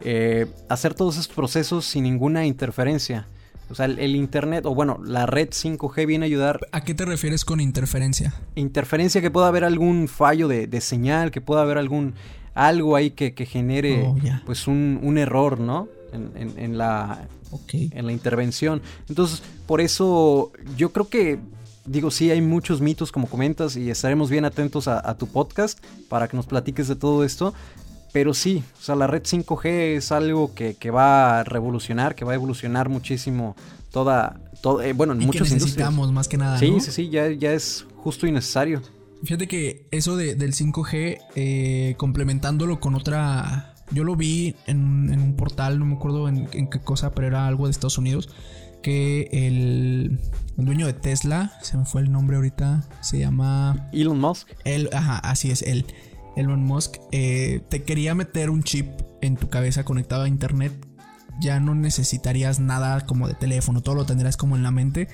eh, 0.00 0.46
hacer 0.68 0.94
todos 0.94 1.18
estos 1.18 1.34
procesos 1.34 1.84
sin 1.84 2.04
ninguna 2.04 2.46
interferencia. 2.46 3.26
O 3.70 3.74
sea, 3.74 3.84
el, 3.84 4.16
Internet, 4.16 4.64
o 4.64 4.74
bueno, 4.74 4.98
la 5.04 5.26
red 5.26 5.50
5G 5.50 6.06
viene 6.06 6.24
a 6.24 6.26
ayudar. 6.26 6.60
¿A 6.72 6.82
qué 6.82 6.94
te 6.94 7.04
refieres 7.04 7.44
con 7.44 7.60
interferencia? 7.60 8.34
Interferencia, 8.54 9.20
que 9.20 9.30
pueda 9.30 9.48
haber 9.48 9.64
algún 9.64 10.08
fallo 10.08 10.48
de, 10.48 10.80
señal, 10.80 11.30
que 11.30 11.42
pueda 11.42 11.62
haber 11.62 11.76
algún. 11.76 12.14
algo 12.54 12.96
ahí 12.96 13.10
que, 13.10 13.32
genere 13.44 14.04
oh, 14.06 14.16
pues 14.46 14.66
un, 14.68 15.18
error, 15.18 15.60
¿no? 15.60 15.86
En, 16.12 16.78
la. 16.78 17.28
en 17.70 18.06
la 18.06 18.12
intervención. 18.12 18.80
Entonces, 19.06 19.42
por 19.66 19.82
eso 19.82 20.50
yo 20.76 20.90
creo 20.92 21.08
que 21.10 21.38
digo, 21.88 22.10
sí 22.10 22.30
hay 22.30 22.40
muchos 22.40 22.80
mitos 22.80 23.10
como 23.10 23.28
comentas 23.28 23.76
y 23.76 23.90
estaremos 23.90 24.30
bien 24.30 24.44
atentos 24.44 24.88
a, 24.88 25.16
tu 25.16 25.26
podcast 25.26 25.78
para 26.08 26.28
que 26.28 26.36
nos 26.36 26.46
platiques 26.46 26.88
de 26.88 26.96
todo 26.96 27.24
esto. 27.24 27.54
Pero 28.12 28.34
sí, 28.34 28.62
o 28.78 28.82
sea, 28.82 28.94
la 28.94 29.06
red 29.06 29.22
5G 29.22 29.96
es 29.96 30.12
algo 30.12 30.54
que, 30.54 30.90
va 30.90 31.40
a 31.40 31.44
revolucionar, 31.44 32.14
que 32.14 32.24
va 32.24 32.32
a 32.32 32.34
evolucionar 32.34 32.88
muchísimo 32.88 33.54
toda, 33.90 34.40
todo, 34.62 34.82
eh, 34.82 34.92
bueno, 34.92 35.12
en 35.12 35.20
muchos 35.20 35.48
que 35.48 35.54
necesitamos 35.54 36.12
más 36.12 36.28
que 36.28 36.38
nada. 36.38 36.58
Sí, 36.58 36.80
sí, 36.80 36.90
sí, 36.90 37.10
ya, 37.10 37.28
ya 37.30 37.52
es 37.52 37.86
justo 37.96 38.26
y 38.26 38.32
necesario. 38.32 38.82
Fíjate 39.24 39.48
que 39.48 39.86
eso 39.90 40.16
del 40.16 40.54
5G, 40.54 41.18
eh, 41.34 41.94
complementándolo 41.96 42.80
con 42.80 42.94
otra, 42.94 43.74
yo 43.90 44.04
lo 44.04 44.16
vi 44.16 44.54
en, 44.66 45.10
un 45.10 45.34
portal, 45.36 45.78
no 45.78 45.86
me 45.86 45.96
acuerdo 45.96 46.28
en, 46.28 46.46
qué 46.46 46.80
cosa, 46.80 47.10
pero 47.12 47.26
era 47.26 47.46
algo 47.46 47.66
de 47.66 47.72
Estados 47.72 47.98
Unidos, 47.98 48.30
que 48.80 49.28
el, 49.32 50.20
el, 50.56 50.64
dueño 50.64 50.86
de 50.86 50.92
Tesla, 50.92 51.52
se 51.62 51.76
me 51.76 51.84
fue 51.84 52.02
el 52.02 52.12
nombre 52.12 52.36
ahorita, 52.36 52.88
se 53.00 53.18
llama... 53.18 53.88
Elon 53.92 54.20
Musk. 54.20 54.48
Él, 54.64 54.88
ajá, 54.92 55.18
así 55.18 55.50
es, 55.50 55.62
él. 55.62 55.84
Elon 56.36 56.64
Musk, 56.64 56.96
eh, 57.12 57.62
te 57.68 57.82
quería 57.82 58.14
meter 58.14 58.50
un 58.50 58.62
chip 58.62 58.86
en 59.20 59.36
tu 59.36 59.48
cabeza 59.48 59.84
conectado 59.84 60.22
a 60.22 60.28
internet, 60.28 60.72
ya 61.40 61.60
no 61.60 61.74
necesitarías 61.74 62.60
nada 62.60 63.06
como 63.06 63.28
de 63.28 63.34
teléfono, 63.34 63.82
todo 63.82 63.94
lo 63.94 64.06
tendrás 64.06 64.36
como 64.36 64.56
en 64.56 64.62
la 64.62 64.70
mente. 64.70 65.08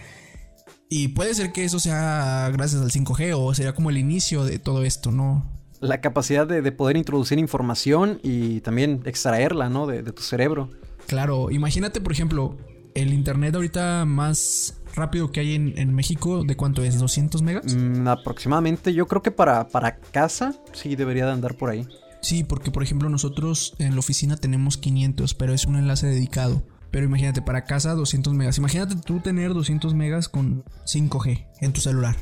Y 0.88 1.08
puede 1.08 1.34
ser 1.34 1.52
que 1.52 1.64
eso 1.64 1.80
sea 1.80 2.50
gracias 2.52 2.82
al 2.82 2.90
5G 2.90 3.34
o 3.36 3.52
sería 3.54 3.74
como 3.74 3.90
el 3.90 3.98
inicio 3.98 4.44
de 4.44 4.58
todo 4.58 4.84
esto, 4.84 5.10
¿no? 5.10 5.50
La 5.80 6.00
capacidad 6.00 6.46
de, 6.46 6.72
poder 6.72 6.96
introducir 6.96 7.38
información 7.38 8.20
y 8.22 8.60
también 8.60 9.02
extraerla, 9.04 9.68
¿no? 9.68 9.86
De, 9.86 10.02
de, 10.02 10.12
tu 10.12 10.22
cerebro. 10.22 10.70
Claro, 11.06 11.50
imagínate, 11.50 12.00
por 12.00 12.12
ejemplo, 12.12 12.56
el 12.94 13.12
Internet 13.12 13.54
ahorita 13.54 14.04
más 14.04 14.80
rápido 14.94 15.30
que 15.30 15.40
hay 15.40 15.54
en, 15.54 15.94
México, 15.94 16.44
¿de 16.44 16.56
cuánto 16.56 16.82
es? 16.82 17.00
¿200 17.00 17.42
megas? 17.42 17.74
Mm, 17.74 18.08
aproximadamente, 18.08 18.94
yo 18.94 19.06
creo 19.06 19.22
que 19.22 19.30
para, 19.30 19.68
para 19.68 19.96
casa 19.96 20.54
sí 20.72 20.96
debería 20.96 21.26
de 21.26 21.32
andar 21.32 21.56
por 21.56 21.70
ahí. 21.70 21.86
Sí, 22.20 22.42
porque 22.42 22.70
por 22.70 22.82
ejemplo 22.82 23.10
nosotros 23.10 23.74
en 23.78 23.92
la 23.92 23.98
oficina 23.98 24.36
tenemos 24.36 24.78
500, 24.78 25.34
pero 25.34 25.52
es 25.52 25.66
un 25.66 25.76
enlace 25.76 26.06
dedicado. 26.06 26.62
Pero 26.90 27.06
imagínate, 27.06 27.42
para 27.42 27.64
casa 27.64 27.92
200 27.94 28.32
megas. 28.34 28.56
Imagínate 28.56 28.94
tú 28.94 29.18
tener 29.18 29.52
200 29.52 29.94
megas 29.94 30.28
con 30.28 30.64
5G 30.86 31.44
en 31.60 31.72
tu 31.72 31.80
celular. 31.80 32.14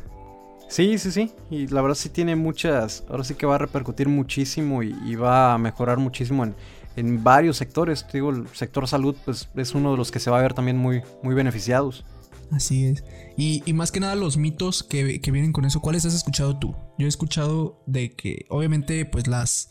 Sí, 0.66 0.96
sí, 0.96 1.12
sí. 1.12 1.30
Y 1.50 1.66
la 1.66 1.82
verdad 1.82 1.94
sí 1.94 2.08
tiene 2.08 2.34
muchas. 2.34 3.04
Ahora 3.10 3.24
sí 3.24 3.34
que 3.34 3.44
va 3.44 3.56
a 3.56 3.58
repercutir 3.58 4.08
muchísimo 4.08 4.82
y, 4.82 5.14
va 5.14 5.52
a 5.52 5.58
mejorar 5.58 5.98
muchísimo 5.98 6.46
en, 6.96 7.22
varios 7.22 7.58
sectores. 7.58 8.06
Te 8.06 8.14
digo, 8.14 8.30
el 8.30 8.48
sector 8.54 8.88
salud, 8.88 9.14
pues 9.26 9.50
es 9.54 9.74
uno 9.74 9.90
de 9.90 9.98
los 9.98 10.10
que 10.10 10.18
se 10.18 10.30
va 10.30 10.38
a 10.38 10.42
ver 10.42 10.54
también 10.54 10.78
muy, 10.78 11.02
muy 11.22 11.34
beneficiados. 11.34 12.06
Así 12.52 12.84
es. 12.84 13.02
Y, 13.36 13.62
más 13.72 13.90
que 13.90 14.00
nada 14.00 14.14
los 14.14 14.36
mitos 14.36 14.82
que, 14.82 15.20
vienen 15.32 15.52
con 15.52 15.64
eso. 15.64 15.80
¿Cuáles 15.80 16.04
has 16.04 16.14
escuchado 16.14 16.58
tú? 16.58 16.76
Yo 16.98 17.06
he 17.06 17.08
escuchado 17.08 17.82
de 17.86 18.12
que, 18.12 18.46
obviamente, 18.50 19.04
pues 19.06 19.26
las, 19.26 19.68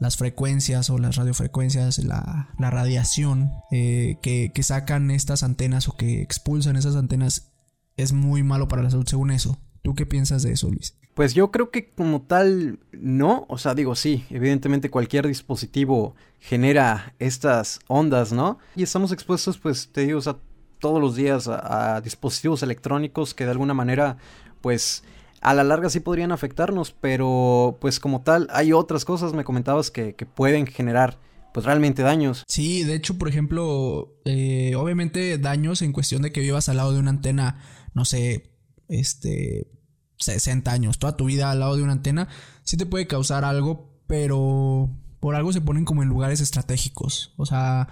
las 0.00 0.16
frecuencias 0.16 0.90
o 0.90 0.98
las 0.98 1.16
radiofrecuencias, 1.16 1.98
la, 1.98 2.48
radiación 2.58 3.52
eh, 3.70 4.18
que, 4.22 4.50
que 4.52 4.62
sacan 4.62 5.10
estas 5.10 5.42
antenas 5.42 5.88
o 5.88 5.96
que 5.96 6.20
expulsan 6.20 6.76
esas 6.76 6.96
antenas 6.96 7.52
es 7.96 8.12
muy 8.12 8.42
malo 8.42 8.68
para 8.68 8.82
la 8.82 8.90
salud, 8.90 9.06
según 9.06 9.30
eso. 9.30 9.58
¿Tú 9.82 9.94
qué 9.94 10.04
piensas 10.04 10.42
de 10.42 10.52
eso, 10.52 10.68
Luis? 10.68 10.98
Pues 11.14 11.32
yo 11.32 11.50
creo 11.50 11.70
que 11.70 11.94
como 11.94 12.20
tal 12.22 12.80
no, 12.92 13.46
o 13.48 13.56
sea, 13.56 13.74
digo 13.74 13.94
sí, 13.94 14.26
evidentemente 14.28 14.90
cualquier 14.90 15.26
dispositivo 15.26 16.14
genera 16.40 17.14
estas 17.18 17.80
ondas, 17.86 18.32
¿no? 18.32 18.58
Y 18.74 18.82
estamos 18.82 19.12
expuestos, 19.12 19.56
pues 19.56 19.90
te 19.92 20.02
digo, 20.02 20.18
o 20.18 20.20
sea, 20.20 20.36
todos 20.78 21.00
los 21.00 21.16
días 21.16 21.48
a, 21.48 22.00
dispositivos 22.02 22.62
electrónicos 22.62 23.34
que 23.34 23.44
de 23.44 23.50
alguna 23.50 23.74
manera, 23.74 24.16
pues 24.60 25.04
a 25.40 25.54
la 25.54 25.64
larga 25.64 25.90
sí 25.90 26.00
podrían 26.00 26.32
afectarnos, 26.32 26.92
pero 26.92 27.78
pues 27.80 28.00
como 28.00 28.22
tal 28.22 28.48
hay 28.50 28.72
otras 28.72 29.04
cosas, 29.04 29.32
me 29.32 29.44
comentabas, 29.44 29.90
que, 29.90 30.14
pueden 30.34 30.66
generar 30.66 31.18
pues 31.52 31.64
realmente 31.64 32.02
daños. 32.02 32.44
Sí, 32.48 32.84
de 32.84 32.94
hecho, 32.94 33.16
por 33.16 33.28
ejemplo, 33.28 34.14
eh, 34.24 34.74
obviamente 34.76 35.38
daños 35.38 35.80
en 35.82 35.92
cuestión 35.92 36.22
de 36.22 36.32
que 36.32 36.40
vivas 36.40 36.68
al 36.68 36.76
lado 36.76 36.92
de 36.92 37.00
una 37.00 37.10
antena, 37.10 37.58
no 37.94 38.04
sé, 38.04 38.50
este, 38.88 39.70
60 40.18 40.70
años, 40.70 40.98
toda 40.98 41.16
tu 41.16 41.26
vida 41.26 41.50
al 41.50 41.60
lado 41.60 41.76
de 41.76 41.82
una 41.82 41.92
antena, 41.92 42.28
sí 42.62 42.76
te 42.76 42.86
puede 42.86 43.06
causar 43.06 43.44
algo, 43.44 43.90
pero 44.06 44.90
por 45.20 45.34
algo 45.34 45.52
se 45.52 45.60
ponen 45.60 45.84
como 45.84 46.02
en 46.02 46.08
lugares 46.08 46.40
estratégicos. 46.40 47.32
O 47.36 47.46
sea, 47.46 47.88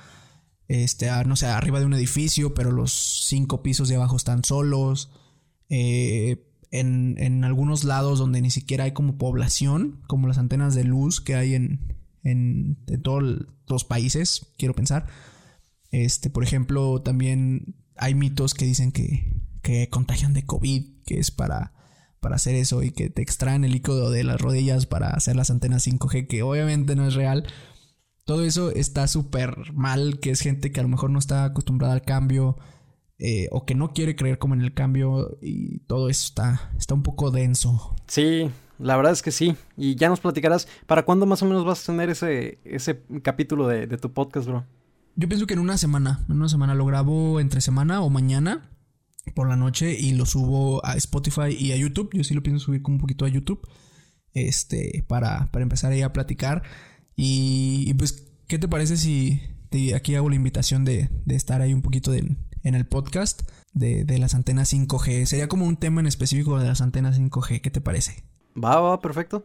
este, 0.68 1.08
no 1.26 1.36
sé, 1.36 1.46
arriba 1.46 1.80
de 1.80 1.86
un 1.86 1.94
edificio, 1.94 2.54
pero 2.54 2.72
los 2.72 2.92
cinco 3.26 3.62
pisos 3.62 3.88
de 3.88 3.96
abajo 3.96 4.16
están 4.16 4.44
solos. 4.44 5.10
Eh, 5.68 6.50
en, 6.70 7.16
en, 7.18 7.44
algunos 7.44 7.84
lados 7.84 8.18
donde 8.18 8.40
ni 8.40 8.50
siquiera 8.50 8.84
hay 8.84 8.92
como 8.92 9.16
población, 9.16 10.02
como 10.08 10.26
las 10.26 10.38
antenas 10.38 10.74
de 10.74 10.84
luz 10.84 11.20
que 11.20 11.36
hay 11.36 11.54
en, 11.54 11.94
en, 12.24 12.78
en 12.88 13.02
todos 13.02 13.46
los 13.68 13.84
países, 13.84 14.52
quiero 14.58 14.74
pensar. 14.74 15.06
Este, 15.90 16.30
por 16.30 16.42
ejemplo, 16.42 17.00
también 17.02 17.76
hay 17.96 18.14
mitos 18.14 18.54
que 18.54 18.64
dicen 18.64 18.90
que, 18.90 19.32
que 19.62 19.88
contagian 19.88 20.32
de 20.32 20.44
COVID, 20.44 21.02
que 21.06 21.18
es 21.18 21.30
para 21.30 21.74
para 22.24 22.36
hacer 22.36 22.54
eso 22.54 22.82
y 22.82 22.90
que 22.90 23.10
te 23.10 23.20
extraen 23.20 23.64
el 23.64 23.72
líquido 23.72 24.10
de 24.10 24.24
las 24.24 24.40
rodillas 24.40 24.86
para 24.86 25.10
hacer 25.10 25.36
las 25.36 25.50
antenas 25.50 25.86
5G, 25.86 26.26
que 26.26 26.42
obviamente 26.42 26.96
no 26.96 27.06
es 27.06 27.12
real. 27.12 27.46
Todo 28.24 28.42
eso 28.42 28.70
está 28.70 29.06
súper 29.06 29.72
mal, 29.74 30.18
que 30.20 30.30
es 30.30 30.40
gente 30.40 30.72
que 30.72 30.80
a 30.80 30.82
lo 30.82 30.88
mejor 30.88 31.10
no 31.10 31.18
está 31.18 31.44
acostumbrada 31.44 31.92
al 31.92 32.02
cambio 32.02 32.56
eh, 33.18 33.48
o 33.52 33.64
que 33.64 33.74
no 33.74 33.92
quiere 33.92 34.16
creer 34.16 34.38
como 34.38 34.54
en 34.54 34.62
el 34.62 34.74
cambio 34.74 35.38
y 35.40 35.80
todo 35.80 36.08
eso 36.08 36.26
está, 36.26 36.72
está 36.78 36.94
un 36.94 37.02
poco 37.02 37.30
denso. 37.30 37.94
Sí, 38.06 38.50
la 38.78 38.96
verdad 38.96 39.12
es 39.12 39.22
que 39.22 39.30
sí. 39.30 39.56
Y 39.76 39.94
ya 39.94 40.08
nos 40.08 40.20
platicarás, 40.20 40.68
¿para 40.86 41.04
cuándo 41.04 41.26
más 41.26 41.42
o 41.42 41.46
menos 41.46 41.64
vas 41.64 41.82
a 41.82 41.92
tener 41.92 42.10
ese, 42.10 42.58
ese 42.64 43.02
capítulo 43.22 43.68
de, 43.68 43.86
de 43.86 43.98
tu 43.98 44.12
podcast, 44.12 44.48
bro? 44.48 44.64
Yo 45.16 45.28
pienso 45.28 45.46
que 45.46 45.54
en 45.54 45.60
una 45.60 45.78
semana, 45.78 46.24
en 46.28 46.36
una 46.36 46.48
semana 46.48 46.74
lo 46.74 46.86
grabo 46.86 47.38
entre 47.40 47.60
semana 47.60 48.00
o 48.00 48.10
mañana 48.10 48.70
por 49.34 49.48
la 49.48 49.56
noche 49.56 49.96
y 49.98 50.12
lo 50.14 50.26
subo 50.26 50.84
a 50.84 50.96
Spotify 50.96 51.56
y 51.56 51.72
a 51.72 51.76
YouTube. 51.76 52.10
Yo 52.12 52.24
sí 52.24 52.34
lo 52.34 52.42
pienso 52.42 52.64
subir 52.66 52.82
como 52.82 52.96
un 52.96 53.00
poquito 53.00 53.24
a 53.24 53.28
YouTube. 53.28 53.66
Este, 54.32 55.04
para, 55.06 55.46
para 55.52 55.62
empezar 55.62 55.92
ahí 55.92 56.02
a 56.02 56.12
platicar. 56.12 56.64
Y, 57.16 57.94
pues, 57.94 58.26
¿qué 58.46 58.58
te 58.58 58.68
parece 58.68 58.96
si 58.96 59.40
aquí 59.94 60.14
hago 60.14 60.28
la 60.28 60.36
invitación 60.36 60.84
de, 60.84 61.10
de 61.24 61.34
estar 61.34 61.60
ahí 61.60 61.72
un 61.72 61.82
poquito 61.82 62.12
en 62.14 62.38
el 62.62 62.86
podcast 62.86 63.42
de, 63.72 64.04
de, 64.04 64.18
las 64.18 64.34
antenas 64.34 64.72
5G? 64.72 65.26
Sería 65.26 65.48
como 65.48 65.66
un 65.66 65.76
tema 65.76 66.00
en 66.00 66.06
específico 66.06 66.58
de 66.58 66.66
las 66.66 66.80
antenas 66.80 67.18
5G. 67.18 67.60
¿Qué 67.60 67.70
te 67.70 67.80
parece? 67.80 68.24
Va, 68.56 68.80
va, 68.80 69.00
perfecto. 69.00 69.44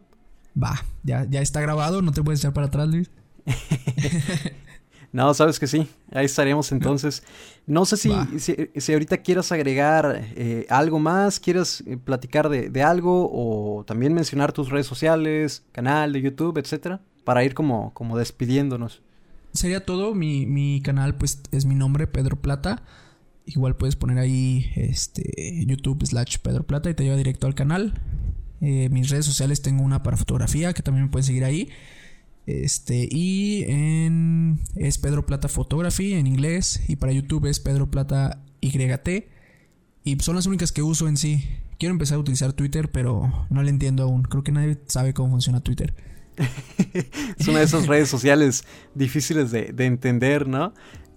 Va, 0.60 0.84
ya, 1.04 1.26
ya 1.28 1.40
está 1.40 1.60
grabado, 1.60 2.02
no 2.02 2.12
te 2.12 2.22
puedes 2.22 2.40
echar 2.40 2.52
para 2.52 2.66
atrás, 2.66 2.88
Luis. 2.88 3.10
No, 5.12 5.34
sabes 5.34 5.58
que 5.58 5.66
sí. 5.66 5.88
Ahí 6.12 6.26
estaremos 6.26 6.70
entonces. 6.70 7.22
No 7.66 7.84
sé 7.84 7.96
si, 7.96 8.12
si, 8.38 8.92
ahorita 8.92 9.18
quieras 9.18 9.50
agregar 9.52 10.24
eh, 10.36 10.66
algo 10.68 10.98
más, 10.98 11.40
quieras 11.40 11.82
eh, 11.86 11.96
platicar 11.96 12.48
de, 12.48 12.82
algo 12.82 13.28
o 13.32 13.84
también 13.84 14.14
mencionar 14.14 14.52
tus 14.52 14.70
redes 14.70 14.86
sociales, 14.86 15.64
canal 15.72 16.12
de 16.12 16.20
YouTube, 16.20 16.58
etcétera, 16.58 17.00
para 17.30 17.44
ir 17.44 17.54
como, 17.54 17.94
como 17.94 18.18
despidiéndonos. 18.18 19.02
Sería 19.52 19.86
todo. 19.86 20.16
Mi, 20.16 20.46
mi 20.46 20.82
canal, 20.82 21.14
pues, 21.14 21.40
es 21.52 21.64
mi 21.64 21.76
nombre, 21.76 22.08
Pedro 22.08 22.34
Plata. 22.42 22.82
Igual 23.46 23.76
puedes 23.76 23.94
poner 23.94 24.18
ahí 24.18 24.72
este 24.74 25.64
YouTube 25.64 26.04
slash 26.04 26.38
Pedro 26.38 26.66
Plata 26.66 26.90
y 26.90 26.94
te 26.94 27.04
lleva 27.04 27.14
directo 27.14 27.46
al 27.46 27.54
canal. 27.54 28.02
Eh, 28.60 28.88
mis 28.90 29.10
redes 29.10 29.26
sociales 29.26 29.62
tengo 29.62 29.84
una 29.84 30.02
para 30.02 30.16
fotografía 30.16 30.72
que 30.72 30.82
también 30.82 31.04
me 31.04 31.10
pueden 31.12 31.24
seguir 31.24 31.44
ahí. 31.44 31.68
Este, 32.46 33.08
y 33.08 33.62
en, 33.68 34.58
es 34.74 34.98
Pedro 34.98 35.24
Plata 35.24 35.46
Photography 35.46 36.14
en 36.14 36.26
inglés. 36.26 36.82
Y 36.88 36.96
para 36.96 37.12
YouTube 37.12 37.46
es 37.46 37.60
Pedro 37.60 37.92
Plata 37.92 38.42
YT. 38.60 39.08
Y 40.02 40.18
son 40.18 40.34
las 40.34 40.46
únicas 40.46 40.72
que 40.72 40.82
uso 40.82 41.06
en 41.06 41.16
sí. 41.16 41.44
Quiero 41.78 41.92
empezar 41.92 42.16
a 42.16 42.20
utilizar 42.22 42.54
Twitter, 42.54 42.90
pero 42.90 43.46
no 43.50 43.62
le 43.62 43.70
entiendo 43.70 44.02
aún. 44.02 44.24
Creo 44.24 44.42
que 44.42 44.50
nadie 44.50 44.80
sabe 44.88 45.14
cómo 45.14 45.30
funciona 45.30 45.60
Twitter. 45.60 45.94
es 47.38 47.48
una 47.48 47.58
de 47.58 47.64
esas 47.64 47.86
redes 47.86 48.08
sociales 48.08 48.64
difíciles 48.94 49.50
de, 49.50 49.74
entender, 49.78 50.48
¿no? 50.48 50.72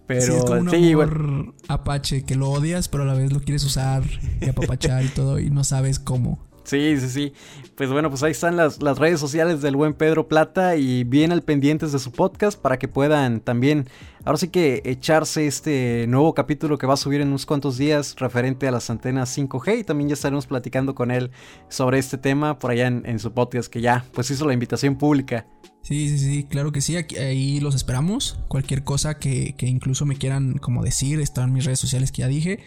Pero 0.06 0.36
es 0.36 0.44
como 0.44 0.60
un 0.60 0.70
amor 0.70 1.56
Apache 1.70 2.24
que 2.26 2.36
lo 2.36 2.50
odias, 2.50 2.90
pero 2.90 3.04
a 3.04 3.06
la 3.06 3.14
vez 3.14 3.32
lo 3.32 3.40
quieres 3.40 3.64
usar 3.64 4.04
y 4.42 4.50
apapachar 4.50 5.06
y 5.06 5.08
todo, 5.10 5.40
y 5.40 5.50
no 5.50 5.64
sabes 5.64 6.00
cómo. 6.00 6.40
Sí, 6.64 6.98
sí, 7.00 7.10
sí. 7.10 7.34
Pues 7.76 7.92
bueno, 7.92 8.10
pues 8.10 8.24
ahí 8.24 8.32
están 8.32 8.56
las, 8.56 8.80
redes 8.80 9.20
sociales 9.20 9.62
del 9.62 9.76
buen 9.76 9.94
Pedro 9.94 10.28
Plata 10.28 10.76
y 10.76 11.04
bien 11.04 11.32
al 11.32 11.42
pendientes 11.42 11.92
de 11.92 12.00
su 12.00 12.12
podcast 12.12 12.60
para 12.60 12.80
que 12.80 12.88
puedan 12.88 13.42
también, 13.42 13.88
ahora 14.24 14.38
sí 14.38 14.48
que 14.48 14.82
echarse 14.86 15.46
este 15.46 16.06
nuevo 16.08 16.34
capítulo 16.34 16.78
que 16.78 16.88
va 16.88 16.94
a 16.94 16.98
subir 16.98 17.22
en 17.22 17.30
unos 17.30 17.46
cuantos 17.46 17.78
días 17.78 18.16
referente 18.18 18.68
a 18.68 18.72
las 18.72 18.90
antenas 18.90 19.38
5G 19.38 19.80
y 19.80 19.84
también 19.84 20.10
ya 20.10 20.14
estaremos 20.14 20.48
platicando 20.48 20.96
con 20.96 21.12
él 21.12 21.32
sobre 21.68 22.00
este 22.00 22.18
tema 22.18 22.60
por 22.60 22.72
allá 22.72 22.88
en, 22.88 23.20
su 23.20 23.34
podcast 23.34 23.72
que 23.72 23.82
ya 23.82 24.06
pues 24.14 24.32
hizo 24.32 24.46
la 24.48 24.54
invitación 24.54 24.96
pública. 24.96 25.46
Sí, 25.82 26.08
sí, 26.10 26.18
sí, 26.20 26.44
claro 26.46 26.72
que 26.72 26.80
sí, 26.80 26.96
aquí, 26.96 27.18
ahí 27.18 27.60
los 27.60 27.76
esperamos. 27.76 28.40
Cualquier 28.48 28.86
cosa 28.86 29.20
que, 29.20 29.56
que 29.58 29.66
incluso 29.66 30.06
me 30.06 30.16
quieran 30.16 30.58
como 30.60 30.82
decir, 30.82 31.20
están 31.20 31.50
en 31.50 31.54
mis 31.56 31.66
redes 31.66 31.80
sociales 31.80 32.12
que 32.14 32.22
ya 32.22 32.28
dije. 32.28 32.60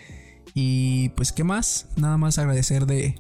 Y 0.55 1.11
pues, 1.11 1.33
¿qué 1.33 1.45
más? 1.45 1.89
Nada 1.97 2.17
más 2.17 2.39
agradecer 2.39 2.87
de, 2.87 3.15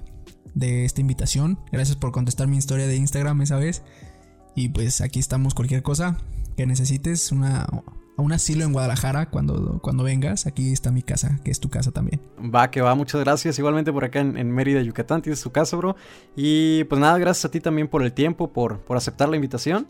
de 0.56 0.84
esta 0.84 1.00
invitación. 1.00 1.60
Gracias 1.70 1.96
por 1.96 2.10
contestar 2.10 2.48
mi 2.48 2.56
historia 2.56 2.88
de 2.88 2.96
Instagram 2.96 3.40
esa 3.42 3.58
vez. 3.58 3.82
Y 4.56 4.70
pues 4.70 5.00
aquí 5.02 5.20
estamos, 5.20 5.54
cualquier 5.54 5.82
cosa 5.82 6.16
que 6.56 6.66
necesites, 6.66 7.30
una, 7.30 7.66
un 8.16 8.32
asilo 8.32 8.64
en 8.64 8.72
Guadalajara 8.72 9.28
cuando, 9.28 9.78
cuando 9.82 10.02
vengas. 10.02 10.46
Aquí 10.46 10.72
está 10.72 10.90
mi 10.90 11.02
casa, 11.02 11.38
que 11.44 11.50
es 11.50 11.60
tu 11.60 11.68
casa 11.68 11.92
también. 11.92 12.22
Va, 12.38 12.70
que 12.70 12.80
va, 12.80 12.94
muchas 12.94 13.20
gracias. 13.20 13.58
Igualmente 13.58 13.92
por 13.92 14.04
acá 14.04 14.20
en, 14.20 14.50
Mérida, 14.50 14.80
Yucatán, 14.80 15.20
tienes 15.20 15.42
tu 15.42 15.52
casa, 15.52 15.76
bro. 15.76 15.94
Y 16.34 16.84
pues 16.84 17.00
nada, 17.00 17.18
gracias 17.18 17.44
a 17.44 17.50
ti 17.50 17.60
también 17.60 17.86
por 17.86 18.02
el 18.02 18.14
tiempo, 18.14 18.50
por, 18.50 18.80
por 18.80 18.96
aceptar 18.96 19.28
la 19.28 19.36
invitación. 19.36 19.86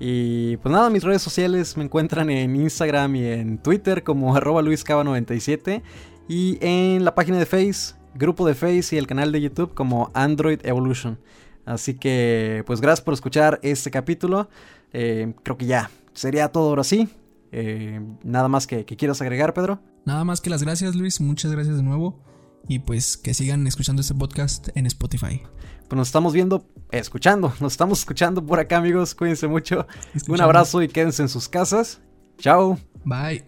Y 0.00 0.56
pues 0.58 0.72
nada, 0.72 0.90
mis 0.90 1.04
redes 1.04 1.22
sociales 1.22 1.76
me 1.76 1.84
encuentran 1.84 2.28
en 2.28 2.56
Instagram 2.56 3.14
y 3.14 3.24
en 3.24 3.58
Twitter 3.58 4.02
como 4.02 4.34
arroba 4.34 4.62
luiscava97 4.62 5.82
y 6.28 6.58
en 6.60 7.04
la 7.04 7.14
página 7.14 7.38
de 7.38 7.46
Face 7.46 7.97
grupo 8.18 8.46
de 8.46 8.54
Face 8.54 8.94
y 8.94 8.98
el 8.98 9.06
canal 9.06 9.32
de 9.32 9.40
YouTube 9.40 9.74
como 9.74 10.10
Android 10.14 10.60
Evolution. 10.64 11.18
Así 11.64 11.94
que, 11.94 12.62
pues 12.66 12.80
gracias 12.80 13.02
por 13.02 13.14
escuchar 13.14 13.60
este 13.62 13.90
capítulo. 13.90 14.48
Eh, 14.92 15.34
creo 15.42 15.56
que 15.56 15.66
ya 15.66 15.90
sería 16.12 16.48
todo 16.48 16.70
ahora 16.70 16.84
sí. 16.84 17.08
Eh, 17.52 18.00
nada 18.22 18.48
más 18.48 18.66
que, 18.66 18.84
que 18.84 18.96
quieras 18.96 19.20
agregar, 19.20 19.54
Pedro. 19.54 19.80
Nada 20.04 20.24
más 20.24 20.40
que 20.40 20.50
las 20.50 20.62
gracias, 20.62 20.94
Luis. 20.94 21.20
Muchas 21.20 21.52
gracias 21.52 21.76
de 21.76 21.82
nuevo. 21.82 22.22
Y 22.66 22.80
pues 22.80 23.16
que 23.16 23.34
sigan 23.34 23.66
escuchando 23.66 24.00
este 24.02 24.14
podcast 24.14 24.68
en 24.74 24.86
Spotify. 24.86 25.42
Pues 25.88 25.96
nos 25.96 26.08
estamos 26.08 26.34
viendo, 26.34 26.66
escuchando, 26.90 27.52
nos 27.60 27.72
estamos 27.72 28.00
escuchando 28.00 28.44
por 28.44 28.60
acá, 28.60 28.76
amigos. 28.76 29.14
Cuídense 29.14 29.48
mucho. 29.48 29.86
Un 30.28 30.40
abrazo 30.40 30.82
y 30.82 30.88
quédense 30.88 31.22
en 31.22 31.28
sus 31.28 31.48
casas. 31.48 32.00
Chao. 32.38 32.78
Bye. 33.04 33.44